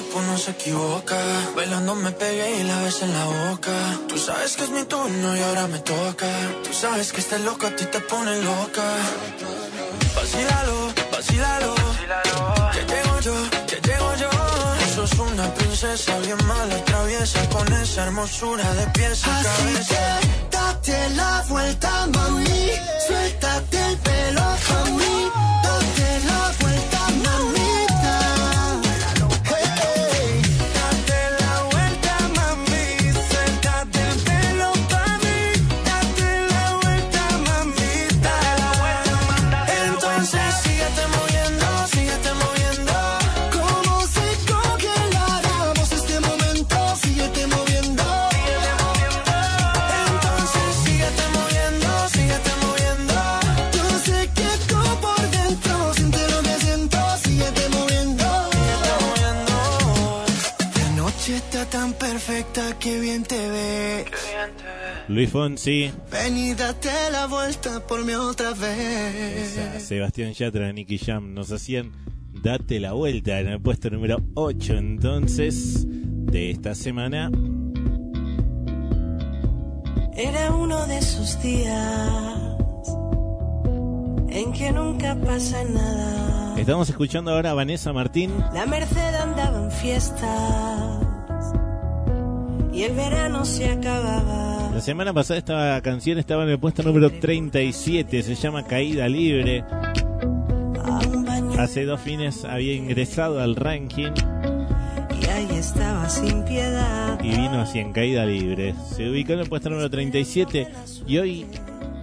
Cuerpo 0.00 0.22
no 0.22 0.38
se 0.38 0.50
equivoca. 0.52 1.16
Bailando 1.56 1.94
me 1.96 2.12
pegué 2.12 2.60
y 2.60 2.62
la 2.64 2.80
ves 2.82 3.02
en 3.02 3.12
la 3.12 3.24
boca. 3.24 3.72
Tú 4.08 4.16
sabes 4.18 4.56
que 4.56 4.64
es 4.64 4.70
mi 4.70 4.84
turno 4.84 5.36
y 5.36 5.40
ahora 5.40 5.66
me 5.66 5.78
toca. 5.80 6.28
Tú 6.64 6.72
sabes 6.72 7.12
que 7.12 7.20
este 7.20 7.38
loco 7.40 7.66
a 7.66 7.70
ti 7.70 7.84
te 7.86 8.00
pone 8.00 8.40
loca. 8.42 8.84
Vacílalo, 10.14 10.92
vacílalo. 11.12 11.74
Que 12.74 12.82
llego 12.92 13.20
yo, 13.20 13.34
que 13.66 13.76
llego 13.88 14.14
yo. 14.22 14.30
Sos 14.94 15.12
una 15.18 15.52
princesa 15.54 16.18
bien 16.20 16.38
mala, 16.46 16.76
traviesa. 16.84 17.48
Con 17.50 17.66
esa 17.72 18.04
hermosura 18.04 18.72
de 18.74 18.86
pies 18.88 19.26
a 19.26 19.36
Así 19.36 19.48
cabeza. 19.48 19.94
que 20.20 20.56
date 20.56 21.10
la 21.16 21.44
vuelta, 21.48 22.06
mami. 22.14 22.70
Suéltate 23.06 23.78
el 23.90 23.96
pelo 23.98 24.42
pa' 24.68 24.84
perfecta 62.18 62.76
que 62.80 62.98
bien 62.98 63.22
te 63.22 63.48
ves. 63.48 64.06
Luis 65.06 65.30
Fonsi, 65.30 65.92
Ven 66.10 66.36
y 66.36 66.52
date 66.52 66.90
la 67.12 67.26
vuelta 67.26 67.86
por 67.86 68.04
mí 68.04 68.12
otra 68.14 68.54
vez. 68.54 69.56
Sebastián 69.78 70.32
Yatra, 70.32 70.72
Nicky 70.72 70.98
Jam 70.98 71.32
nos 71.32 71.52
hacían 71.52 71.92
Date 72.42 72.80
la 72.80 72.92
vuelta 72.92 73.38
en 73.38 73.48
el 73.48 73.60
puesto 73.60 73.88
número 73.90 74.18
8 74.34 74.74
entonces 74.74 75.84
de 75.86 76.50
esta 76.50 76.74
semana. 76.74 77.30
Era 80.16 80.52
uno 80.52 80.86
de 80.88 80.98
esos 80.98 81.40
días 81.40 82.56
en 84.28 84.52
que 84.52 84.72
nunca 84.72 85.14
pasa 85.20 85.62
nada. 85.64 86.58
Estamos 86.58 86.88
escuchando 86.88 87.30
ahora 87.30 87.52
a 87.52 87.54
Vanessa 87.54 87.92
Martín. 87.92 88.32
La 88.52 88.66
Merced 88.66 89.14
andaba 89.14 89.64
en 89.64 89.70
fiestas 89.70 91.07
y 92.72 92.82
el 92.82 92.94
verano 92.94 93.44
se 93.44 93.70
acababa. 93.70 94.70
La 94.74 94.80
semana 94.80 95.12
pasada 95.12 95.38
esta 95.38 95.80
canción 95.82 96.18
estaba 96.18 96.44
en 96.44 96.50
el 96.50 96.58
puesto 96.58 96.82
número 96.82 97.10
37, 97.10 98.22
se 98.22 98.34
llama 98.34 98.64
Caída 98.64 99.08
Libre. 99.08 99.64
Hace 101.58 101.84
dos 101.84 102.00
fines 102.00 102.44
había 102.44 102.74
ingresado 102.74 103.40
al 103.40 103.56
ranking 103.56 104.12
Y 105.20 105.26
ahí 105.26 105.48
estaba 105.56 106.08
sin 106.08 106.44
piedad. 106.44 107.18
y 107.22 107.30
vino 107.30 107.60
así 107.60 107.80
en 107.80 107.92
Caída 107.92 108.24
Libre. 108.24 108.74
Se 108.94 109.08
ubicó 109.10 109.32
en 109.32 109.40
el 109.40 109.48
puesto 109.48 109.68
número 109.68 109.90
37 109.90 110.68
y 111.06 111.18
hoy 111.18 111.46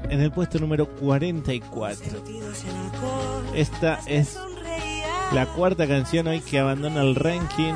en 0.09 0.19
el 0.19 0.31
puesto 0.31 0.59
número 0.59 0.87
44. 0.95 2.23
Esta 3.55 3.99
es 4.07 4.37
la 5.33 5.45
cuarta 5.45 5.87
canción 5.87 6.27
hoy 6.27 6.41
que 6.41 6.59
abandona 6.59 7.01
el 7.01 7.15
ranking. 7.15 7.73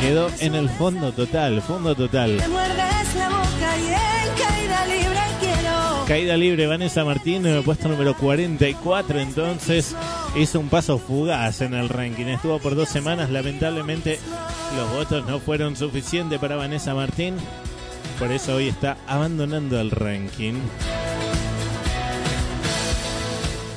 Quedó 0.00 0.30
en 0.40 0.54
el 0.54 0.68
fondo 0.68 1.12
total, 1.12 1.60
fondo 1.60 1.94
total. 1.94 2.36
Te 2.36 2.48
muerdes 2.48 3.14
la 3.16 3.28
boca 3.28 3.78
y 3.78 3.86
en 3.86 4.46
caída 4.46 4.86
Caída 6.06 6.36
libre, 6.36 6.66
Vanessa 6.66 7.04
Martín, 7.04 7.44
en 7.46 7.56
el 7.56 7.62
puesto 7.62 7.88
número 7.88 8.16
44. 8.16 9.18
Entonces 9.18 9.94
hizo 10.36 10.60
un 10.60 10.68
paso 10.68 10.98
fugaz 10.98 11.60
en 11.60 11.74
el 11.74 11.88
ranking. 11.88 12.26
Estuvo 12.26 12.58
por 12.60 12.74
dos 12.76 12.88
semanas. 12.88 13.28
Lamentablemente, 13.30 14.18
los 14.76 14.90
votos 14.92 15.26
no 15.26 15.40
fueron 15.40 15.76
suficientes 15.76 16.38
para 16.38 16.56
Vanessa 16.56 16.94
Martín. 16.94 17.34
Por 18.18 18.30
eso 18.32 18.54
hoy 18.54 18.68
está 18.68 18.96
abandonando 19.06 19.80
el 19.80 19.90
ranking. 19.90 20.54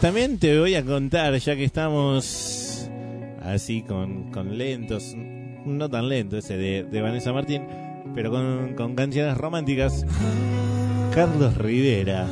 También 0.01 0.39
te 0.39 0.57
voy 0.57 0.75
a 0.75 0.85
contar, 0.85 1.35
ya 1.37 1.55
que 1.55 1.63
estamos 1.63 2.89
así 3.43 3.81
con, 3.81 4.31
con 4.31 4.57
lentos, 4.57 5.15
no 5.65 5.89
tan 5.89 6.09
lento 6.09 6.37
ese 6.37 6.57
de, 6.57 6.83
de 6.83 7.01
Vanessa 7.01 7.33
Martín, 7.33 7.63
pero 8.15 8.31
con, 8.31 8.73
con 8.75 8.95
canciones 8.95 9.37
románticas. 9.37 10.05
Carlos 11.13 11.57
Rivera 11.57 12.27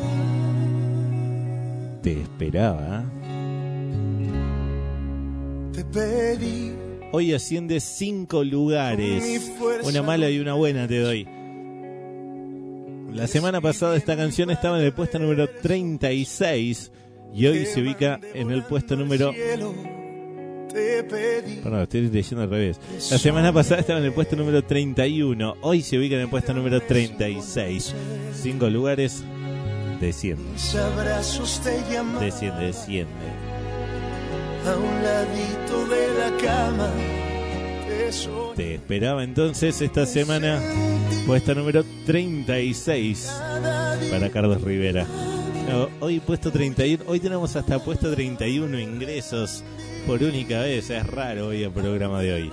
te 2.02 2.22
esperaba. 2.22 3.04
Te 5.74 5.84
pedí 5.86 6.72
Hoy 7.12 7.34
asciende 7.34 7.80
cinco 7.80 8.44
lugares. 8.44 9.52
Una 9.84 10.04
mala 10.04 10.30
y 10.30 10.40
una 10.40 10.54
buena 10.54 10.88
te 10.88 11.00
doy. 11.00 11.28
La 13.14 13.26
semana 13.26 13.60
pasada 13.62 13.96
esta 13.96 14.16
canción 14.16 14.52
estaba 14.52 14.78
en 14.78 14.86
el 14.86 14.94
puesto 14.94 15.18
número 15.18 15.50
36 15.50 16.92
y 17.34 17.48
hoy 17.48 17.66
se 17.66 17.82
ubica 17.82 18.20
en 18.36 18.52
el 18.52 18.64
puesto 18.64 18.96
número... 18.96 19.34
te 20.74 21.04
pedí. 21.04 21.56
Perdón, 21.58 21.82
estoy 21.82 22.10
leyendo 22.10 22.44
al 22.44 22.50
revés. 22.50 22.80
La 23.12 23.18
semana 23.18 23.52
pasada 23.54 23.82
estaba 23.82 24.00
en 24.00 24.06
el 24.06 24.14
puesto 24.14 24.36
número 24.36 24.64
31, 24.64 25.56
hoy 25.62 25.82
se 25.82 25.98
ubica 25.98 26.16
en 26.16 26.22
el 26.22 26.30
puesto 26.30 26.54
número 26.54 26.82
36. 26.82 27.96
Cinco 28.34 28.70
lugares, 28.70 29.24
desciende. 30.00 30.44
Desciende, 32.20 32.66
desciende. 32.66 33.14
a 34.66 34.76
un 34.76 35.04
ladito 35.04 35.88
de 35.88 36.08
la 36.20 36.38
cama. 36.38 36.90
Te 38.56 38.76
esperaba 38.76 39.24
entonces 39.24 39.82
esta 39.82 40.06
semana, 40.06 40.60
puesta 41.28 41.54
número 41.54 41.84
36 42.06 43.32
para 44.10 44.30
Carlos 44.32 44.62
Rivera. 44.62 45.06
No, 45.70 45.90
hoy 46.00 46.20
puesto 46.20 46.52
31, 46.52 47.04
hoy 47.06 47.20
tenemos 47.20 47.56
hasta 47.56 47.78
puesto 47.78 48.12
31 48.12 48.80
ingresos 48.80 49.64
por 50.06 50.24
única 50.24 50.62
vez, 50.62 50.90
es 50.90 51.06
raro 51.08 51.48
hoy 51.48 51.64
el 51.64 51.72
programa 51.72 52.22
de 52.22 52.34
hoy. 52.34 52.52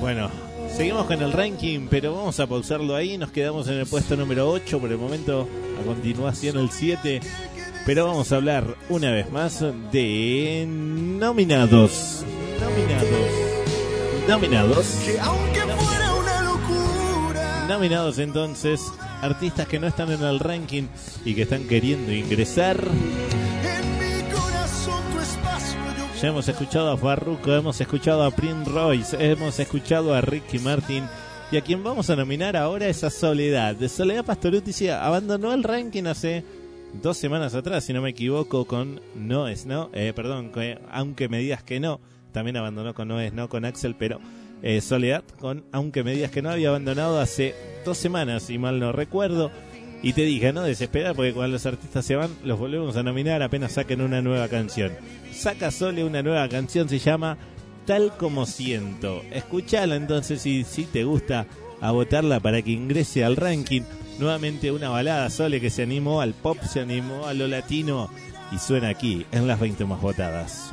Bueno, 0.00 0.30
seguimos 0.74 1.06
con 1.06 1.22
el 1.22 1.32
ranking, 1.32 1.88
pero 1.90 2.14
vamos 2.14 2.40
a 2.40 2.46
pausarlo 2.46 2.94
ahí, 2.94 3.18
nos 3.18 3.30
quedamos 3.30 3.68
en 3.68 3.74
el 3.74 3.86
puesto 3.86 4.16
número 4.16 4.50
8 4.50 4.78
por 4.78 4.90
el 4.90 4.98
momento, 4.98 5.48
a 5.80 5.84
continuación 5.84 6.58
el 6.58 6.70
7, 6.70 7.20
pero 7.86 8.06
vamos 8.06 8.32
a 8.32 8.36
hablar 8.36 8.76
una 8.88 9.10
vez 9.10 9.30
más 9.30 9.64
de 9.92 10.64
nominados. 10.68 12.24
Nominados. 12.60 13.44
Nominados. 14.28 14.86
Nominados 17.68 18.18
entonces, 18.18 18.80
artistas 19.22 19.66
que 19.66 19.78
no 19.78 19.86
están 19.86 20.12
en 20.12 20.22
el 20.22 20.38
ranking 20.38 20.84
y 21.24 21.34
que 21.34 21.42
están 21.42 21.66
queriendo 21.66 22.12
ingresar. 22.12 22.76
Hemos 26.28 26.48
escuchado 26.48 26.90
a 26.90 26.96
Farruko, 26.96 27.52
hemos 27.52 27.80
escuchado 27.80 28.22
a 28.24 28.30
Prince 28.30 28.70
Royce, 28.70 29.16
hemos 29.30 29.58
escuchado 29.58 30.14
a 30.14 30.20
Ricky 30.20 30.58
Martin. 30.58 31.04
Y 31.52 31.56
a 31.56 31.60
quien 31.60 31.84
vamos 31.84 32.10
a 32.10 32.16
nominar 32.16 32.56
ahora 32.56 32.88
es 32.88 33.04
a 33.04 33.10
Soledad. 33.10 33.76
De 33.76 33.88
Soledad 33.88 34.24
Pastoruti 34.24 34.88
abandonó 34.88 35.52
el 35.52 35.62
ranking 35.62 36.04
hace 36.04 36.44
dos 37.02 37.16
semanas 37.16 37.54
atrás, 37.54 37.84
si 37.84 37.92
no 37.92 38.00
me 38.02 38.10
equivoco, 38.10 38.64
con 38.64 39.00
No 39.14 39.46
es 39.48 39.66
No. 39.66 39.90
Eh, 39.92 40.12
perdón, 40.16 40.50
que- 40.50 40.78
aunque 40.90 41.28
me 41.28 41.38
digas 41.38 41.62
que 41.62 41.78
no. 41.80 42.00
También 42.32 42.56
abandonó 42.56 42.94
con 42.94 43.08
No 43.08 43.20
es 43.20 43.32
No 43.32 43.48
con 43.48 43.64
Axel, 43.64 43.94
pero 43.96 44.18
eh, 44.62 44.80
Soledad 44.80 45.22
con 45.38 45.64
Aunque 45.72 46.02
me 46.02 46.12
digas 46.14 46.30
que 46.30 46.42
no 46.42 46.50
había 46.50 46.70
abandonado 46.70 47.20
hace 47.20 47.54
dos 47.84 47.98
semanas, 47.98 48.44
si 48.44 48.58
mal 48.58 48.80
no 48.80 48.90
recuerdo. 48.92 49.50
Y 50.04 50.12
te 50.12 50.20
dije, 50.20 50.52
no 50.52 50.62
desesperar, 50.62 51.16
porque 51.16 51.32
cuando 51.32 51.54
los 51.54 51.64
artistas 51.64 52.04
se 52.04 52.14
van, 52.14 52.28
los 52.44 52.58
volvemos 52.58 52.94
a 52.98 53.02
nominar 53.02 53.42
apenas 53.42 53.72
saquen 53.72 54.02
una 54.02 54.20
nueva 54.20 54.48
canción. 54.48 54.92
Saca 55.32 55.70
Sole 55.70 56.04
una 56.04 56.22
nueva 56.22 56.46
canción, 56.50 56.90
se 56.90 56.98
llama 56.98 57.38
Tal 57.86 58.14
como 58.18 58.44
siento. 58.44 59.22
Escuchala 59.32 59.96
entonces 59.96 60.42
si 60.42 60.84
te 60.92 61.04
gusta 61.04 61.46
a 61.80 61.90
votarla 61.90 62.38
para 62.38 62.60
que 62.60 62.72
ingrese 62.72 63.24
al 63.24 63.36
ranking. 63.36 63.80
Nuevamente 64.18 64.70
una 64.72 64.90
balada 64.90 65.30
Sole 65.30 65.58
que 65.58 65.70
se 65.70 65.84
animó 65.84 66.20
al 66.20 66.34
pop, 66.34 66.58
se 66.70 66.80
animó 66.80 67.26
a 67.26 67.32
lo 67.32 67.48
latino 67.48 68.10
y 68.52 68.58
suena 68.58 68.90
aquí 68.90 69.24
en 69.32 69.46
las 69.46 69.58
20 69.58 69.86
más 69.86 70.02
votadas. 70.02 70.70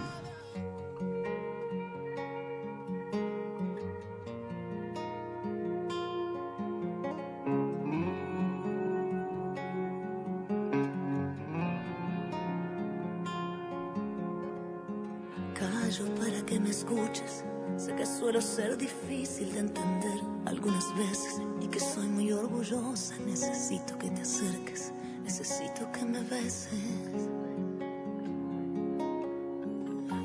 Suelo 18.31 18.47
ser 18.47 18.77
difícil 18.77 19.51
de 19.51 19.59
entender 19.59 20.21
algunas 20.45 20.95
veces 20.95 21.41
y 21.59 21.67
que 21.67 21.81
soy 21.81 22.07
muy 22.07 22.31
orgullosa. 22.31 23.13
Necesito 23.25 23.97
que 23.97 24.09
te 24.09 24.21
acerques, 24.21 24.93
necesito 25.25 25.91
que 25.91 26.05
me 26.05 26.21
beses. 26.21 26.69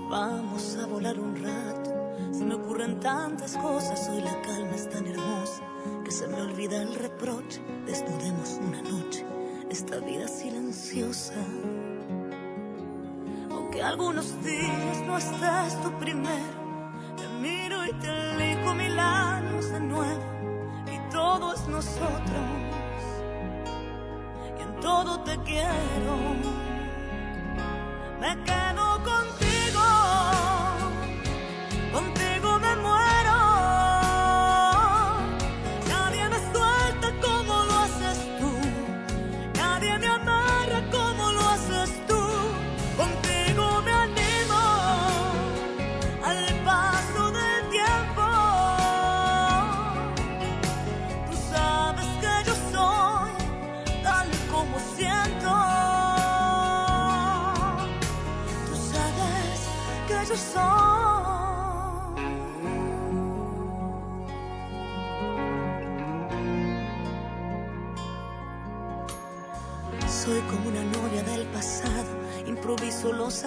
Vamos 0.08 0.78
a 0.80 0.86
volar 0.86 1.18
un 1.18 1.34
rato. 1.42 1.90
Se 2.30 2.44
me 2.44 2.54
ocurren 2.54 3.00
tantas 3.00 3.56
cosas. 3.56 4.08
Hoy 4.08 4.20
la 4.20 4.40
calma 4.42 4.76
es 4.76 4.88
tan 4.88 5.04
hermosa 5.04 5.62
que 6.04 6.12
se 6.12 6.28
me 6.28 6.40
olvida 6.40 6.80
el 6.80 6.94
reproche. 6.94 7.60
Desnudemos 7.86 8.60
una 8.68 8.82
noche 8.82 9.26
esta 9.68 9.98
vida 9.98 10.28
silenciosa. 10.28 11.34
Aunque 13.50 13.82
algunos 13.82 14.44
días 14.44 15.02
no 15.08 15.18
estés 15.18 15.82
tú 15.82 15.90
primero, 15.98 16.65
te 18.00 18.08
elijo 18.08 18.74
mil 18.74 18.98
años 18.98 19.70
de 19.70 19.80
nuevo. 19.80 20.22
Y 20.86 21.10
todo 21.10 21.54
es 21.54 21.66
nosotros, 21.68 22.48
y 24.58 24.62
en 24.62 24.80
todo 24.80 25.20
te 25.20 25.36
quiero. 25.38 26.16
Me 28.20 28.42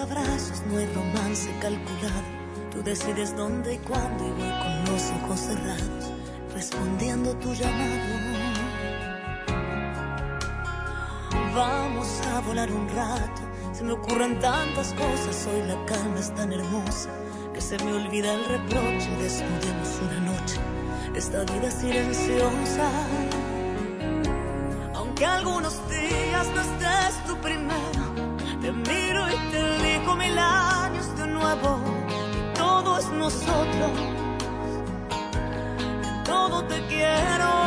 abrazos, 0.00 0.62
no 0.66 0.78
hay 0.78 0.86
romance 0.94 1.50
calculado. 1.60 2.40
Tú 2.70 2.82
decides 2.82 3.36
dónde 3.36 3.74
y 3.74 3.78
cuándo 3.78 4.26
y 4.26 4.30
voy 4.30 4.50
con 4.50 4.92
los 4.92 5.10
ojos 5.22 5.40
cerrados, 5.40 6.12
respondiendo 6.54 7.36
tu 7.36 7.52
llamado. 7.52 8.20
Vamos 11.54 12.08
a 12.32 12.40
volar 12.40 12.70
un 12.70 12.88
rato, 12.88 13.42
se 13.72 13.82
me 13.82 13.92
ocurren 13.92 14.38
tantas 14.38 14.92
cosas, 14.94 15.48
hoy 15.48 15.66
la 15.66 15.84
calma 15.84 16.20
es 16.20 16.32
tan 16.34 16.52
hermosa 16.52 17.10
que 17.52 17.60
se 17.60 17.76
me 17.84 17.92
olvida 17.92 18.32
el 18.34 18.44
reproche, 18.44 19.10
desnudemos 19.20 20.00
una 20.00 20.20
noche, 20.32 20.60
esta 21.14 21.42
vida 21.52 21.70
silenciosa. 21.70 22.88
Aunque 24.94 25.26
algunos 25.26 25.76
días 25.90 26.46
no 26.54 26.60
nosotros, 33.30 33.90
todo 36.24 36.64
te 36.64 36.80
quiero. 36.88 37.59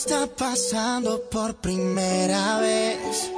Está 0.00 0.26
pasando 0.26 1.20
por 1.30 1.56
primera 1.56 2.58
vez. 2.60 3.30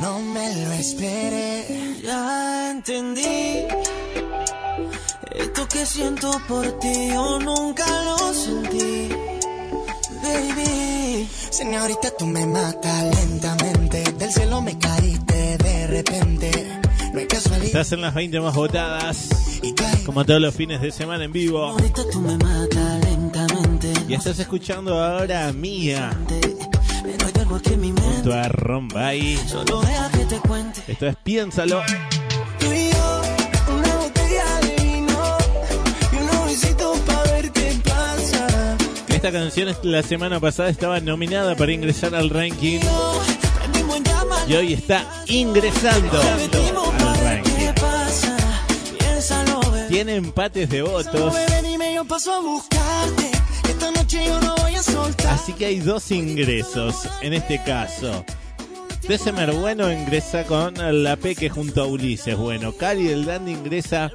No 0.00 0.18
me 0.18 0.64
lo 0.64 0.72
esperé. 0.72 1.96
Ya 2.02 2.72
entendí. 2.72 3.66
Esto 5.30 5.68
que 5.68 5.86
siento 5.86 6.32
por 6.48 6.66
ti 6.80 7.08
yo 7.12 7.38
nunca 7.38 7.86
lo 8.02 8.34
sentí. 8.34 9.08
Baby. 10.22 11.28
Señorita, 11.50 12.10
tú 12.18 12.26
me 12.26 12.44
matas 12.46 13.04
lentamente. 13.16 14.02
Del 14.18 14.32
cielo 14.32 14.60
me 14.60 14.76
caíste 14.76 15.56
de 15.58 15.86
repente. 15.86 16.80
No 17.12 17.20
hay 17.20 17.28
casualidad. 17.28 17.66
Estás 17.66 17.92
en 17.92 18.00
las 18.00 18.14
20 18.14 18.40
más 18.40 18.56
votadas. 18.56 19.28
Como 20.04 20.24
todos 20.24 20.40
los 20.40 20.54
fines 20.54 20.80
de 20.80 20.90
semana 20.90 21.24
en 21.24 21.32
vivo. 21.32 21.64
Ahorita 21.64 22.02
tú 22.10 22.20
me 22.20 22.36
matas. 22.38 22.97
Y 24.08 24.14
estás 24.14 24.38
escuchando 24.38 24.98
ahora 25.04 25.48
a 25.48 25.52
Mía. 25.52 26.10
Junto 27.04 28.32
a 28.32 28.48
Rombay. 28.48 29.38
Esto 30.86 31.06
es 31.06 31.16
Piénsalo. 31.16 31.82
Esta 39.08 39.32
canción 39.32 39.76
la 39.82 40.02
semana 40.02 40.40
pasada 40.40 40.70
estaba 40.70 41.00
nominada 41.00 41.54
para 41.54 41.70
ingresar 41.72 42.14
al 42.14 42.30
ranking. 42.30 42.80
Y 44.48 44.54
hoy 44.54 44.72
está 44.72 45.04
ingresando 45.26 46.18
al 46.18 46.50
ranking. 46.50 47.58
Tiene 49.88 50.14
empates 50.16 50.70
de 50.70 50.80
votos. 50.82 51.34
Así 55.28 55.52
que 55.52 55.66
hay 55.66 55.78
dos 55.80 56.10
ingresos 56.10 57.08
en 57.22 57.32
este 57.32 57.62
caso. 57.62 58.24
December 59.08 59.52
Bueno 59.52 59.90
ingresa 59.90 60.44
con 60.44 60.74
la 61.02 61.16
Peque 61.16 61.48
junto 61.48 61.82
a 61.82 61.86
Ulises 61.86 62.36
Bueno. 62.36 62.72
Cali 62.72 63.08
el 63.08 63.24
Dandy 63.24 63.52
ingresa 63.52 64.10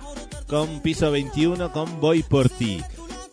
con 0.47 0.81
piso 0.81 1.09
21 1.09 1.71
con 1.71 1.99
Voy 1.99 2.21
por 2.21 2.49
ti. 2.49 2.81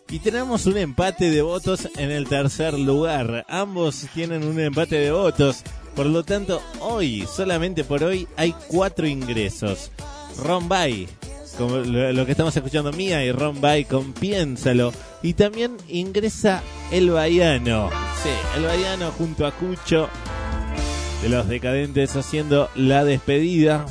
Y 0.09 0.19
tenemos 0.19 0.65
un 0.65 0.77
empate 0.77 1.29
de 1.29 1.41
votos 1.41 1.87
en 1.95 2.11
el 2.11 2.27
tercer 2.27 2.77
lugar. 2.77 3.45
Ambos 3.47 4.07
tienen 4.13 4.43
un 4.43 4.59
empate 4.59 4.97
de 4.97 5.11
votos. 5.11 5.63
Por 5.95 6.07
lo 6.07 6.23
tanto, 6.23 6.61
hoy, 6.79 7.27
solamente 7.33 7.83
por 7.83 8.03
hoy, 8.03 8.27
hay 8.37 8.55
cuatro 8.67 9.07
ingresos. 9.07 9.91
Rombay, 10.37 11.07
lo, 11.67 12.25
que 12.25 12.31
estamos 12.31 12.55
escuchando 12.55 12.91
Mía 12.91 13.23
y 13.23 13.31
Rombay 13.31 13.85
con 13.85 14.13
Piénsalo. 14.13 14.91
Y 15.21 15.33
también 15.33 15.77
ingresa 15.87 16.63
El 16.91 17.11
Baiano. 17.11 17.89
Sí, 18.23 18.29
El 18.57 18.65
Baiano 18.65 19.11
junto 19.11 19.45
a 19.45 19.51
Cucho 19.51 20.09
de 21.21 21.29
los 21.29 21.47
decadentes 21.47 22.15
haciendo 22.15 22.69
la 22.75 23.03
despedida. 23.03 23.85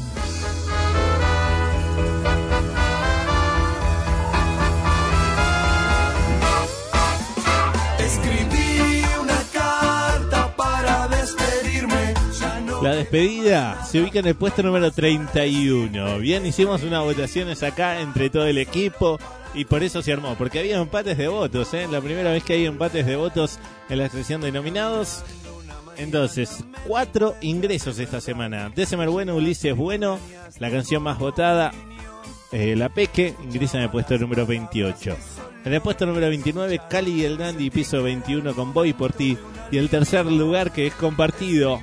La 12.82 12.94
despedida 12.94 13.85
se 13.85 14.01
ubica 14.01 14.20
en 14.20 14.27
el 14.27 14.35
puesto 14.35 14.62
número 14.62 14.90
31. 14.90 16.19
Bien, 16.19 16.47
hicimos 16.47 16.82
unas 16.82 17.05
votaciones 17.05 17.62
acá 17.62 18.01
entre 18.01 18.31
todo 18.31 18.47
el 18.47 18.57
equipo 18.57 19.19
y 19.52 19.66
por 19.66 19.82
eso 19.82 20.01
se 20.01 20.15
armó, 20.15 20.35
porque 20.36 20.61
había 20.61 20.78
empates 20.78 21.19
de 21.19 21.28
votos, 21.28 21.74
¿eh? 21.74 21.86
La 21.90 22.01
primera 22.01 22.32
vez 22.32 22.43
que 22.43 22.55
hay 22.55 22.65
empates 22.65 23.05
de 23.05 23.16
votos 23.16 23.59
en 23.90 23.98
la 23.98 24.09
sección 24.09 24.40
de 24.40 24.51
nominados. 24.51 25.23
Entonces, 25.98 26.65
cuatro 26.86 27.35
ingresos 27.43 27.98
esta 27.98 28.23
semana. 28.23 28.70
December 28.74 29.11
Bueno, 29.11 29.36
Ulises 29.36 29.77
Bueno, 29.77 30.19
la 30.59 30.70
canción 30.70 31.02
más 31.02 31.19
votada, 31.19 31.73
eh, 32.51 32.77
La 32.77 32.89
Peque, 32.89 33.35
ingresa 33.44 33.77
en 33.77 33.85
el 33.85 33.90
puesto 33.90 34.16
número 34.16 34.47
28. 34.47 35.16
En 35.66 35.74
el 35.74 35.82
puesto 35.82 36.07
número 36.07 36.28
29, 36.28 36.81
Cali 36.89 37.20
y 37.20 37.24
el 37.24 37.36
Dandy, 37.36 37.69
piso 37.69 38.02
21 38.02 38.55
con 38.55 38.73
Voy 38.73 38.94
por 38.94 39.12
ti. 39.12 39.36
Y 39.70 39.77
el 39.77 39.90
tercer 39.90 40.24
lugar 40.24 40.73
que 40.73 40.86
es 40.86 40.94
compartido, 40.94 41.82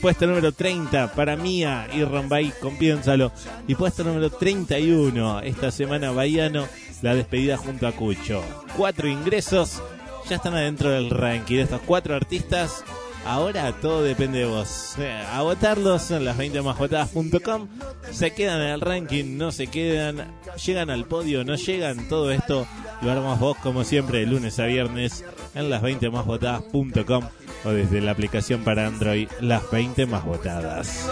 puesto 0.00 0.26
número 0.26 0.52
30 0.52 1.12
para 1.12 1.36
Mía 1.36 1.88
y 1.92 2.04
Rombay 2.04 2.52
con 2.60 2.76
Piénsalo. 2.76 3.32
Y 3.66 3.74
puesto 3.74 4.04
número 4.04 4.30
31, 4.30 5.40
esta 5.40 5.70
semana 5.70 6.10
Baiano, 6.10 6.66
la 7.02 7.14
despedida 7.14 7.56
junto 7.56 7.86
a 7.86 7.92
Cucho. 7.92 8.42
Cuatro 8.76 9.08
ingresos, 9.08 9.82
ya 10.28 10.36
están 10.36 10.54
adentro 10.54 10.90
del 10.90 11.10
ranking 11.10 11.58
estos 11.58 11.80
cuatro 11.86 12.14
artistas. 12.14 12.84
Ahora 13.26 13.72
todo 13.72 14.02
depende 14.02 14.38
de 14.40 14.44
vos. 14.46 14.94
Eh, 14.98 15.24
A 15.32 15.42
votarlos 15.42 16.10
en 16.12 16.24
las 16.24 16.36
20 16.36 16.62
másvotadas.com. 16.62 17.68
Se 18.12 18.30
quedan 18.32 18.60
en 18.62 18.68
el 18.68 18.80
ranking, 18.80 19.36
no 19.36 19.50
se 19.50 19.66
quedan, 19.66 20.24
llegan 20.64 20.90
al 20.90 21.06
podio, 21.06 21.44
no 21.44 21.56
llegan. 21.56 22.08
Todo 22.08 22.30
esto 22.30 22.66
lo 23.02 23.10
armamos 23.10 23.40
vos 23.40 23.56
como 23.58 23.82
siempre 23.84 24.20
de 24.20 24.26
lunes 24.26 24.58
a 24.60 24.66
viernes 24.66 25.24
en 25.54 25.70
las 25.70 25.82
20 25.82 26.08
másvotadas.com 26.10 27.24
o 27.64 27.70
desde 27.70 28.00
la 28.00 28.12
aplicación 28.12 28.62
para 28.62 28.86
Android 28.86 29.28
las 29.40 29.68
20 29.70 30.06
más 30.06 30.24
votadas. 30.24 31.08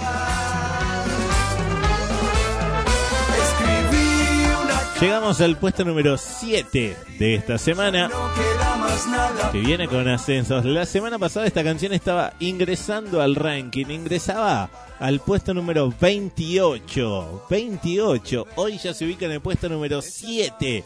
Llegamos 5.01 5.41
al 5.41 5.57
puesto 5.57 5.85
número 5.85 6.16
7 6.16 6.97
de 7.19 7.35
esta 7.35 7.59
semana. 7.59 8.09
no 8.09 8.33
queda 8.35 8.77
más 8.77 9.07
nada. 9.09 9.51
que 9.51 9.59
viene 9.59 9.89
con 9.89 10.07
ascensos. 10.09 10.65
La 10.65 10.87
semana 10.87 11.19
pasada 11.19 11.47
esta 11.47 11.65
canción 11.65 11.93
estaba 11.93 12.33
ingresando 12.39 13.21
al 13.21 13.35
ranking, 13.35 13.87
ingresaba 13.87 14.71
al 15.01 15.21
puesto 15.21 15.53
número 15.53 15.93
28. 16.01 17.47
28. 17.51 18.47
Hoy 18.55 18.79
ya 18.79 18.95
se 18.95 19.05
ubica 19.05 19.27
en 19.27 19.33
el 19.33 19.41
puesto 19.41 19.69
número 19.69 20.01
7. 20.01 20.85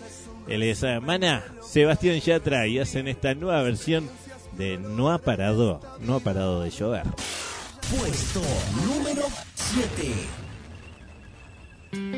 El 0.49 0.61
de 0.61 0.75
semana, 0.75 1.45
Sebastián 1.63 2.19
Yatra 2.19 2.67
y 2.67 2.79
hacen 2.79 3.09
esta 3.09 3.35
nueva 3.35 3.63
versión 3.63 4.09
de 4.57 4.79
No 4.79 5.13
ha 5.13 5.19
parado, 5.19 5.81
no 6.01 6.17
ha 6.17 6.21
parado 6.21 6.63
de 6.63 6.71
llover. 6.71 7.05
Puesto 7.91 8.41
número 8.87 9.23
7. 11.93 12.18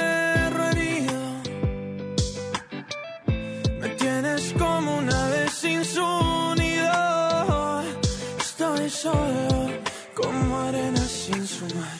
solo 9.01 9.67
como 10.13 10.59
arena 10.59 11.01
sin 11.01 11.47
su 11.47 11.65
mar. 11.75 11.97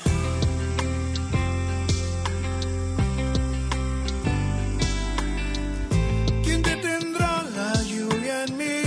¿Quién 6.43 6.61
detendrá 6.61 7.43
la 7.57 7.73
lluvia 7.91 8.35
en 8.45 8.57
mí? 8.61 8.81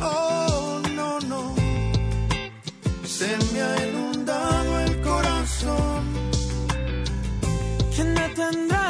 Oh, 0.00 0.82
no, 0.98 1.20
no. 1.20 1.54
Se 3.04 3.28
me 3.52 3.60
ha 3.62 3.74
inundado 3.86 4.80
el 4.86 5.00
corazón. 5.02 6.02
¿Quién 7.94 8.12
detendrá 8.14 8.78
la 8.78 8.81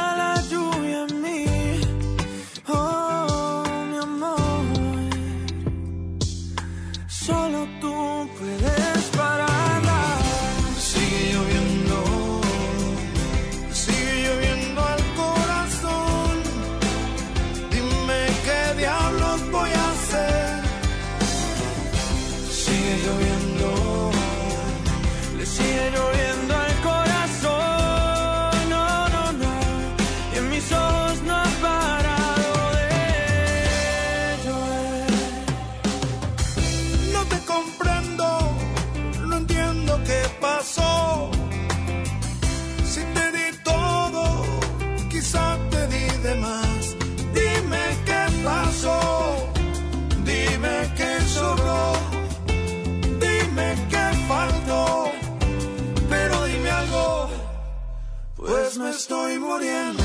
me 58.83 58.91
estoy 58.91 59.39
muriendo. 59.39 60.02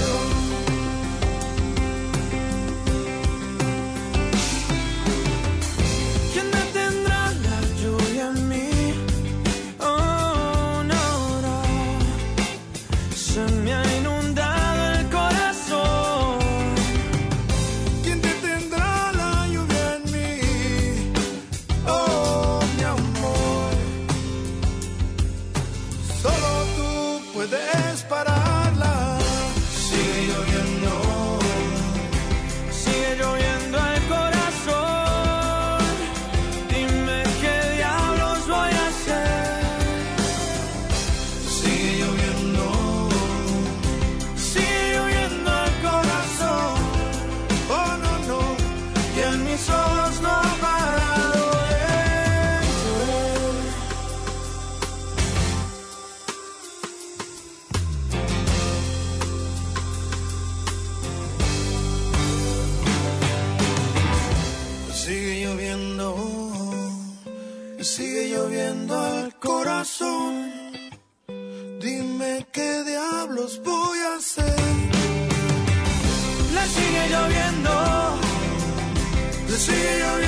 Le 79.68 79.74
sigue 79.74 80.27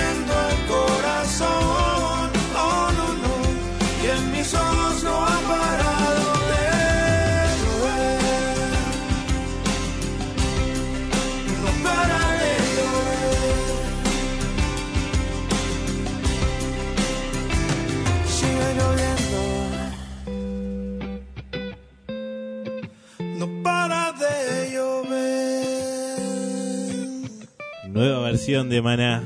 De 28.49 28.81
Maná. 28.81 29.21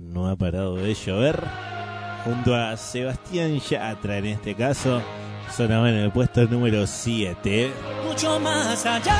No 0.00 0.26
ha 0.26 0.36
parado 0.36 0.76
de 0.76 0.94
llover. 0.94 1.38
Junto 2.24 2.54
a 2.54 2.74
Sebastián 2.78 3.60
Yatra, 3.60 4.16
en 4.16 4.24
este 4.24 4.54
caso, 4.54 5.02
sonaba 5.54 5.90
en 5.90 5.96
el 5.96 6.10
puesto 6.10 6.46
número 6.46 6.86
7. 6.86 7.70
mucho 8.08 8.40
más 8.40 8.86
allá. 8.86 9.18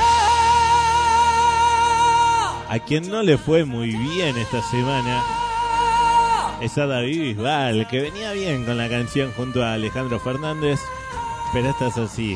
A 2.67 2.79
quien 2.87 3.07
no 3.11 3.21
le 3.21 3.37
fue 3.37 3.65
muy 3.65 3.95
bien 3.95 4.35
esta 4.35 4.63
semana 4.63 5.23
es 6.59 6.75
a 6.79 6.87
David 6.87 7.21
Bisbal, 7.21 7.87
que 7.87 8.01
venía 8.01 8.31
bien 8.31 8.65
con 8.65 8.77
la 8.77 8.89
canción 8.89 9.31
junto 9.37 9.63
a 9.63 9.73
Alejandro 9.73 10.19
Fernández, 10.19 10.79
pero 11.53 11.69
esta 11.69 11.89
es 11.89 11.97
así. 11.99 12.35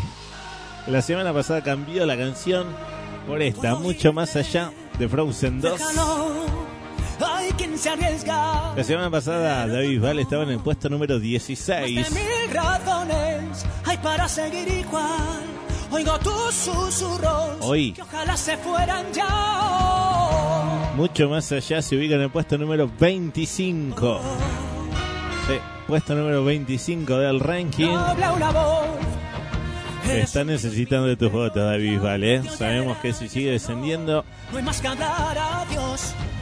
La 0.86 1.02
semana 1.02 1.34
pasada 1.34 1.64
cambió 1.64 2.06
la 2.06 2.16
canción 2.16 2.68
por 3.26 3.42
esta, 3.42 3.74
mucho 3.74 4.14
más 4.14 4.36
allá 4.36 4.72
de 5.02 5.10
Frozen 5.10 5.60
2. 5.62 5.80
Déjalo, 5.80 6.46
hay 7.26 7.52
quien 7.54 7.76
se 7.76 7.90
arriesga. 7.90 8.74
La 8.76 8.84
semana 8.84 9.10
pasada 9.10 9.66
David 9.66 9.90
Bisbal 9.90 10.20
estaba 10.20 10.44
en 10.44 10.52
el 10.52 10.60
puesto 10.60 10.90
número 10.90 11.16
De 11.16 11.22
16. 11.22 12.12
mil 12.12 12.54
razones 12.54 13.66
hay 13.84 13.98
para 13.98 14.28
seguir 14.28 14.68
igual. 14.68 15.42
Oigo 15.90 16.20
tus 16.20 16.54
susurros. 16.54 17.58
Hoy. 17.62 17.94
Que 17.94 18.04
ojalá 18.04 18.38
se 18.38 18.58
fueran 18.58 19.12
ya. 19.12 20.92
Mucho 20.96 21.28
más 21.30 21.52
allá 21.52 21.82
se 21.82 21.96
ubica 21.98 22.14
en 22.16 22.22
el 22.22 22.30
puesto 22.30 22.60
número 22.60 22.88
25. 23.00 24.22
Sí, 25.48 25.54
puesto 25.88 26.14
número 26.14 26.46
25 26.46 27.18
del 27.18 27.40
ranking. 27.40 27.90
Habla 27.90 28.34
una 28.34 28.52
voz. 28.52 28.86
Está 30.10 30.44
necesitando 30.44 31.08
de 31.08 31.16
tus 31.16 31.32
votos, 31.32 31.64
David 31.64 31.92
Bisbal, 31.92 32.24
¿eh? 32.24 32.42
Sabemos 32.58 32.98
que 32.98 33.14
si 33.14 33.30
sigue 33.30 33.52
descendiendo, 33.52 34.26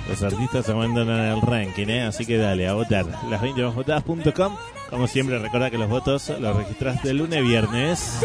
los 0.09 0.23
artistas 0.23 0.67
abandonan 0.69 1.19
el 1.19 1.41
ranking, 1.41 1.87
¿eh? 1.87 2.01
Así 2.03 2.25
que 2.25 2.37
dale, 2.37 2.67
a 2.67 2.73
votar. 2.73 3.05
Las 3.29 3.41
20 3.41 3.61
más 3.61 3.75
votadas.com. 3.75 4.55
Como 4.89 5.05
siempre, 5.05 5.37
recordá 5.37 5.69
que 5.69 5.77
los 5.77 5.87
votos 5.87 6.29
los 6.39 6.55
registras 6.55 7.03
de 7.03 7.13
lunes 7.13 7.43
viernes. 7.43 8.19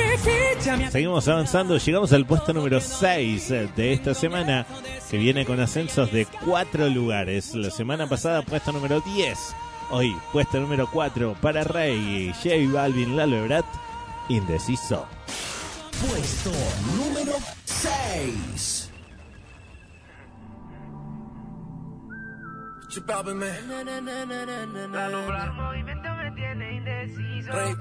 Seguimos 0.90 1.28
avanzando, 1.28 1.76
llegamos 1.76 2.12
al 2.14 2.24
puesto 2.24 2.54
número 2.54 2.80
6 2.80 3.48
de 3.76 3.92
esta 3.92 4.14
semana, 4.14 4.64
que 5.10 5.18
viene 5.18 5.44
con 5.44 5.60
ascensos 5.60 6.10
de 6.10 6.26
4 6.46 6.88
lugares. 6.88 7.54
La 7.54 7.70
semana 7.70 8.08
pasada, 8.08 8.40
puesto 8.40 8.72
número 8.72 9.02
10. 9.02 9.38
Hoy, 9.90 10.16
puesto 10.32 10.58
número 10.58 10.88
4 10.90 11.36
para 11.42 11.64
Rey, 11.64 12.32
J 12.42 12.54
Balvin, 12.72 13.14
Lalo 13.14 13.36
Ebrat, 13.36 13.66
Indeciso. 14.28 15.06
Puesto 16.00 16.50
número 16.96 17.32
6. 17.64 18.90
Chupame. 22.88 23.50
Alumbrar 24.94 25.52
movimiento 25.52 26.08
me 26.14 26.30
tiene 26.32 26.72
indeciso. 26.76 27.52
Rick, 27.52 27.80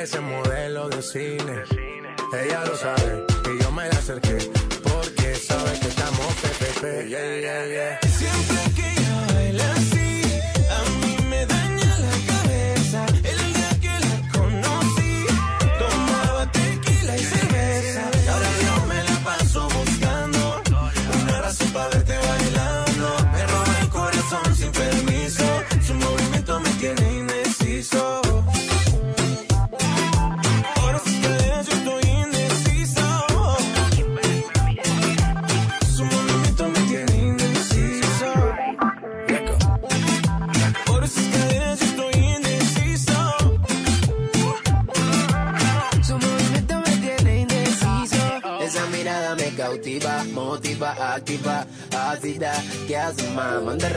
parece 0.00 0.20
modelo 0.20 0.88
de 0.88 1.02
cine. 1.02 1.62
Ella 2.32 2.64
lo 2.64 2.74
sabe 2.74 3.26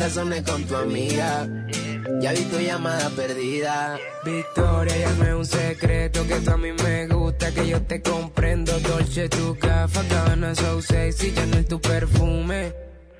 razones 0.03 0.43
con 0.43 0.61
tu 0.65 0.75
amiga. 0.75 1.47
Ya 2.19 2.33
vi 2.33 2.43
tu 2.51 2.59
llamada 2.59 3.09
perdida. 3.11 3.97
Victoria, 4.25 4.97
ya 4.97 5.11
no 5.13 5.23
es 5.23 5.33
un 5.33 5.45
secreto 5.45 6.27
que 6.27 6.35
tú 6.41 6.51
a 6.51 6.57
mí 6.57 6.71
me 6.73 7.07
gusta, 7.07 7.53
que 7.53 7.67
yo 7.67 7.81
te 7.83 8.01
comprendo. 8.01 8.77
Dolce, 8.79 9.29
tu 9.29 9.57
café, 9.57 10.01
cabana, 10.09 10.53
so 10.55 10.81
sexy, 10.81 11.31
ya 11.31 11.45
no 11.45 11.57
es 11.57 11.67
tu 11.67 11.79
perfume. 11.79 12.73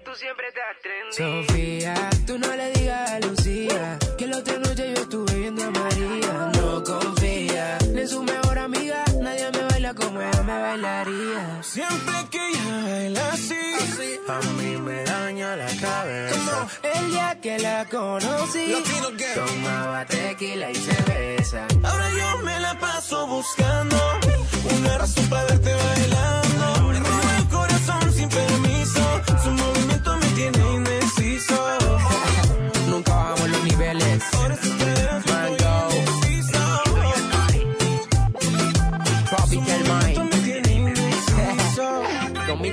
Tú 0.03 0.11
siempre 0.13 0.45
estás 0.49 0.75
trendy. 0.83 1.47
Sofía, 1.47 2.09
tú 2.27 2.37
no 2.37 2.53
le 2.53 2.71
digas 2.73 3.11
a 3.11 3.19
Lucía 3.21 3.99
que 4.17 4.27
la 4.27 4.37
otra 4.39 4.57
noche 4.59 4.93
yo 4.93 5.01
estuve 5.03 5.33
viendo 5.35 5.63
a 5.63 5.71
María. 5.71 6.51
No 6.55 6.83
confía 6.83 7.77
ni 7.93 8.01
en 8.01 8.09
su 8.09 8.21
mejor 8.23 8.59
amiga, 8.59 9.03
nadie 9.43 9.61
me 9.61 9.67
baila 9.69 9.93
como 9.93 10.21
ella 10.21 10.43
me 10.43 10.61
bailaría. 10.61 11.63
Siempre 11.63 12.13
que 12.29 12.49
ella 12.49 12.83
baila 12.83 13.29
así, 13.31 13.55
A 14.27 14.39
mí 14.57 14.77
me 14.77 15.03
daña 15.03 15.55
la 15.55 15.67
cabeza. 15.67 16.67
El 16.83 17.11
día 17.11 17.37
que 17.41 17.59
la 17.59 17.85
conocí, 17.85 18.67
Latino 18.67 19.09
girl. 19.17 19.45
tomaba 19.45 20.05
tequila 20.05 20.71
y 20.71 20.75
cerveza. 20.75 21.67
ahora 21.83 22.09
yo 22.11 22.37
me 22.43 22.59
la 22.59 22.79
paso 22.79 23.27
buscando 23.27 23.97
una 24.77 24.97
razón 24.97 25.27
para 25.29 25.45
verte 25.45 25.73
bailando. 25.73 26.87
Me 26.89 26.99
roba 26.99 27.37
el 27.37 27.47
corazón 27.49 28.13
sin 28.13 28.29
permiso, 28.29 29.21
su 29.43 29.49
movimiento 29.51 30.17
me 30.17 30.27
tiene 30.27 30.73
indeciso. 30.73 31.55
Nunca 32.89 33.13
bajamos 33.15 33.49
los 33.49 33.63
niveles. 33.63 34.23
Ahora 34.33 34.55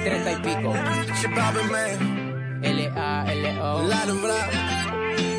2030 0.01 0.33
y 0.33 0.37
pico. 0.37 0.73
Chipapi, 1.21 1.63
man. 1.71 2.65
L-A-L-O, 2.65 3.83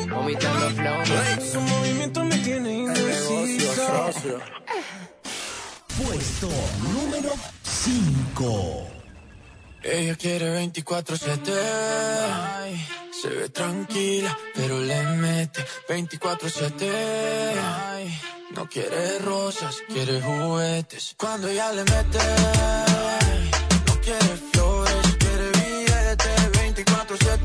vomitando 0.08 0.70
flow. 0.70 1.42
Su 1.52 1.60
movimiento 1.60 2.24
me 2.24 2.36
tiene 2.38 2.72
indeciso. 2.72 4.40
Puesto 5.96 6.48
número 6.92 7.30
5. 7.62 8.88
Ella 9.82 10.14
quiere 10.16 10.64
24-7. 10.64 11.52
Ay, 12.54 12.86
Se 13.20 13.28
ve 13.28 13.48
tranquila, 13.48 14.36
pero 14.54 14.78
le 14.78 15.02
mete 15.16 15.64
24-7. 15.88 16.90
Ay, 17.60 18.18
No 18.54 18.68
quiere 18.68 19.18
rosas, 19.20 19.76
quiere 19.88 20.20
juguetes. 20.20 21.14
Cuando 21.16 21.48
ella 21.48 21.72
le 21.72 21.84
mete, 21.84 22.18
quiere 24.02 24.36
flores, 24.52 25.16
quiere 25.18 25.50
billetes 25.58 26.52
24-7. 26.52 27.38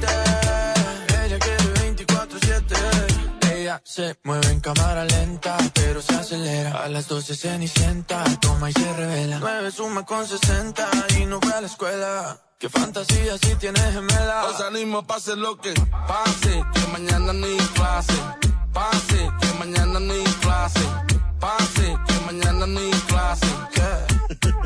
Ella 1.24 1.40
quiere 1.40 1.96
24-7. 1.96 3.54
Ella 3.54 3.82
se 3.84 4.18
mueve 4.24 4.48
en 4.48 4.60
cámara 4.60 5.06
lenta, 5.06 5.58
pero 5.74 6.02
se 6.02 6.16
acelera. 6.16 6.84
A 6.84 6.90
las 6.90 7.08
12 7.08 7.36
cenicienta, 7.36 8.24
toma 8.42 8.70
y 8.70 8.74
se 8.74 8.94
revela. 8.94 9.40
9 9.40 9.72
suma 9.72 10.06
con 10.06 10.28
60 10.28 10.90
y 11.20 11.26
no 11.26 11.40
a 11.56 11.62
la 11.62 11.68
escuela. 11.68 12.42
Qué 12.60 12.70
fantasía 12.70 13.38
si 13.38 13.56
tienes 13.56 13.94
gemela. 13.94 14.46
Os 14.46 14.62
animo, 14.62 15.06
pase 15.06 15.36
lo 15.36 15.58
que 15.58 15.74
pase, 16.08 16.64
que 16.74 16.88
mañana 16.92 17.34
ni 17.34 17.56
clase. 17.76 18.14
Pase, 18.74 19.30
que 19.42 19.54
mañana 19.60 20.00
ni 20.00 20.24
clase. 20.42 20.86
Pase, 21.40 21.96
que 22.08 22.20
mañana 22.26 22.68
ni 22.68 22.92
clase. 23.08 23.48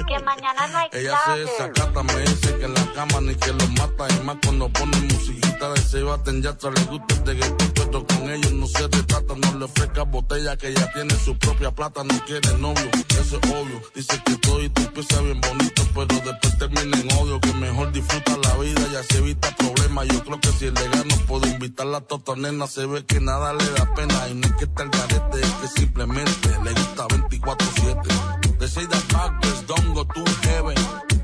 Que 0.08 0.20
mañana 0.20 0.68
no 0.68 0.78
hay 0.78 0.90
Ella 0.92 1.18
se 1.18 1.24
clase. 1.24 1.40
desacata, 1.40 2.04
me 2.04 2.20
dice 2.20 2.58
que 2.58 2.66
en 2.66 2.74
la 2.74 2.94
cama 2.94 3.22
ni 3.22 3.36
que 3.36 3.54
lo 3.54 3.68
mata. 3.70 4.08
Y 4.10 4.26
más 4.26 4.38
cuando 4.44 4.68
pone 4.70 4.98
musiquita 5.02 5.72
de 5.72 5.82
se 5.82 6.04
baten 6.04 6.42
ya 6.42 6.58
le 6.62 6.84
gusta 6.86 7.16
el 7.16 7.26
reggaetón, 7.26 7.72
pero 7.74 8.06
con 8.08 8.30
ellos 8.30 8.52
no 8.52 8.68
se 8.68 8.88
retrata. 8.88 9.36
No 9.36 9.60
le 9.60 9.66
ofrezca 9.66 10.04
botella 10.04 10.58
que 10.58 10.70
ella 10.70 10.92
tiene 10.94 11.16
su 11.16 11.38
propia 11.38 11.72
plata. 11.72 12.04
No 12.04 12.20
quiere 12.26 12.58
novio, 12.58 12.90
eso 13.22 13.40
es 13.42 13.52
obvio. 13.52 13.82
Dice 13.96 14.22
que 14.26 14.36
todo 14.38 14.62
y 14.62 14.70
tú 14.70 14.82
empieza 14.82 15.22
bien 15.22 15.40
bonito, 15.40 15.84
pero 15.94 16.08
después 16.08 16.58
termina 16.58 16.98
en 16.98 17.12
odio. 17.14 17.40
Que 17.40 17.54
mejor 17.54 17.92
disfruta 17.92 18.38
la 18.38 18.56
vida 18.58 18.82
y 18.92 18.96
así 18.96 19.18
evita 19.18 19.56
problemas. 19.56 20.08
Yo 20.08 20.24
creo 20.24 20.42
que 20.42 20.50
si 20.50 20.66
el 20.66 20.74
no 20.74 21.16
puedo 21.28 21.48
invitarla 21.48 22.00
a 22.00 22.02
tota 22.02 22.36
nena, 22.36 22.68
se 22.68 22.86
ve 22.86 23.06
que 23.06 23.22
nada 23.22 23.54
le 23.54 23.70
da 23.72 23.94
pena. 23.94 24.01
Y 24.10 24.34
no 24.36 24.48
es 24.48 24.54
que 24.54 24.64
está 24.66 24.84
el 24.84 24.90
garete, 24.90 25.42
es 25.42 25.52
que 25.62 25.68
simplemente 25.80 26.50
le 26.64 26.72
gusta 26.72 27.08
24-7. 27.08 28.58
They 28.60 28.68
say 28.68 28.86
that 28.86 29.04
backwards 29.12 29.64
don't 29.68 29.94
go 29.94 30.06
to 30.06 30.24
heaven. 30.48 30.76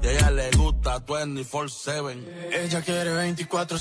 Y 0.01 0.07
a 0.07 0.11
ella 0.11 0.31
le 0.31 0.51
gusta 0.51 0.99
24-7. 1.05 2.17
Ella 2.51 2.81
quiere 2.81 3.11
24-7. 3.33 3.79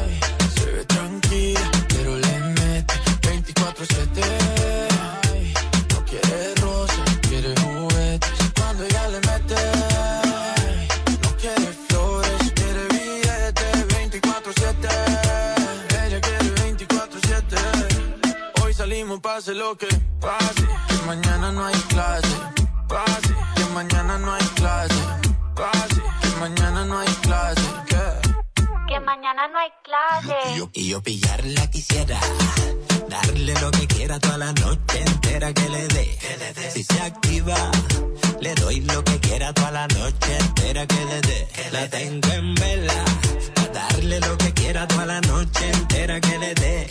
Ay, 0.00 0.20
Se 0.58 0.66
ve 0.72 0.84
tranquila, 0.84 1.70
pero 1.88 2.16
le 2.16 2.40
mete 2.40 2.94
24-7. 3.22 5.27
Pase 19.48 19.54
lo 19.54 19.76
que 19.76 19.88
pase. 20.20 20.66
Que 20.88 21.06
mañana 21.06 21.52
no 21.52 21.64
hay 21.64 21.80
clase. 21.88 22.36
Pase, 22.88 23.34
que 23.56 23.64
mañana 23.74 24.18
no 24.18 24.32
hay 24.32 24.46
clase. 24.56 25.02
Pase, 25.54 26.02
que 26.20 26.40
mañana 26.40 26.84
no 26.84 26.98
hay 26.98 27.08
clase. 27.22 27.62
¿Qué? 27.86 28.28
Que 28.88 29.00
mañana 29.00 29.48
no 29.48 29.58
hay 29.58 29.70
clase. 29.84 30.70
Y 30.74 30.88
yo 30.88 31.02
pillarla 31.02 31.70
quisiera, 31.70 32.18
darle 33.08 33.54
lo 33.60 33.70
que 33.70 33.86
quiera 33.86 34.18
toda 34.18 34.38
la 34.38 34.52
noche 34.52 35.00
entera 35.06 35.52
que 35.52 35.68
le 35.68 35.88
dé. 35.88 36.18
Si 36.72 36.82
se 36.84 37.00
activa, 37.00 37.56
le 38.40 38.54
doy 38.54 38.80
lo 38.80 39.02
que 39.04 39.18
quiera 39.20 39.52
toda 39.52 39.70
la 39.70 39.86
noche 39.88 40.38
entera 40.38 40.86
que 40.86 41.04
le 41.04 41.20
dé. 41.20 41.48
La 41.72 41.88
tengo 41.88 42.28
en 42.32 42.54
vela, 42.54 43.04
darle 43.72 44.20
lo 44.20 44.36
que 44.38 44.52
quiera 44.52 44.86
toda 44.86 45.06
la 45.06 45.20
noche 45.22 45.70
entera 45.72 46.20
que 46.20 46.38
le 46.38 46.54
dé. 46.54 46.90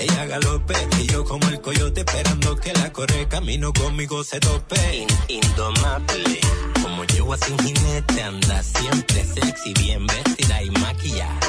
Ella 0.00 0.26
galope 0.26 0.74
y 1.00 1.06
yo 1.06 1.24
como 1.24 1.46
el 1.48 1.60
coyote 1.60 2.00
esperando 2.00 2.56
que 2.56 2.72
la 2.72 2.92
corre 2.92 3.28
camino 3.28 3.72
conmigo 3.72 4.24
se 4.24 4.40
tope. 4.40 5.06
indomable, 5.28 6.40
como 6.82 7.04
yegua 7.04 7.36
sin 7.38 7.58
jinete 7.58 8.22
anda 8.22 8.62
siempre 8.62 9.24
sexy, 9.24 9.74
bien 9.74 10.06
vestida 10.06 10.62
y 10.62 10.70
maquillada, 10.70 11.40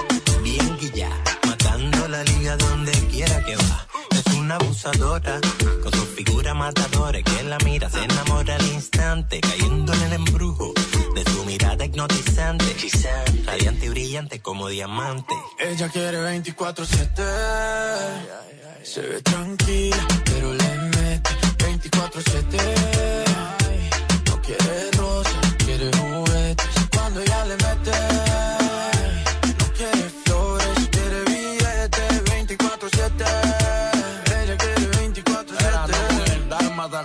bien 0.43 0.77
guilla, 0.79 1.09
matando 1.47 2.07
la 2.07 2.23
liga 2.23 2.57
donde 2.57 2.91
quiera 3.09 3.43
que 3.45 3.55
va. 3.55 3.90
Abusadora, 4.51 5.39
con 5.81 5.91
su 5.93 6.05
figura 6.07 6.53
matadora 6.53 7.21
que 7.21 7.43
la 7.43 7.57
mira, 7.59 7.89
se 7.89 8.03
enamora 8.03 8.55
al 8.55 8.65
instante, 8.67 9.39
cayendo 9.39 9.93
en 9.93 10.01
el 10.03 10.13
embrujo 10.13 10.73
de 11.15 11.23
su 11.23 11.45
mirada 11.45 11.85
hipnotizante, 11.85 12.65
radiante 13.45 13.85
y 13.85 13.89
brillante 13.89 14.41
como 14.41 14.67
diamante. 14.67 15.33
Ella 15.57 15.87
quiere 15.89 16.17
24-7. 16.19 17.23
Se 18.83 19.01
ve 19.01 19.21
tranquila, 19.21 20.07
pero 20.25 20.53
le 20.53 20.77
mete 20.95 21.29
24-7. 21.57 22.59
Ay, 22.59 23.89
No 24.27 24.41
quiere 24.41 24.91
rosas, 24.97 25.55
quiere 25.63 25.91
juguetes. 25.97 26.67
Cuando 26.93 27.21
ella 27.21 27.45
le 27.45 27.55
mete, 27.55 28.10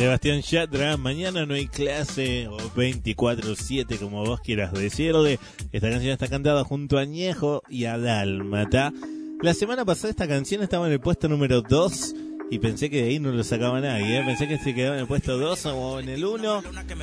Sebastián 0.00 0.40
Yatra, 0.40 0.96
mañana 0.96 1.44
no 1.44 1.52
hay 1.52 1.66
clase, 1.66 2.48
o 2.48 2.56
24-7, 2.56 3.98
como 3.98 4.24
vos 4.24 4.40
quieras 4.40 4.72
decirle. 4.72 5.38
Esta 5.72 5.90
canción 5.90 6.12
está 6.12 6.26
cantada 6.26 6.64
junto 6.64 6.96
a 6.96 7.04
Ñejo 7.04 7.62
y 7.68 7.84
a 7.84 7.98
Dálmata. 7.98 8.94
La 9.42 9.52
semana 9.52 9.84
pasada 9.84 10.08
esta 10.08 10.26
canción 10.26 10.62
estaba 10.62 10.86
en 10.86 10.94
el 10.94 11.00
puesto 11.00 11.28
número 11.28 11.60
2 11.60 12.14
y 12.50 12.58
pensé 12.60 12.88
que 12.88 13.02
de 13.02 13.10
ahí 13.10 13.18
no 13.18 13.30
lo 13.30 13.44
sacaba 13.44 13.78
nadie. 13.78 14.20
¿eh? 14.20 14.22
Pensé 14.24 14.48
que 14.48 14.56
se 14.56 14.74
quedaba 14.74 14.94
en 14.94 15.02
el 15.02 15.06
puesto 15.06 15.36
2 15.36 15.66
o 15.66 16.00
en 16.00 16.08
el 16.08 16.24
1, 16.24 16.62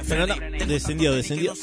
pero 0.10 0.26
no, 0.26 0.36
descendió, 0.66 1.14
descendió. 1.14 1.54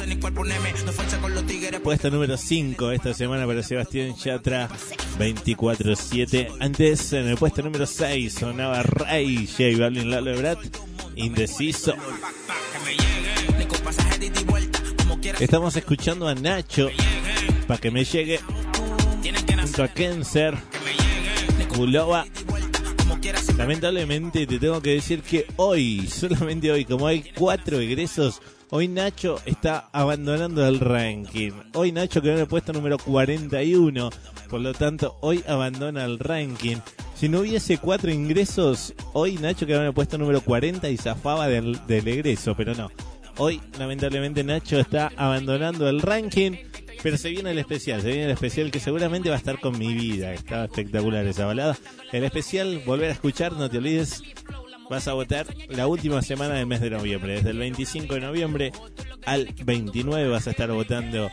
Puesto 1.82 2.10
número 2.10 2.36
5 2.36 2.92
esta 2.92 3.12
semana 3.12 3.44
para 3.44 3.64
Sebastián 3.64 4.14
Yatra, 4.14 4.68
24-7. 5.18 6.58
Antes, 6.60 7.12
en 7.12 7.26
el 7.26 7.36
puesto 7.36 7.60
número 7.60 7.86
6, 7.86 8.32
sonaba 8.32 8.84
Ray 8.84 9.48
J 9.48 9.76
Balvin 9.80 10.10
Lalo 10.10 10.30
Ebrat, 10.30 10.60
indeciso. 11.16 11.94
Estamos 15.40 15.76
escuchando 15.76 16.28
a 16.28 16.34
Nacho 16.34 16.88
para 17.66 17.80
que 17.80 17.90
me 17.90 18.04
llegue 18.04 18.40
junto 19.62 19.82
a 19.82 19.88
Kenser, 19.88 20.54
Bulova. 21.76 22.26
Lamentablemente 23.56 24.46
te 24.46 24.58
tengo 24.58 24.80
que 24.80 24.90
decir 24.90 25.22
que 25.22 25.46
hoy, 25.56 26.06
solamente 26.08 26.70
hoy, 26.70 26.84
como 26.84 27.06
hay 27.06 27.24
cuatro 27.34 27.78
egresos, 27.78 28.40
hoy 28.70 28.88
Nacho 28.88 29.40
está 29.46 29.88
abandonando 29.92 30.66
el 30.66 30.80
ranking. 30.80 31.52
Hoy 31.74 31.92
Nacho 31.92 32.20
quedó 32.20 32.34
en 32.34 32.40
el 32.40 32.46
puesto 32.46 32.72
número 32.72 32.98
41, 32.98 34.10
por 34.48 34.60
lo 34.60 34.74
tanto 34.74 35.16
hoy 35.20 35.42
abandona 35.46 36.04
el 36.04 36.18
ranking. 36.18 36.76
Si 37.14 37.28
no 37.28 37.40
hubiese 37.40 37.78
cuatro 37.78 38.10
ingresos, 38.10 38.92
hoy 39.12 39.34
Nacho 39.36 39.64
en 39.66 39.82
el 39.82 39.94
puesto 39.94 40.18
número 40.18 40.40
40 40.40 40.88
y 40.90 40.96
zafaba 40.96 41.48
del, 41.48 41.78
del 41.86 42.08
egreso, 42.08 42.54
pero 42.56 42.74
no. 42.74 42.90
Hoy, 43.36 43.60
lamentablemente, 43.78 44.44
Nacho 44.44 44.78
está 44.78 45.12
abandonando 45.16 45.88
el 45.88 46.02
ranking. 46.02 46.52
Pero 47.02 47.18
se 47.18 47.28
viene 47.28 47.50
el 47.50 47.58
especial, 47.58 48.00
se 48.00 48.08
viene 48.08 48.24
el 48.24 48.30
especial 48.30 48.70
que 48.70 48.80
seguramente 48.80 49.28
va 49.28 49.34
a 49.34 49.38
estar 49.38 49.60
con 49.60 49.78
mi 49.78 49.92
vida. 49.92 50.32
Estaba 50.32 50.64
espectacular 50.64 51.26
esa 51.26 51.44
balada. 51.44 51.76
El 52.12 52.24
especial, 52.24 52.82
volver 52.86 53.10
a 53.10 53.12
escuchar, 53.12 53.52
no 53.52 53.68
te 53.68 53.78
olvides. 53.78 54.22
Vas 54.88 55.06
a 55.06 55.12
votar 55.12 55.46
la 55.68 55.86
última 55.86 56.22
semana 56.22 56.54
del 56.54 56.66
mes 56.66 56.80
de 56.80 56.90
noviembre. 56.90 57.34
Desde 57.34 57.50
el 57.50 57.58
25 57.58 58.14
de 58.14 58.20
noviembre 58.20 58.72
al 59.26 59.54
29 59.64 60.28
vas 60.28 60.46
a 60.46 60.50
estar 60.50 60.70
votando 60.72 61.30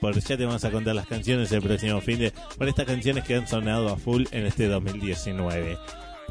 por 0.00 0.18
ya 0.18 0.36
te 0.36 0.44
vamos 0.44 0.64
a 0.64 0.70
contar 0.70 0.94
las 0.94 1.06
canciones 1.06 1.50
el 1.52 1.62
próximo 1.62 2.00
fin 2.00 2.18
de 2.18 2.32
por 2.56 2.68
estas 2.68 2.86
canciones 2.86 3.24
que 3.24 3.34
han 3.34 3.46
sonado 3.46 3.88
a 3.88 3.96
full 3.96 4.24
en 4.30 4.46
este 4.46 4.68
2019. 4.68 5.78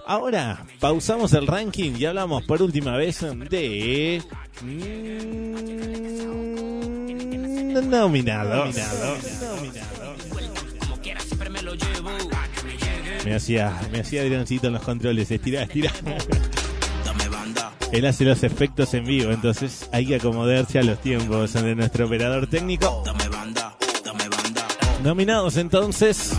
Ahora 0.06 0.66
pausamos 0.80 1.34
el 1.34 1.48
ranking 1.48 1.94
y 1.98 2.06
hablamos 2.06 2.44
por 2.44 2.62
última 2.62 2.96
vez 2.96 3.20
de 3.50 4.22
mm, 4.62 5.48
nominado. 7.90 8.66
Me 13.26 13.36
hacía, 13.36 13.78
me 13.92 14.00
hacía 14.00 14.24
en 14.24 14.74
los 14.74 14.82
controles, 14.82 15.30
estira, 15.30 15.64
estira. 15.64 15.92
Él 17.92 18.06
hace 18.06 18.26
los 18.26 18.44
efectos 18.44 18.94
en 18.94 19.06
vivo, 19.06 19.32
entonces 19.32 19.90
hay 19.92 20.06
que 20.06 20.16
acomodarse 20.16 20.80
a 20.80 20.84
los 20.84 21.00
tiempos 21.00 21.54
de 21.54 21.76
nuestro 21.76 22.06
operador 22.06 22.48
técnico. 22.48 23.04
Nominados 25.04 25.58
entonces. 25.58 26.34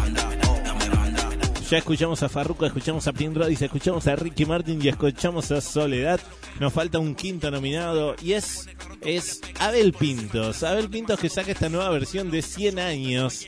Ya 1.71 1.79
escuchamos 1.79 2.23
a 2.23 2.31
Farruko, 2.31 2.65
escuchamos 2.65 3.07
a 3.09 3.13
Pin 3.13 3.35
Rodis, 3.35 3.61
escuchamos 3.61 4.07
a 4.07 4.17
Ricky 4.17 4.47
Martin 4.47 4.81
y 4.83 4.89
escuchamos 4.89 5.51
a 5.51 5.61
Soledad. 5.61 6.19
Nos 6.61 6.73
falta 6.73 6.99
un 6.99 7.15
quinto 7.15 7.51
nominado 7.51 8.17
y 8.23 8.33
es, 8.33 8.69
es 9.03 9.43
Abel 9.61 9.93
Pintos. 9.93 10.63
Abel 10.63 10.89
Pintos 10.89 11.21
que 11.21 11.29
saca 11.29 11.53
esta 11.53 11.69
nueva 11.69 11.91
versión 11.91 12.31
de 12.31 12.41
100 12.41 12.79
años. 12.79 13.47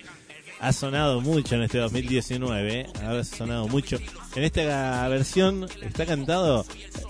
Ha 0.60 0.72
sonado 0.72 1.22
mucho 1.22 1.54
en 1.54 1.62
este 1.62 1.78
2019, 1.78 2.86
ha 3.02 3.24
sonado 3.24 3.66
mucho. 3.66 3.96
En 4.36 4.44
esta 4.44 5.08
versión 5.08 5.66
está 5.80 6.04
cantado 6.04 6.66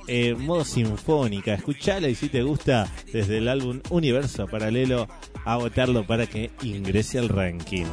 en 0.07 0.41
modo 0.41 0.65
sinfónica. 0.65 1.55
Escuchala 1.55 2.09
y 2.09 2.15
si 2.15 2.29
te 2.29 2.43
gusta 2.43 2.89
desde 3.13 3.39
el 3.39 3.49
álbum 3.49 3.81
Universo 3.91 4.47
Paralelo, 4.47 5.09
a 5.45 5.59
para 6.07 6.27
que 6.27 6.51
ingrese 6.63 7.19
al 7.19 7.29
ranking. 7.29 7.87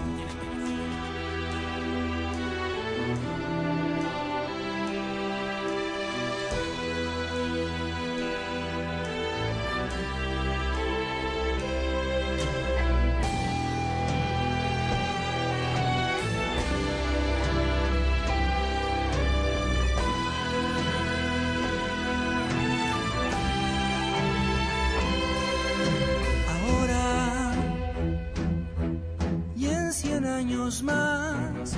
Años 30.48 30.82
más 30.82 31.78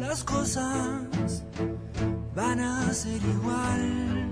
las 0.00 0.24
cosas 0.24 1.44
van 2.34 2.60
a 2.60 2.92
ser 2.94 3.20
igual. 3.22 4.25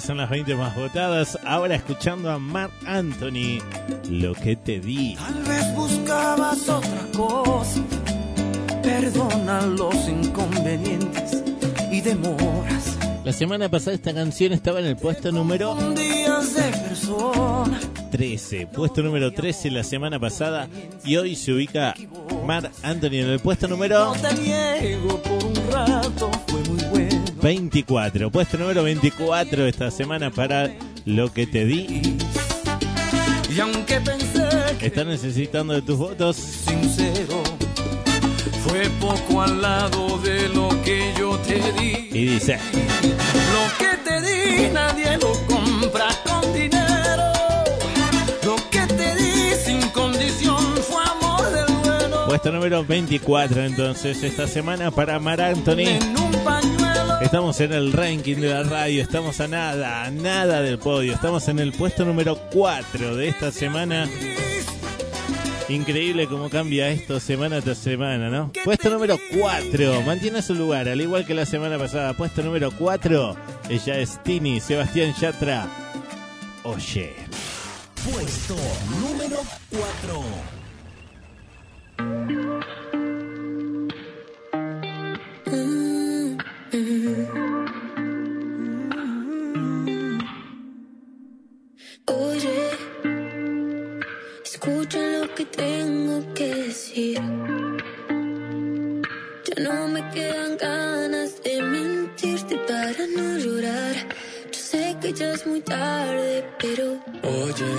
Estas 0.00 0.08
son 0.08 0.16
las 0.16 0.30
20 0.30 0.54
más 0.54 0.74
votadas. 0.74 1.38
Ahora 1.44 1.74
escuchando 1.74 2.30
a 2.30 2.38
Mark 2.38 2.72
Anthony, 2.86 3.58
lo 4.08 4.32
que 4.32 4.56
te 4.56 4.80
di. 4.80 5.14
Tal 5.16 5.42
vez 5.42 5.74
buscabas 5.74 6.66
otra 6.70 7.06
cosa. 7.14 7.82
Perdona 8.82 9.60
los 9.66 9.94
inconvenientes 10.08 11.44
y 11.92 12.00
demoras. 12.00 12.96
La 13.24 13.32
semana 13.34 13.68
pasada 13.68 13.94
esta 13.94 14.14
canción 14.14 14.54
estaba 14.54 14.80
en 14.80 14.86
el 14.86 14.96
puesto 14.96 15.32
número 15.32 15.74
Días 15.92 16.54
de 16.54 16.62
persona. 16.78 17.78
13. 18.10 18.68
Puesto 18.68 19.02
número 19.02 19.34
13 19.34 19.70
la 19.70 19.84
semana 19.84 20.18
pasada. 20.18 20.66
Y 21.04 21.16
hoy 21.16 21.36
se 21.36 21.52
ubica 21.52 21.94
Mark 22.46 22.70
Anthony 22.82 23.16
en 23.16 23.28
el 23.28 23.40
puesto 23.40 23.68
número 23.68 24.14
24. 27.42 28.30
Puesto 28.30 28.58
número 28.58 28.82
24 28.82 29.66
esta 29.66 29.90
semana 29.90 30.30
para 30.30 30.70
lo 31.04 31.32
que 31.32 31.46
te 31.46 31.64
di. 31.64 32.18
Y 33.54 33.58
aunque 33.60 34.00
pensé 34.00 34.48
Están 34.80 35.08
necesitando 35.08 35.74
de 35.74 35.82
tus 35.82 35.98
votos. 35.98 36.36
sincero, 36.36 37.42
fue 38.64 38.88
poco 39.00 39.42
al 39.42 39.60
lado 39.60 40.18
de 40.18 40.48
lo 40.50 40.68
que 40.82 41.12
yo 41.18 41.36
te 41.38 41.56
di. 41.72 42.08
Y 42.12 42.26
dice: 42.26 42.58
Lo 43.52 43.78
que 43.78 43.96
te 44.04 44.20
di 44.20 44.68
nadie 44.72 45.16
lo 45.18 45.32
compra 45.46 46.08
con 46.24 46.52
dinero. 46.52 47.32
Lo 48.44 48.56
que 48.70 48.86
te 48.86 49.14
di 49.16 49.54
sin 49.64 49.80
condición 49.90 50.58
fue 50.88 51.02
amor 51.04 51.50
del 51.50 51.74
bueno. 51.84 52.26
Puesto 52.26 52.52
número 52.52 52.84
24 52.84 53.64
entonces 53.64 54.22
esta 54.22 54.46
semana 54.46 54.90
para 54.90 55.18
Mar 55.18 55.40
Anthony. 55.40 55.80
En 55.88 56.16
un 56.16 56.32
pañuelo. 56.44 56.79
Estamos 57.20 57.60
en 57.60 57.74
el 57.74 57.92
ranking 57.92 58.36
de 58.36 58.48
la 58.48 58.62
radio, 58.62 59.02
estamos 59.02 59.40
a 59.40 59.48
nada, 59.48 60.04
a 60.04 60.10
nada 60.10 60.62
del 60.62 60.78
podio. 60.78 61.12
Estamos 61.12 61.46
en 61.48 61.58
el 61.58 61.72
puesto 61.72 62.06
número 62.06 62.38
4 62.50 63.14
de 63.14 63.28
esta 63.28 63.52
semana. 63.52 64.08
Increíble 65.68 66.26
cómo 66.26 66.48
cambia 66.48 66.88
esto 66.88 67.20
semana 67.20 67.60
tras 67.60 67.76
semana, 67.76 68.30
¿no? 68.30 68.50
Puesto 68.64 68.88
número 68.88 69.18
4, 69.38 70.00
mantiene 70.02 70.40
su 70.40 70.54
lugar, 70.54 70.88
al 70.88 71.00
igual 71.00 71.26
que 71.26 71.34
la 71.34 71.44
semana 71.44 71.78
pasada. 71.78 72.14
Puesto 72.14 72.42
número 72.42 72.70
4, 72.72 73.36
ella 73.68 73.98
es 73.98 74.22
Tini, 74.22 74.58
Sebastián 74.58 75.14
Yatra. 75.20 75.68
Oye. 76.64 77.14
Puesto 78.02 78.56
número 78.98 79.42
4. 79.70 80.24
Que 95.40 95.46
tengo 95.56 96.34
que 96.34 96.54
decir. 96.66 97.18
Ya 99.46 99.56
no 99.66 99.88
me 99.88 100.02
quedan 100.10 100.58
ganas 100.58 101.42
de 101.42 101.62
mentirte 101.62 102.56
para 102.68 103.02
no 103.16 103.38
llorar. 103.38 103.94
Yo 104.52 104.60
sé 104.70 104.96
que 105.00 105.12
ya 105.14 105.32
es 105.32 105.46
muy 105.46 105.62
tarde, 105.62 106.44
pero 106.60 106.84
Oye, 107.22 107.72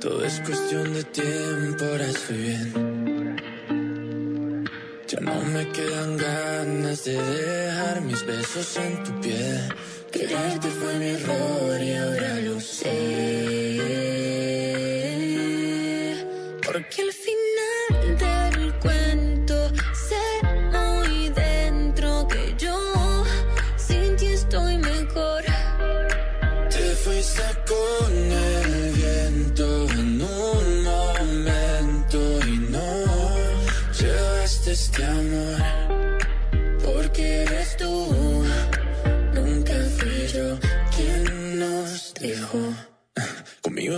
todo 0.00 0.24
es 0.24 0.40
cuestión 0.40 0.94
de 0.94 1.04
tiempo, 1.04 1.84
ahora 1.84 2.06
estoy 2.06 2.38
bien. 2.48 3.36
Ya 5.08 5.20
no 5.20 5.36
me 5.54 5.68
quedan 5.68 6.16
ganas 6.16 7.04
de 7.04 7.16
dejar 7.20 8.00
mis 8.00 8.24
besos 8.24 8.76
en 8.78 9.04
tu 9.04 9.20
piel. 9.20 9.60
quererte 10.10 10.68
fue 10.78 10.94
mi 10.98 11.08
error 11.16 11.82
y 11.82 11.92
ahora 11.94 12.40
lo 12.40 12.58
sé. 12.60 14.14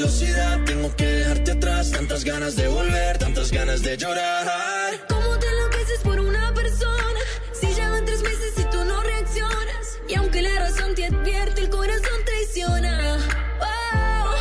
velocidad, 0.00 0.58
tengo 0.64 0.96
que 0.96 1.04
dejarte 1.04 1.50
atrás. 1.52 1.90
Tantas 1.90 2.24
ganas 2.24 2.56
de 2.56 2.68
volver, 2.68 3.18
tantas 3.18 3.50
ganas 3.50 3.82
de 3.82 3.98
llorar. 3.98 4.98
¿Cómo 5.08 5.38
te 5.38 5.46
enloqueces 5.46 6.00
por 6.02 6.18
una 6.18 6.54
persona? 6.54 7.20
Si 7.52 7.74
ya 7.74 7.90
van 7.90 8.06
tres 8.06 8.22
meses 8.22 8.52
y 8.56 8.64
tú 8.70 8.82
no 8.84 9.02
reaccionas. 9.02 9.98
Y 10.08 10.14
aunque 10.14 10.40
la 10.40 10.58
razón 10.58 10.94
te 10.94 11.04
advierte, 11.04 11.60
el 11.60 11.68
corazón 11.68 12.18
traiciona. 12.24 13.18
Oh, 13.60 14.34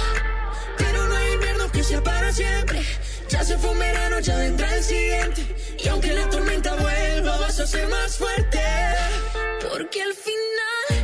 Pero 0.77 1.07
no 1.07 1.15
hay 1.15 1.34
invierno 1.34 1.69
que 1.72 1.84
sea 1.84 2.02
para 2.02 2.31
siempre. 2.31 2.81
Ya 3.27 3.44
se 3.44 3.57
fue 3.57 3.72
un 3.72 3.80
verano, 3.80 4.19
ya 4.22 4.38
vendrá 4.38 4.73
el 4.77 4.84
siguiente. 4.84 5.41
Y 5.84 5.90
aunque 5.90 6.14
la 6.14 6.30
tormenta 6.30 6.73
vuelva, 6.76 7.38
vas 7.38 7.60
a 7.60 7.68
ser 7.68 7.86
más 7.90 8.15
fuerte. 8.15 8.61
Porque 9.69 10.02
al 10.03 10.14
final 10.14 10.99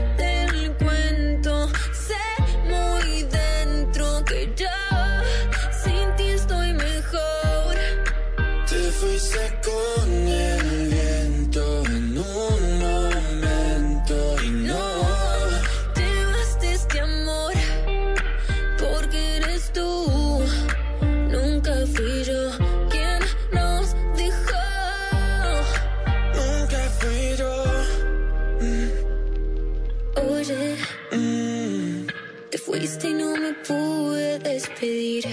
despedir. 34.76 35.26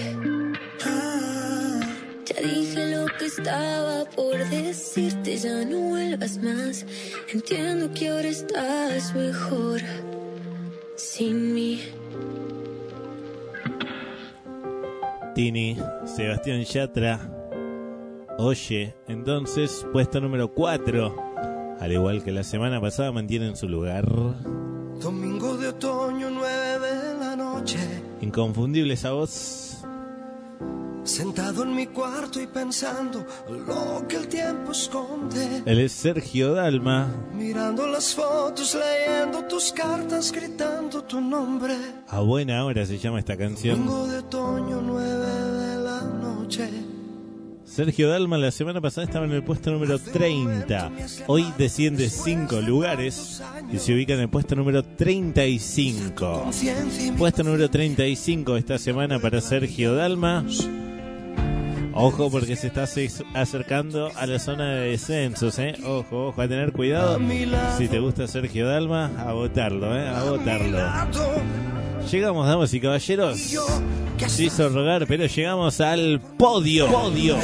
Ya 2.25 2.41
dije 2.41 2.95
lo 2.95 3.05
que 3.17 3.25
estaba 3.25 4.05
por 4.15 4.37
decirte, 4.49 5.37
ya 5.37 5.65
no 5.65 5.79
vuelvas 5.89 6.37
más. 6.41 6.85
Entiendo 7.31 7.91
que 7.93 8.09
ahora 8.09 8.27
estás 8.27 9.13
mejor 9.13 9.81
sin 10.95 11.53
mí. 11.53 11.81
Tini, 15.35 15.77
Sebastián 16.05 16.63
Yatra. 16.63 17.29
Oye, 18.37 18.95
entonces, 19.07 19.85
puesto 19.91 20.21
número 20.21 20.53
4. 20.53 21.15
Al 21.79 21.91
igual 21.91 22.23
que 22.23 22.31
la 22.31 22.43
semana 22.43 22.79
pasada, 22.79 23.11
mantienen 23.11 23.55
su 23.55 23.67
lugar. 23.67 24.05
Inconfundible 28.33 28.95
esa 28.95 29.11
voz. 29.11 29.77
Sentado 31.03 31.61
en 31.61 31.75
mi 31.75 31.85
cuarto 31.85 32.41
y 32.41 32.47
pensando 32.47 33.23
lo 33.47 34.07
que 34.07 34.15
el 34.15 34.27
tiempo 34.27 34.71
esconde. 34.71 35.61
Él 35.67 35.79
es 35.79 35.91
Sergio 35.91 36.53
Dalma. 36.55 37.13
Mirando 37.37 37.85
las 37.85 38.15
fotos, 38.15 38.73
leyendo 38.75 39.45
tus 39.45 39.71
cartas, 39.71 40.31
gritando 40.31 41.03
tu 41.03 41.21
nombre. 41.21 41.75
A 42.07 42.21
buena 42.21 42.65
hora 42.65 42.83
se 42.87 42.97
llama 42.97 43.19
esta 43.19 43.37
canción. 43.37 43.85
Domingo 43.85 44.07
de 44.07 44.17
otoño, 44.17 44.81
Sergio 47.73 48.07
Dalma 48.07 48.37
la 48.37 48.51
semana 48.51 48.79
pasada 48.81 49.07
estaba 49.07 49.25
en 49.25 49.31
el 49.31 49.41
puesto 49.41 49.71
número 49.71 49.97
30. 49.97 50.91
Hoy 51.25 51.51
desciende 51.57 52.07
5 52.07 52.61
lugares 52.61 53.41
y 53.71 53.79
se 53.79 53.95
ubica 53.95 54.13
en 54.13 54.19
el 54.19 54.29
puesto 54.29 54.55
número 54.55 54.83
35. 54.83 56.51
Puesto 57.17 57.43
número 57.43 57.71
35 57.71 58.57
esta 58.57 58.77
semana 58.77 59.17
para 59.17 59.41
Sergio 59.41 59.95
Dalma. 59.95 60.45
Ojo 61.95 62.29
porque 62.29 62.55
se 62.55 62.67
está 62.67 62.85
acercando 63.33 64.11
a 64.17 64.27
la 64.27 64.37
zona 64.37 64.75
de 64.75 64.91
descensos, 64.91 65.57
¿eh? 65.57 65.73
Ojo, 65.83 66.27
ojo, 66.27 66.41
a 66.43 66.47
tener 66.47 66.73
cuidado. 66.73 67.19
Si 67.79 67.87
te 67.87 67.97
gusta 67.97 68.27
Sergio 68.27 68.67
Dalma, 68.67 69.09
a 69.17 69.33
votarlo, 69.33 69.97
¿eh? 69.97 70.07
A 70.09 70.23
votarlo. 70.25 71.72
Llegamos, 72.11 72.47
damas 72.47 72.73
y 72.73 72.79
caballeros. 72.79 73.39
Se 74.27 74.43
hizo 74.43 74.69
rogar, 74.69 75.05
pero 75.07 75.25
llegamos 75.25 75.81
al 75.81 76.21
podio. 76.37 76.87
Podio. 76.87 77.37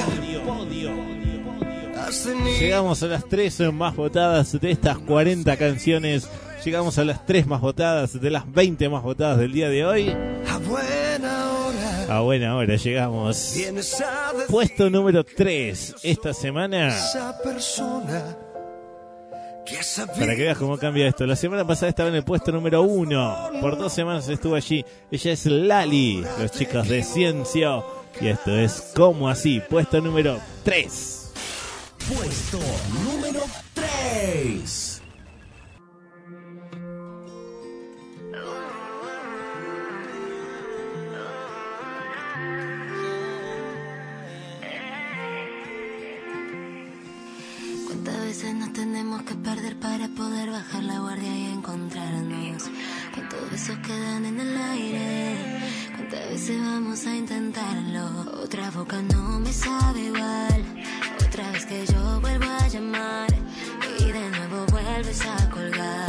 Llegamos 2.60 3.04
a 3.04 3.08
las 3.08 3.28
tres 3.28 3.60
más 3.72 3.96
votadas 3.96 4.60
de 4.60 4.72
estas 4.72 4.98
40 5.00 5.58
canciones. 5.58 6.28
Llegamos 6.66 6.98
a 6.98 7.06
las 7.06 7.26
tres 7.26 7.48
más 7.48 7.62
votadas 7.62 8.20
de 8.20 8.30
las 8.30 8.52
20 8.52 8.90
más 8.90 9.04
votadas 9.04 9.38
del 9.38 9.54
día 9.54 9.70
de 9.70 9.86
hoy. 9.86 10.10
A 10.10 10.58
buena 10.58 11.52
hora. 11.52 12.18
A 12.18 12.22
buena 12.22 12.56
hora 12.56 12.76
llegamos. 12.76 13.56
Puesto 14.50 14.90
número 14.90 15.24
3 15.24 15.96
esta 16.04 16.34
semana. 16.34 16.96
Para 20.18 20.36
que 20.36 20.44
veas 20.44 20.58
cómo 20.58 20.78
cambia 20.78 21.08
esto. 21.08 21.26
La 21.26 21.36
semana 21.36 21.66
pasada 21.66 21.90
estaba 21.90 22.10
en 22.10 22.16
el 22.16 22.24
puesto 22.24 22.52
número 22.52 22.82
1. 22.82 23.50
Por 23.62 23.78
dos 23.78 23.94
semanas 23.94 24.28
estuvo 24.28 24.56
allí. 24.56 24.84
Ella 25.12 25.32
es 25.32 25.46
Lali, 25.46 26.24
los 26.40 26.52
chicos 26.52 26.88
de 26.88 27.04
Ciencio. 27.04 27.86
Y 28.20 28.28
esto 28.28 28.56
es 28.56 28.92
como 28.96 29.30
así. 29.30 29.62
Puesto 29.70 30.02
número 30.02 30.40
3. 30.64 31.32
Puesto 32.08 32.60
número 33.04 33.42
3. 33.74 34.89
Tenemos 49.20 49.24
que 49.26 49.36
perder 49.36 49.80
para 49.80 50.08
poder 50.10 50.50
bajar 50.50 50.84
la 50.84 51.00
guardia 51.00 51.38
y 51.38 51.46
encontrarnos? 51.54 52.70
¿Cuántos 53.14 53.52
besos 53.52 53.78
quedan 53.80 54.26
en 54.26 54.40
el 54.40 54.58
aire? 54.58 55.60
¿Cuántas 55.96 56.30
veces 56.30 56.62
vamos 56.62 57.06
a 57.06 57.16
intentarlo? 57.16 58.42
Otra 58.44 58.70
boca 58.72 59.02
no 59.02 59.40
me 59.40 59.52
sabe 59.52 60.02
igual. 60.02 60.64
Otra 61.26 61.52
vez 61.52 61.66
que 61.66 61.86
yo 61.86 62.22
vuelvo 62.22 62.46
a 62.46 62.68
llamar 62.68 63.30
y 64.00 64.06
de 64.06 64.30
nuevo 64.30 64.66
vuelves 64.72 65.22
a 65.26 65.50
colgar. 65.50 66.09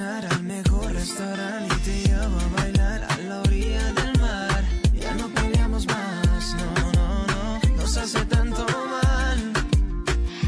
Al 0.00 0.42
mejor 0.44 0.92
restaurante 0.92 1.74
y 1.76 1.80
te 1.80 2.08
llevo 2.08 2.38
a 2.38 2.60
bailar 2.60 3.04
a 3.04 3.16
la 3.18 3.40
orilla 3.42 3.92
del 3.92 4.18
mar. 4.18 4.64
Ya 4.98 5.14
no 5.14 5.28
peleamos 5.28 5.86
más, 5.86 6.54
no, 6.54 6.92
no, 6.92 7.26
no, 7.26 7.76
nos 7.76 7.96
hace 7.96 8.24
tanto 8.24 8.64
mal. 8.64 9.52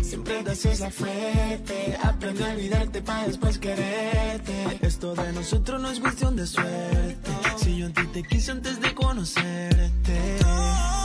Siempre 0.03 0.43
te 0.43 0.51
haces 0.53 0.81
la 0.81 0.91
fuerte. 0.91 1.99
Aprende 2.03 2.45
a 2.45 2.53
olvidarte 2.53 3.03
para 3.03 3.27
después 3.27 3.59
quererte. 3.59 4.79
Esto 4.81 5.15
de 5.15 5.33
nosotros 5.33 5.81
no 5.83 5.91
es 5.91 6.01
cuestión 6.01 6.35
de 6.35 6.47
suerte. 6.47 7.31
Si 7.59 7.77
yo 7.77 7.89
a 7.89 7.91
ti 7.91 8.07
te 8.07 8.23
quise 8.23 8.53
antes 8.53 8.81
de 8.81 8.95
conocerte. 8.95 10.39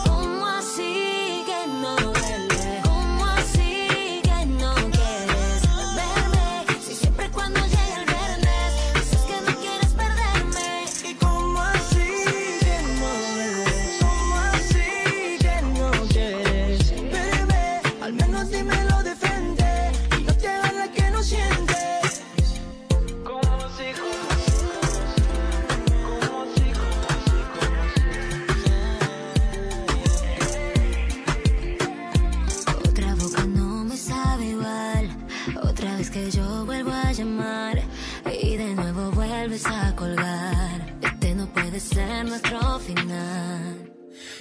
¿Cómo 0.06 0.48
así 0.48 1.17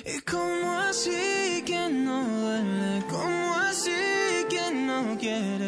¿Y 0.05 0.20
cómo 0.20 0.81
así 0.81 1.62
que 1.64 1.89
no 1.90 2.23
duele? 2.24 3.02
¿Cómo 3.10 3.55
así 3.55 3.90
que 4.48 4.70
no 4.70 5.16
quieres 5.18 5.65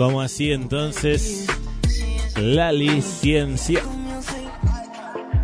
Como 0.00 0.22
así 0.22 0.50
entonces, 0.50 1.44
Lali 2.34 3.02
Ciencia. 3.02 3.82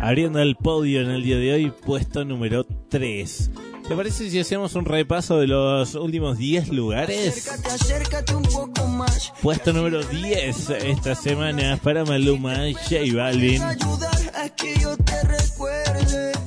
Abriendo 0.01 0.39
el 0.39 0.55
podio 0.55 1.01
en 1.01 1.11
el 1.11 1.21
día 1.21 1.37
de 1.37 1.53
hoy, 1.53 1.71
puesto 1.85 2.25
número 2.25 2.65
3. 2.89 3.51
¿Te 3.87 3.95
parece 3.95 4.31
si 4.31 4.39
hacemos 4.39 4.73
un 4.73 4.85
repaso 4.85 5.37
de 5.37 5.45
los 5.45 5.93
últimos 5.93 6.39
10 6.39 6.69
lugares? 6.69 7.47
Acércate, 7.47 7.69
acércate 7.69 8.35
un 8.35 8.41
poco 8.41 8.87
más. 8.87 9.31
Puesto 9.43 9.73
número 9.73 10.01
10 10.01 10.71
esta 10.71 11.13
semana 11.13 11.77
para 11.77 12.03
Maluma, 12.03 12.55
J 12.73 13.15
Balvin. 13.15 13.61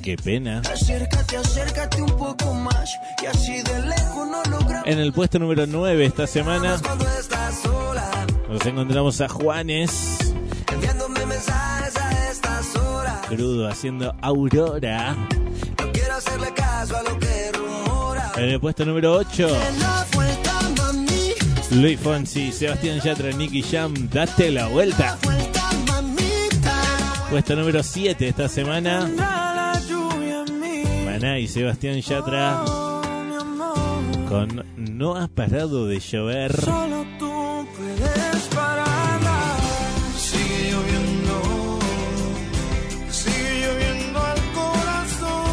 Qué 0.03 0.16
pena. 0.16 0.62
Acércate, 0.69 1.37
acércate 1.37 2.03
un 2.03 2.16
poco 2.16 2.55
más. 2.55 2.91
Y 3.23 3.27
así 3.27 3.62
de 3.62 3.82
lejos 3.87 4.27
no. 4.28 4.41
En 4.85 4.99
el 4.99 5.12
puesto 5.12 5.39
número 5.39 5.69
9 5.69 6.07
esta 6.07 6.27
semana 6.27 6.81
nos 8.51 8.66
encontramos 8.66 9.20
a 9.20 9.28
Juanes, 9.28 10.35
enviándome 10.72 11.24
mensajes 11.27 11.97
a 11.97 12.31
estas 12.31 12.77
horas. 12.77 13.27
crudo 13.28 13.68
haciendo 13.68 14.14
Aurora. 14.20 15.14
No 15.14 15.93
quiero 15.93 16.14
hacerle 16.14 16.52
caso 16.55 16.97
a 16.97 17.02
lo 17.02 17.18
que 17.18 17.52
rumora. 17.52 18.32
En 18.36 18.44
el 18.44 18.60
puesto 18.60 18.85
número 18.85 19.14
8, 19.14 19.48
La 19.78 20.06
vuelta, 20.14 20.52
mami. 20.77 21.32
Luis 21.81 22.01
Fonsi, 22.01 22.52
Sebastián 22.52 23.01
Yatra, 23.01 23.31
Nicky 23.32 23.62
Jam, 23.62 23.94
date 24.10 24.51
la 24.51 24.66
vuelta. 24.66 25.16
Puesto 27.31 27.55
número 27.55 27.82
7 27.82 28.28
esta 28.28 28.48
semana. 28.48 29.09
Maná 31.05 31.39
y 31.39 31.47
Sebastián 31.47 32.01
Yatra 32.01 32.64
Oh, 32.64 33.02
con 34.28 34.64
No 34.77 35.14
ha 35.16 35.28
parado 35.28 35.86
de 35.86 36.01
llover. 36.01 36.60
Solo 36.60 37.05
tú 37.20 37.30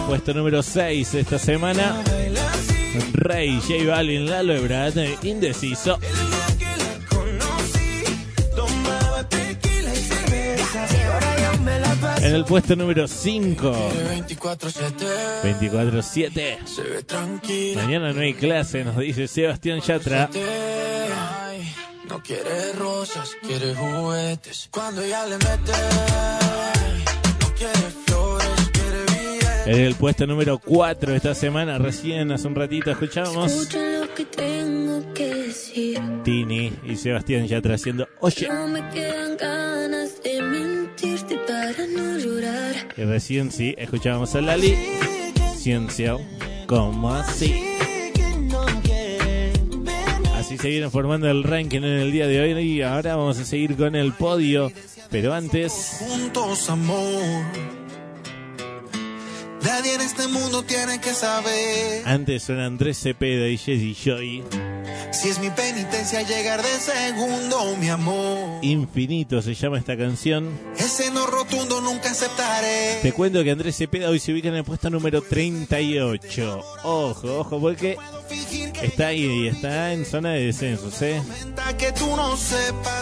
Puesto 0.07 0.34
número 0.34 0.63
6 0.63 1.15
esta 1.15 1.38
semana. 1.38 2.01
Rey, 3.11 3.59
J 3.59 3.84
Balvin, 3.85 4.29
Lalo 4.29 4.53
Ebrard, 4.53 4.97
Indeciso. 5.23 5.99
En 12.21 12.35
el 12.35 12.45
puesto 12.45 12.75
número 12.77 13.05
5. 13.07 13.91
24-7. 15.34 17.75
Mañana 17.75 18.13
no 18.13 18.21
hay 18.21 18.34
clase, 18.34 18.85
nos 18.85 18.97
dice 18.97 19.27
Sebastián 19.27 19.81
Yatra. 19.81 20.29
No 22.07 22.23
quiere 22.23 22.71
rosas, 22.73 23.35
quiere 23.45 23.75
juguetes. 23.75 24.69
Cuando 24.71 25.05
ya 25.05 25.25
le 25.25 25.38
mete, 25.38 25.73
no 27.41 27.53
quiere 27.55 27.96
en 29.68 29.81
el 29.81 29.95
puesto 29.95 30.26
número 30.26 30.60
4 30.60 31.14
esta 31.14 31.35
semana, 31.35 31.77
recién 31.77 32.31
hace 32.31 32.48
un 32.48 32.56
ratito 32.56 32.89
escuchamos 32.89 33.52
Escucha 33.52 33.99
lo 33.99 34.14
que 34.14 34.23
tengo 34.23 35.14
que 35.14 35.35
decir. 35.35 35.99
Tini 36.23 36.72
y 36.85 36.95
Sebastián 36.95 37.45
Yatra 37.45 37.76
haciendo 37.76 38.07
Oye. 38.22 38.48
No 38.48 38.65
me 38.69 38.89
quedan 38.91 39.35
ganas 39.35 40.23
de 40.23 40.41
mentirte 40.41 41.38
para 41.45 41.85
no 41.85 42.18
llorar. 42.18 42.76
Y 42.95 43.03
recién 43.03 43.52
sí, 43.52 43.76
escuchábamos 43.77 44.34
a 44.35 44.41
Lali. 44.41 44.73
Ciencia, 45.57 46.15
como 46.65 47.14
así. 47.14 47.61
Así 50.34 50.57
se 50.57 50.69
viene 50.69 50.89
formando 50.89 51.30
el 51.30 51.44
ranking 51.44 51.80
en 51.80 51.99
el 51.99 52.14
día 52.14 52.26
de 52.26 52.39
hoy 52.39 52.52
y 52.57 52.81
ahora 52.84 53.18
vamos 53.18 53.38
a 53.38 53.44
seguir 53.44 53.76
con 53.76 53.98
el 53.98 54.14
podio. 54.14 54.72
Pero 55.11 55.34
antes, 55.34 55.98
juntos, 55.99 56.69
amor. 56.69 57.44
Nadie 59.68 59.95
en 59.95 60.02
este 60.02 60.30
mundo 60.30 60.64
tiene 60.64 61.02
que 61.02 61.14
saber 61.14 62.02
antes 62.06 62.44
son 62.44 62.57
Andrés 62.61 62.99
Cepeda 63.02 63.49
y 63.49 63.57
Jesse 63.57 64.02
Joy. 64.02 64.41
Si 65.11 65.29
es 65.29 65.39
mi 65.39 65.49
penitencia 65.49 66.21
llegar 66.21 66.61
de 66.61 66.79
segundo, 66.79 67.75
mi 67.77 67.89
amor. 67.89 68.59
Infinito 68.61 69.41
se 69.41 69.53
llama 69.53 69.77
esta 69.77 69.97
canción. 69.97 70.49
Ese 70.77 71.11
no 71.11 71.27
rotundo 71.27 71.81
nunca 71.81 72.11
aceptaré. 72.11 72.99
Te 73.01 73.11
cuento 73.13 73.43
que 73.43 73.51
Andrés 73.51 73.75
Cepeda 73.77 74.09
hoy 74.09 74.19
se 74.19 74.33
ubica 74.33 74.47
en 74.49 74.55
el 74.55 74.63
puesto 74.63 74.89
número 74.89 75.21
38. 75.21 76.63
Ojo, 76.83 77.39
ojo, 77.39 77.59
porque 77.59 77.97
está 78.81 79.07
ahí, 79.07 79.47
está 79.47 79.93
en 79.93 80.05
zona 80.05 80.33
de 80.33 80.47
descensos, 80.47 81.01
¿eh? 81.01 81.21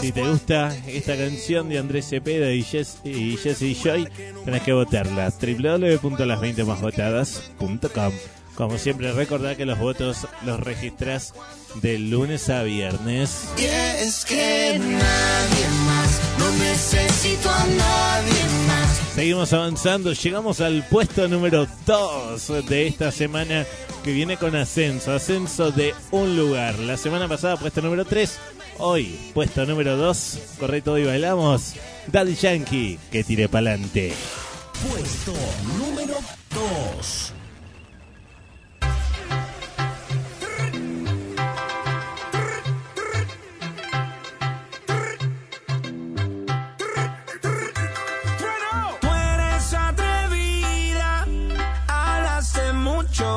Si 0.02 0.12
te 0.12 0.28
gusta 0.28 0.76
esta 0.88 1.18
canción 1.18 1.70
de 1.70 1.80
Andrés 1.80 2.10
Cepeda 2.10 2.52
y 2.52 2.64
Jess 2.64 2.98
y, 3.04 3.38
Jesse 3.38 3.76
Joy, 3.82 4.08
tenés 4.44 4.62
que 4.64 4.74
votarla. 4.74 5.30
www.las20másvotadas.com 5.30 8.12
Como 8.56 8.78
siempre, 8.78 9.12
recordá 9.12 9.56
que 9.56 9.66
los 9.66 9.78
votos 9.78 10.28
los 10.46 10.60
registras 10.60 11.34
de 11.82 12.00
lunes 12.00 12.50
a 12.50 12.64
viernes. 12.64 13.50
Y 13.58 13.66
es 13.66 14.24
que 14.24 14.80
nadie 14.80 15.68
más, 15.86 16.22
no 16.40 16.52
necesito 16.52 17.50
a 17.50 17.66
nadie 17.66 18.44
más. 18.68 19.02
Seguimos 19.14 19.52
avanzando, 19.52 20.14
llegamos 20.14 20.62
al 20.62 20.88
puesto 20.88 21.28
número 21.28 21.68
2 21.86 22.68
de 22.68 22.88
esta 22.88 23.12
semana 23.12 23.66
que 24.04 24.14
viene 24.14 24.38
con 24.38 24.56
ascenso, 24.56 25.14
ascenso 25.14 25.72
de 25.72 25.94
un 26.12 26.38
lugar. 26.38 26.80
La 26.80 26.96
semana 26.96 27.28
pasada 27.28 27.58
puesto 27.58 27.82
número 27.82 28.06
3, 28.06 28.38
hoy 28.78 29.20
puesto 29.34 29.66
número 29.66 29.98
2, 29.98 30.40
correcto, 30.60 30.94
hoy 30.94 31.06
bailamos. 31.06 31.74
Daddy 32.08 32.36
Yankee, 32.36 33.00
que 33.12 33.24
tire 33.24 33.50
pa'lante. 33.50 34.14
Puesto 34.90 35.34
número 35.78 36.16
2. 37.00 37.35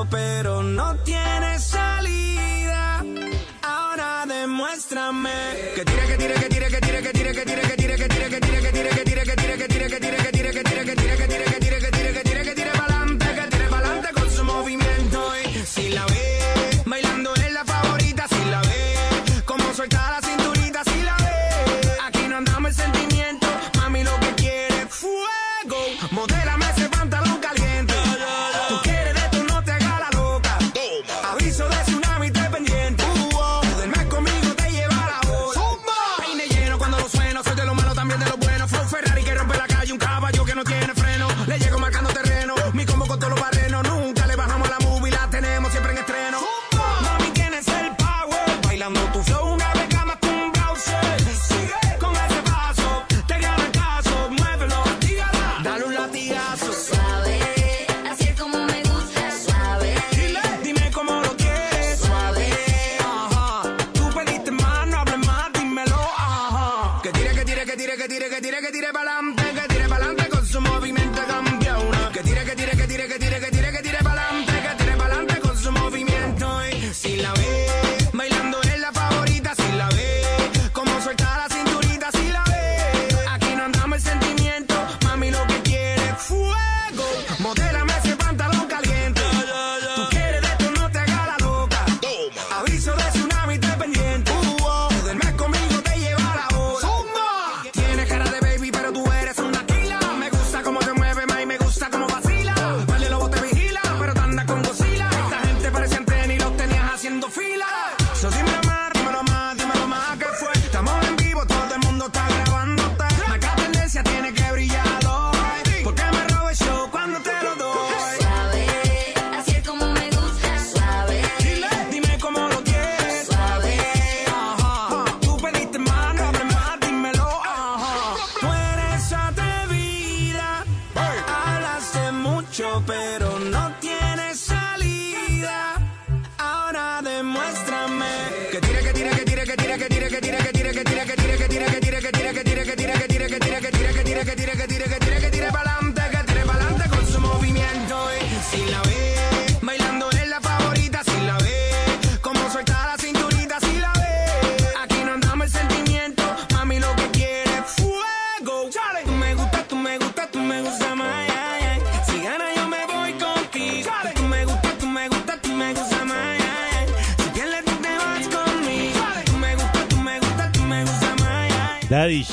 pero 0.07 0.63
no 0.63 0.97
tiene 1.05 1.59
salida. 1.59 3.05
Ahora 3.63 4.25
demuéstrame 4.27 5.31
que 5.75 5.85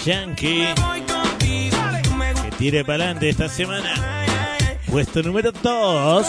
Yankee. 0.06 0.68
Que 1.40 2.52
tire 2.60 2.86
para 2.86 3.06
adelante 3.06 3.28
esta 3.28 3.50
semana. 3.50 3.92
Puesto 4.88 5.24
número 5.24 5.52
2. 5.52 6.28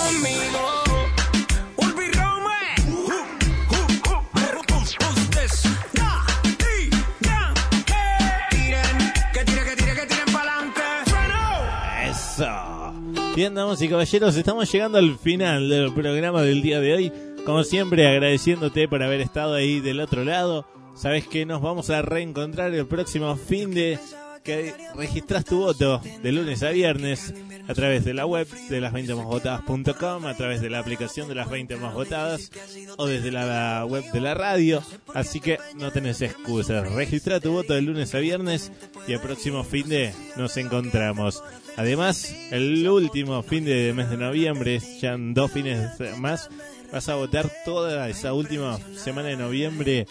Eso. 12.09 12.95
Bien, 13.35 13.55
damas 13.55 13.83
y 13.83 13.89
caballeros, 13.91 14.37
estamos 14.37 14.73
llegando 14.73 14.97
al 14.97 15.19
final 15.19 15.69
del 15.69 15.93
programa 15.93 16.41
del 16.41 16.63
día 16.63 16.81
de 16.81 16.95
hoy. 16.95 17.13
Como 17.45 17.63
siempre, 17.63 18.09
agradeciéndote 18.09 18.89
por 18.89 19.03
haber 19.03 19.21
estado 19.21 19.53
ahí 19.53 19.81
del 19.81 20.01
otro 20.01 20.25
lado. 20.25 20.67
Sabes 20.97 21.29
que 21.29 21.45
nos 21.45 21.61
vamos 21.61 21.91
a 21.91 22.03
reencontrar 22.03 22.73
el 22.75 22.87
próximo 22.87 23.37
fin 23.37 23.73
de 23.73 23.99
que 24.43 24.73
registras 24.95 25.45
tu 25.45 25.59
voto 25.59 26.01
de 26.23 26.33
lunes 26.33 26.63
a 26.63 26.71
viernes 26.71 27.35
a 27.69 27.75
través 27.75 28.05
de 28.05 28.15
la 28.15 28.27
web 28.27 28.47
de 28.71 28.81
las 28.81 28.93
20 28.93 29.13
a 29.13 30.35
través 30.37 30.61
de 30.61 30.71
la 30.71 30.79
aplicación 30.79 31.29
de 31.29 31.35
las 31.35 31.51
20 31.51 31.77
más 31.77 31.95
votadas 31.95 32.51
o 32.97 33.07
desde 33.07 33.33
la 33.33 33.85
web 33.85 34.05
de 34.13 34.21
la 34.21 34.35
radio. 34.35 34.83
Así 35.15 35.41
que 35.41 35.59
no 35.75 35.91
tenés 35.91 36.23
excusas. 36.23 36.91
Registra 36.93 37.41
tu 37.41 37.53
voto 37.53 37.75
de 37.75 37.83
lunes 37.83 38.15
a 38.15 38.19
viernes 38.19 38.71
y 39.09 39.13
el 39.13 39.21
próximo 39.21 39.65
fin 39.65 39.89
de 39.89 40.15
nos 40.37 40.57
encontramos. 40.57 41.43
Además, 41.77 42.33
el 42.53 42.89
último 42.89 43.43
fin 43.43 43.65
de 43.65 43.93
mes 43.93 44.09
de 44.11 44.17
noviembre, 44.17 44.81
ya 45.01 45.15
en 45.15 45.35
dos 45.35 45.51
fines 45.51 45.91
más, 46.19 46.49
vas 46.93 47.09
a 47.09 47.17
votar 47.17 47.51
toda 47.65 48.09
esa 48.09 48.33
última 48.33 48.79
semana 48.95 49.29
de 49.29 49.37
noviembre 49.37 50.07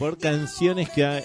por 0.00 0.18
canciones 0.18 0.88
que 0.90 1.04
ha- 1.04 1.22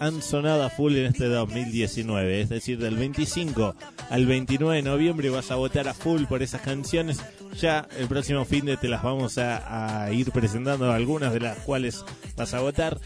han 0.00 0.22
sonado 0.22 0.64
a 0.64 0.70
full 0.70 0.96
en 0.96 1.06
este 1.06 1.26
2019. 1.26 2.40
Es 2.40 2.48
decir, 2.48 2.78
del 2.78 2.96
25 2.96 3.76
al 4.10 4.26
29 4.26 4.76
de 4.76 4.82
noviembre 4.82 5.30
vas 5.30 5.50
a 5.50 5.56
votar 5.56 5.86
a 5.88 5.94
full 5.94 6.24
por 6.24 6.42
esas 6.42 6.62
canciones. 6.62 7.20
Ya 7.60 7.86
el 7.98 8.08
próximo 8.08 8.44
fin 8.44 8.64
de 8.64 8.76
te 8.76 8.88
las 8.88 9.02
vamos 9.02 9.38
a, 9.38 10.04
a 10.04 10.10
ir 10.12 10.32
presentando, 10.32 10.90
algunas 10.90 11.32
de 11.32 11.40
las 11.40 11.58
cuales 11.58 12.04
vas 12.36 12.54
a 12.54 12.60
votar. 12.60 12.98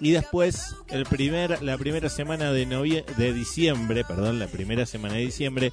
Y 0.00 0.10
después, 0.12 0.76
el 0.88 1.04
primer, 1.06 1.62
la 1.62 1.78
primera 1.78 2.08
semana 2.08 2.52
de, 2.52 3.04
de 3.16 3.32
diciembre, 3.32 4.04
perdón, 4.04 4.38
la 4.38 4.46
primera 4.48 4.84
semana 4.84 5.14
de 5.14 5.20
diciembre, 5.20 5.72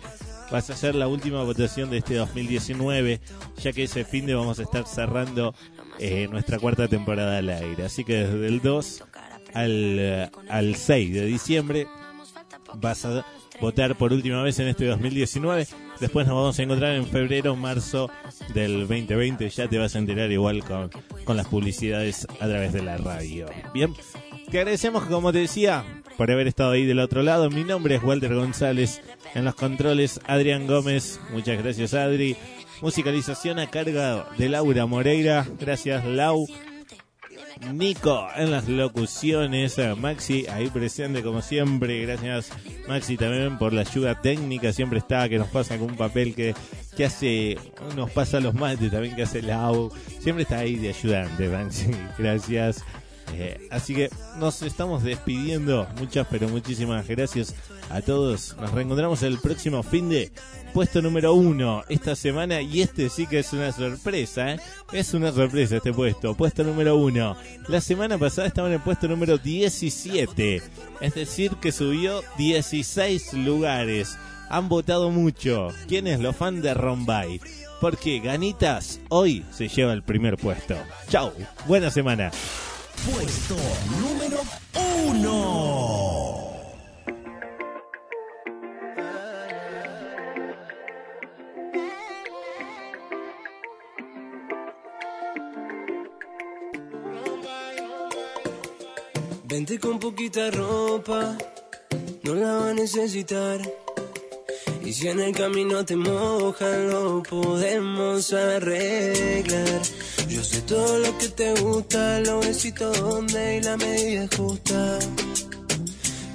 vas 0.51 0.69
a 0.69 0.73
hacer 0.73 0.95
la 0.95 1.07
última 1.07 1.43
votación 1.43 1.89
de 1.89 1.97
este 1.97 2.15
2019, 2.15 3.21
ya 3.61 3.73
que 3.73 3.83
ese 3.83 4.03
fin 4.05 4.25
de 4.25 4.35
vamos 4.35 4.59
a 4.59 4.63
estar 4.63 4.85
cerrando 4.87 5.53
eh, 5.99 6.27
nuestra 6.29 6.59
cuarta 6.59 6.87
temporada 6.87 7.37
al 7.37 7.49
aire. 7.49 7.85
Así 7.85 8.03
que 8.03 8.25
desde 8.25 8.47
el 8.47 8.61
2 8.61 9.03
al, 9.53 9.99
eh, 9.99 10.29
al 10.49 10.75
6 10.75 11.13
de 11.13 11.25
diciembre 11.25 11.87
vas 12.75 13.05
a 13.05 13.25
votar 13.59 13.97
por 13.97 14.13
última 14.13 14.41
vez 14.41 14.59
en 14.59 14.67
este 14.67 14.85
2019. 14.85 15.67
Después 15.99 16.25
nos 16.27 16.35
vamos 16.35 16.59
a 16.59 16.63
encontrar 16.63 16.95
en 16.95 17.05
febrero, 17.05 17.55
marzo 17.55 18.09
del 18.53 18.87
2020. 18.87 19.49
Ya 19.49 19.67
te 19.67 19.77
vas 19.77 19.95
a 19.95 19.99
enterar 19.99 20.31
igual 20.31 20.63
con, 20.63 20.89
con 21.25 21.35
las 21.35 21.47
publicidades 21.47 22.25
a 22.39 22.47
través 22.47 22.71
de 22.71 22.81
la 22.81 22.97
radio. 22.97 23.47
Bien, 23.73 23.93
te 24.49 24.59
agradecemos, 24.59 25.03
como 25.03 25.31
te 25.31 25.39
decía, 25.39 25.83
por 26.17 26.31
haber 26.31 26.47
estado 26.47 26.71
ahí 26.71 26.85
del 26.85 26.99
otro 26.99 27.21
lado. 27.21 27.49
Mi 27.49 27.63
nombre 27.63 27.95
es 27.95 28.03
Walter 28.03 28.33
González. 28.33 29.01
En 29.35 29.45
los 29.45 29.55
controles, 29.55 30.19
Adrián 30.25 30.65
Gómez. 30.65 31.19
Muchas 31.31 31.61
gracias, 31.61 31.93
Adri. 31.93 32.35
Musicalización 32.81 33.59
a 33.59 33.69
cargo 33.69 34.25
de 34.37 34.49
Laura 34.49 34.85
Moreira. 34.85 35.45
Gracias, 35.59 36.05
Lau. 36.05 36.47
Nico 37.73 38.27
en 38.37 38.51
las 38.51 38.69
locuciones, 38.69 39.77
eh, 39.79 39.93
Maxi 39.93 40.47
ahí 40.47 40.69
presente 40.69 41.21
como 41.21 41.41
siempre, 41.41 42.01
gracias 42.05 42.51
Maxi 42.87 43.17
también 43.17 43.57
por 43.57 43.73
la 43.73 43.81
ayuda 43.81 44.21
técnica, 44.21 44.71
siempre 44.71 44.99
está, 44.99 45.27
que 45.27 45.37
nos 45.37 45.49
pasa 45.49 45.75
un 45.75 45.97
papel 45.97 46.33
que, 46.33 46.55
que 46.95 47.05
hace, 47.05 47.57
nos 47.97 48.11
pasa 48.11 48.39
los 48.39 48.53
mates 48.53 48.91
también 48.91 49.13
que 49.13 49.23
hace 49.23 49.41
Lau, 49.41 49.91
siempre 50.19 50.43
está 50.43 50.59
ahí 50.59 50.77
de 50.77 50.89
ayudante 50.89 51.49
Maxi, 51.49 51.91
gracias. 52.17 52.83
Eh, 53.33 53.67
así 53.71 53.95
que 53.95 54.09
nos 54.37 54.61
estamos 54.61 55.03
despidiendo, 55.03 55.87
muchas 55.97 56.27
pero 56.29 56.49
muchísimas 56.49 57.07
gracias 57.07 57.55
a 57.89 58.01
todos, 58.01 58.55
nos 58.59 58.71
reencontramos 58.71 59.23
el 59.23 59.39
próximo 59.39 59.83
fin 59.83 60.09
de 60.09 60.31
puesto 60.73 61.01
número 61.01 61.33
uno 61.33 61.83
esta 61.89 62.15
semana 62.15 62.61
y 62.61 62.81
este 62.81 63.09
sí 63.09 63.25
que 63.27 63.39
es 63.39 63.53
una 63.53 63.71
sorpresa, 63.71 64.53
¿eh? 64.53 64.59
es 64.91 65.13
una 65.13 65.31
sorpresa 65.31 65.77
este 65.77 65.93
puesto, 65.93 66.35
puesto 66.35 66.63
número 66.63 66.95
uno. 66.95 67.35
La 67.67 67.81
semana 67.81 68.17
pasada 68.17 68.47
estaba 68.47 68.67
en 68.67 68.75
el 68.75 68.81
puesto 68.81 69.07
número 69.07 69.37
17, 69.37 70.61
es 71.01 71.13
decir 71.13 71.51
que 71.61 71.71
subió 71.71 72.21
16 72.37 73.33
lugares. 73.33 74.17
Han 74.49 74.67
votado 74.67 75.11
mucho. 75.11 75.69
¿Quiénes? 75.87 76.19
Los 76.19 76.35
fans 76.35 76.63
de 76.63 76.73
Rombay. 76.73 77.39
Porque 77.79 78.19
Ganitas 78.19 78.99
hoy 79.09 79.45
se 79.51 79.67
lleva 79.67 79.93
el 79.93 80.03
primer 80.03 80.37
puesto. 80.37 80.75
Chau, 81.07 81.31
buena 81.67 81.91
semana. 81.91 82.31
Puesto 83.05 83.55
número 84.01 84.41
uno. 85.07 85.79
Vente 99.45 99.79
con 99.79 99.97
poquita 99.99 100.51
ropa, 100.51 101.37
no 102.23 102.35
la 102.35 102.53
va 102.53 102.69
a 102.69 102.73
necesitar. 102.73 103.59
Y 104.83 104.93
si 104.93 105.07
en 105.07 105.19
el 105.19 105.35
camino 105.35 105.85
te 105.85 105.95
mojan, 105.95 106.89
lo 106.89 107.23
podemos 107.23 108.33
arreglar. 108.33 109.81
Yo 110.39 110.45
sé 110.45 110.61
todo 110.61 110.99
lo 110.99 111.17
que 111.17 111.27
te 111.27 111.53
gusta, 111.59 112.21
lo 112.21 112.39
necesito 112.39 112.89
donde 112.93 113.57
y 113.57 113.61
la 113.61 113.75
medida 113.75 114.23
es 114.23 114.37
justa. 114.37 114.99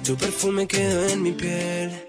Tu 0.03 0.15
perfume 0.15 0.67
quedó 0.67 1.07
en 1.07 1.23
mi 1.23 1.31
piel. 1.31 2.04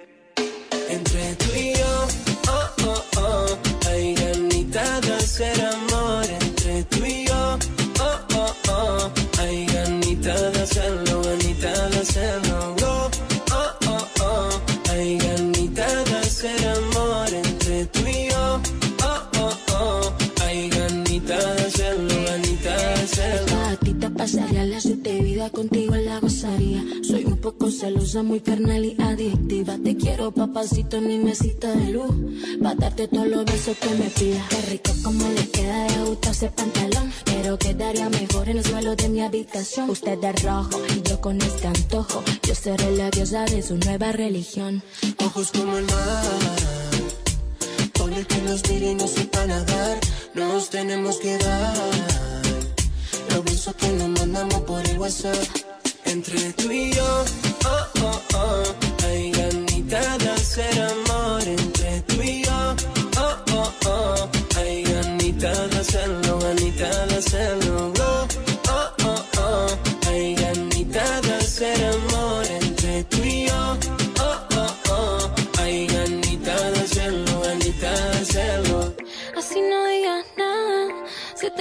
Contigo 25.51 25.95
la 25.97 26.21
gozaría. 26.21 26.85
Soy 27.03 27.25
un 27.25 27.39
poco 27.39 27.71
celosa, 27.71 28.23
muy 28.23 28.41
carnal 28.41 28.85
y 28.85 28.97
adictiva. 29.01 29.79
Te 29.83 29.97
quiero, 29.97 30.33
papacito, 30.33 30.97
en 30.99 31.07
mi 31.07 31.19
mesita 31.19 31.73
de 31.73 31.93
luz. 31.93 32.15
Pa' 32.63 32.75
darte 32.75 33.09
todos 33.09 33.29
los 33.29 33.45
besos 33.45 33.77
que 33.77 33.91
me 33.91 34.11
pidas. 34.11 34.49
Qué 34.49 34.63
rico 34.71 34.93
como 35.03 35.29
le 35.29 35.49
queda 35.51 35.85
de 35.85 36.05
gusto 36.05 36.31
ese 36.31 36.51
pantalón. 36.51 37.13
Pero 37.25 37.59
quedaría 37.59 38.09
mejor 38.09 38.49
en 38.49 38.59
el 38.59 38.65
suelo 38.65 38.97
de 38.97 39.09
mi 39.09 39.21
habitación. 39.21 39.91
Usted 39.91 40.19
de 40.19 40.33
rojo 40.33 40.81
y 40.97 41.09
yo 41.09 41.21
con 41.21 41.41
este 41.41 41.67
antojo. 41.67 42.23
Yo 42.43 42.55
seré 42.55 42.97
la 42.97 43.11
diosa 43.11 43.45
de 43.45 43.63
su 43.63 43.77
nueva 43.77 44.13
religión. 44.13 44.83
Ojos 45.25 45.53
como 45.53 45.77
el 45.79 45.85
mar, 45.85 46.77
el 48.17 48.27
que 48.27 48.41
nos 48.43 48.69
mire 48.71 48.93
y 48.93 48.95
no 48.95 49.07
nadar, 49.47 49.99
nos 50.35 50.71
tenemos 50.71 51.19
que 51.19 51.37
dar. 51.37 52.46
Besos 53.45 53.75
que 53.77 53.89
nos 53.89 54.09
mandamos 54.21 54.63
por 54.63 54.81
el 54.89 54.99
WhatsApp, 54.99 55.37
entre 56.07 56.53
tú 56.55 56.71
y 56.71 56.91
yo, 56.93 57.25
oh, 57.67 57.87
oh, 58.03 58.21
oh, 58.35 58.63
hay 59.05 59.31
ganitas 59.31 60.19
de 60.19 60.31
hacer 60.31 60.81
amor. 60.81 61.43
Entre 61.43 62.01
tú 62.03 62.23
y 62.23 62.45
yo, 62.45 62.77
oh, 63.19 63.37
oh, 63.53 63.73
oh, 63.87 64.36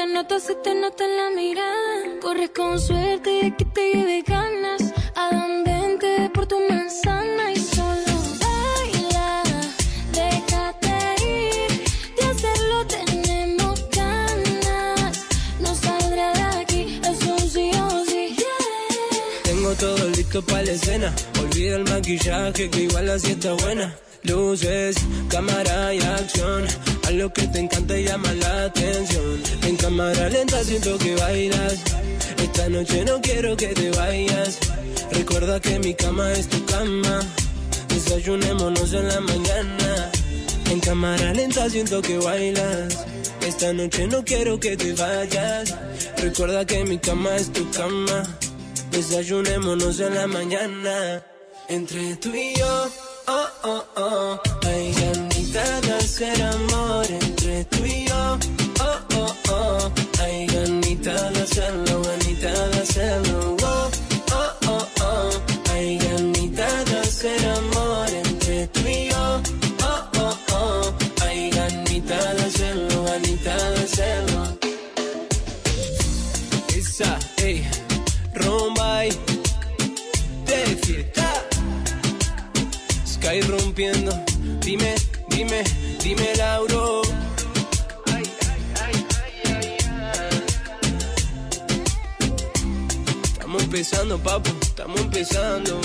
te 0.06 0.40
se 0.40 0.53
te 0.56 0.75
nota 0.75 1.03
en 1.03 1.17
la 1.17 1.30
mirada. 1.32 2.19
Corres 2.22 2.51
con 2.51 2.80
suerte 2.80 3.30
de 3.30 3.56
que 3.56 3.66
te 3.66 3.92
lleve 3.92 4.22
ganas. 4.22 4.93
Adán, 5.16 5.64
vente 5.64 6.30
por 6.32 6.45
tu 6.45 6.59
manzana 6.69 7.51
y 7.51 7.59
solo 7.59 8.14
baila. 8.40 9.43
Déjate 10.11 10.95
ir. 11.24 11.84
De 12.17 12.24
hacerlo 12.24 12.85
tenemos 12.88 13.84
ganas. 13.90 15.25
No 15.59 15.74
saldrá 15.74 16.34
de 16.34 16.61
aquí, 16.61 17.01
es 17.03 17.27
un 17.27 17.50
sí 17.50 17.72
o 17.82 18.06
sí. 18.06 18.35
Tengo 19.43 19.74
todo 19.74 20.08
listo 20.09 20.42
para 20.45 20.64
la 20.64 20.72
escena. 20.72 21.16
olvida 21.42 21.77
el 21.77 21.84
maquillaje 21.84 22.69
que 22.69 22.82
igual 22.84 23.09
así 23.09 23.32
está 23.32 23.53
buena. 23.53 23.95
Luces, 24.26 24.95
cámara 25.30 25.94
y 25.94 26.00
acción. 26.00 26.66
A 27.08 27.12
lo 27.12 27.32
que 27.32 27.48
te 27.48 27.60
encanta 27.60 27.98
y 27.98 28.06
llama 28.06 28.34
la 28.34 28.66
atención. 28.66 29.42
En 29.64 29.76
cámara 29.78 30.30
lenta 30.30 30.64
siento 30.64 30.98
que 30.98 31.16
bailas. 31.16 31.80
Esta 32.42 32.70
noche 32.70 33.06
no 33.06 33.22
quiero 33.22 33.56
que 33.56 33.68
te 33.68 33.92
vayas. 33.92 34.60
Recuerda 35.12 35.60
que 35.60 35.80
mi 35.80 35.94
cama 35.94 36.32
es 36.34 36.48
tu 36.48 36.66
cama. 36.66 37.20
Desayunémonos 37.90 38.94
en 38.94 39.08
la 39.08 39.20
mañana. 39.22 40.12
En 40.72 40.80
cámara 40.80 41.34
lenta 41.34 41.70
siento 41.70 42.02
que 42.02 42.18
bailas. 42.18 43.06
Esta 43.45 43.74
noche 43.74 44.08
no 44.08 44.24
quiero 44.24 44.60
que 44.60 44.76
te 44.76 44.94
vayas. 44.94 45.76
Recuerda 46.18 46.66
que 46.66 46.84
mi 46.84 46.98
cama 46.98 47.36
es 47.36 47.54
tu 47.54 47.70
cama. 47.72 48.24
Desayunémonos 48.92 50.00
en 50.00 50.16
la 50.16 50.28
mañana. 50.28 51.24
Entre 51.68 52.16
tú 52.16 52.34
y 52.34 52.56
yo, 52.58 52.90
oh, 53.28 53.48
oh, 53.64 53.84
oh. 53.98 54.40
Hay 54.66 54.94
ganitas 54.94 55.82
de 55.82 55.94
hacer 55.94 56.42
amor 56.42 57.06
entre 57.10 57.66
tú 57.66 57.86
y 57.86 58.06
yo, 58.08 58.38
oh, 58.82 59.00
oh, 59.18 59.36
oh. 59.50 59.92
Hay 60.22 60.48
ganitas 60.48 61.34
de 61.34 61.42
hacerlo, 61.42 62.02
ganitas 62.02 62.72
de 62.72 62.82
hacerlo, 62.82 63.56
Rompiendo, 83.42 84.12
dime, 84.62 84.96
dime, 85.30 85.64
dime 86.02 86.36
Lauro. 86.38 87.02
Estamos 93.24 93.64
empezando, 93.64 94.18
papu, 94.20 94.52
estamos 94.62 95.02
empezando. 95.02 95.82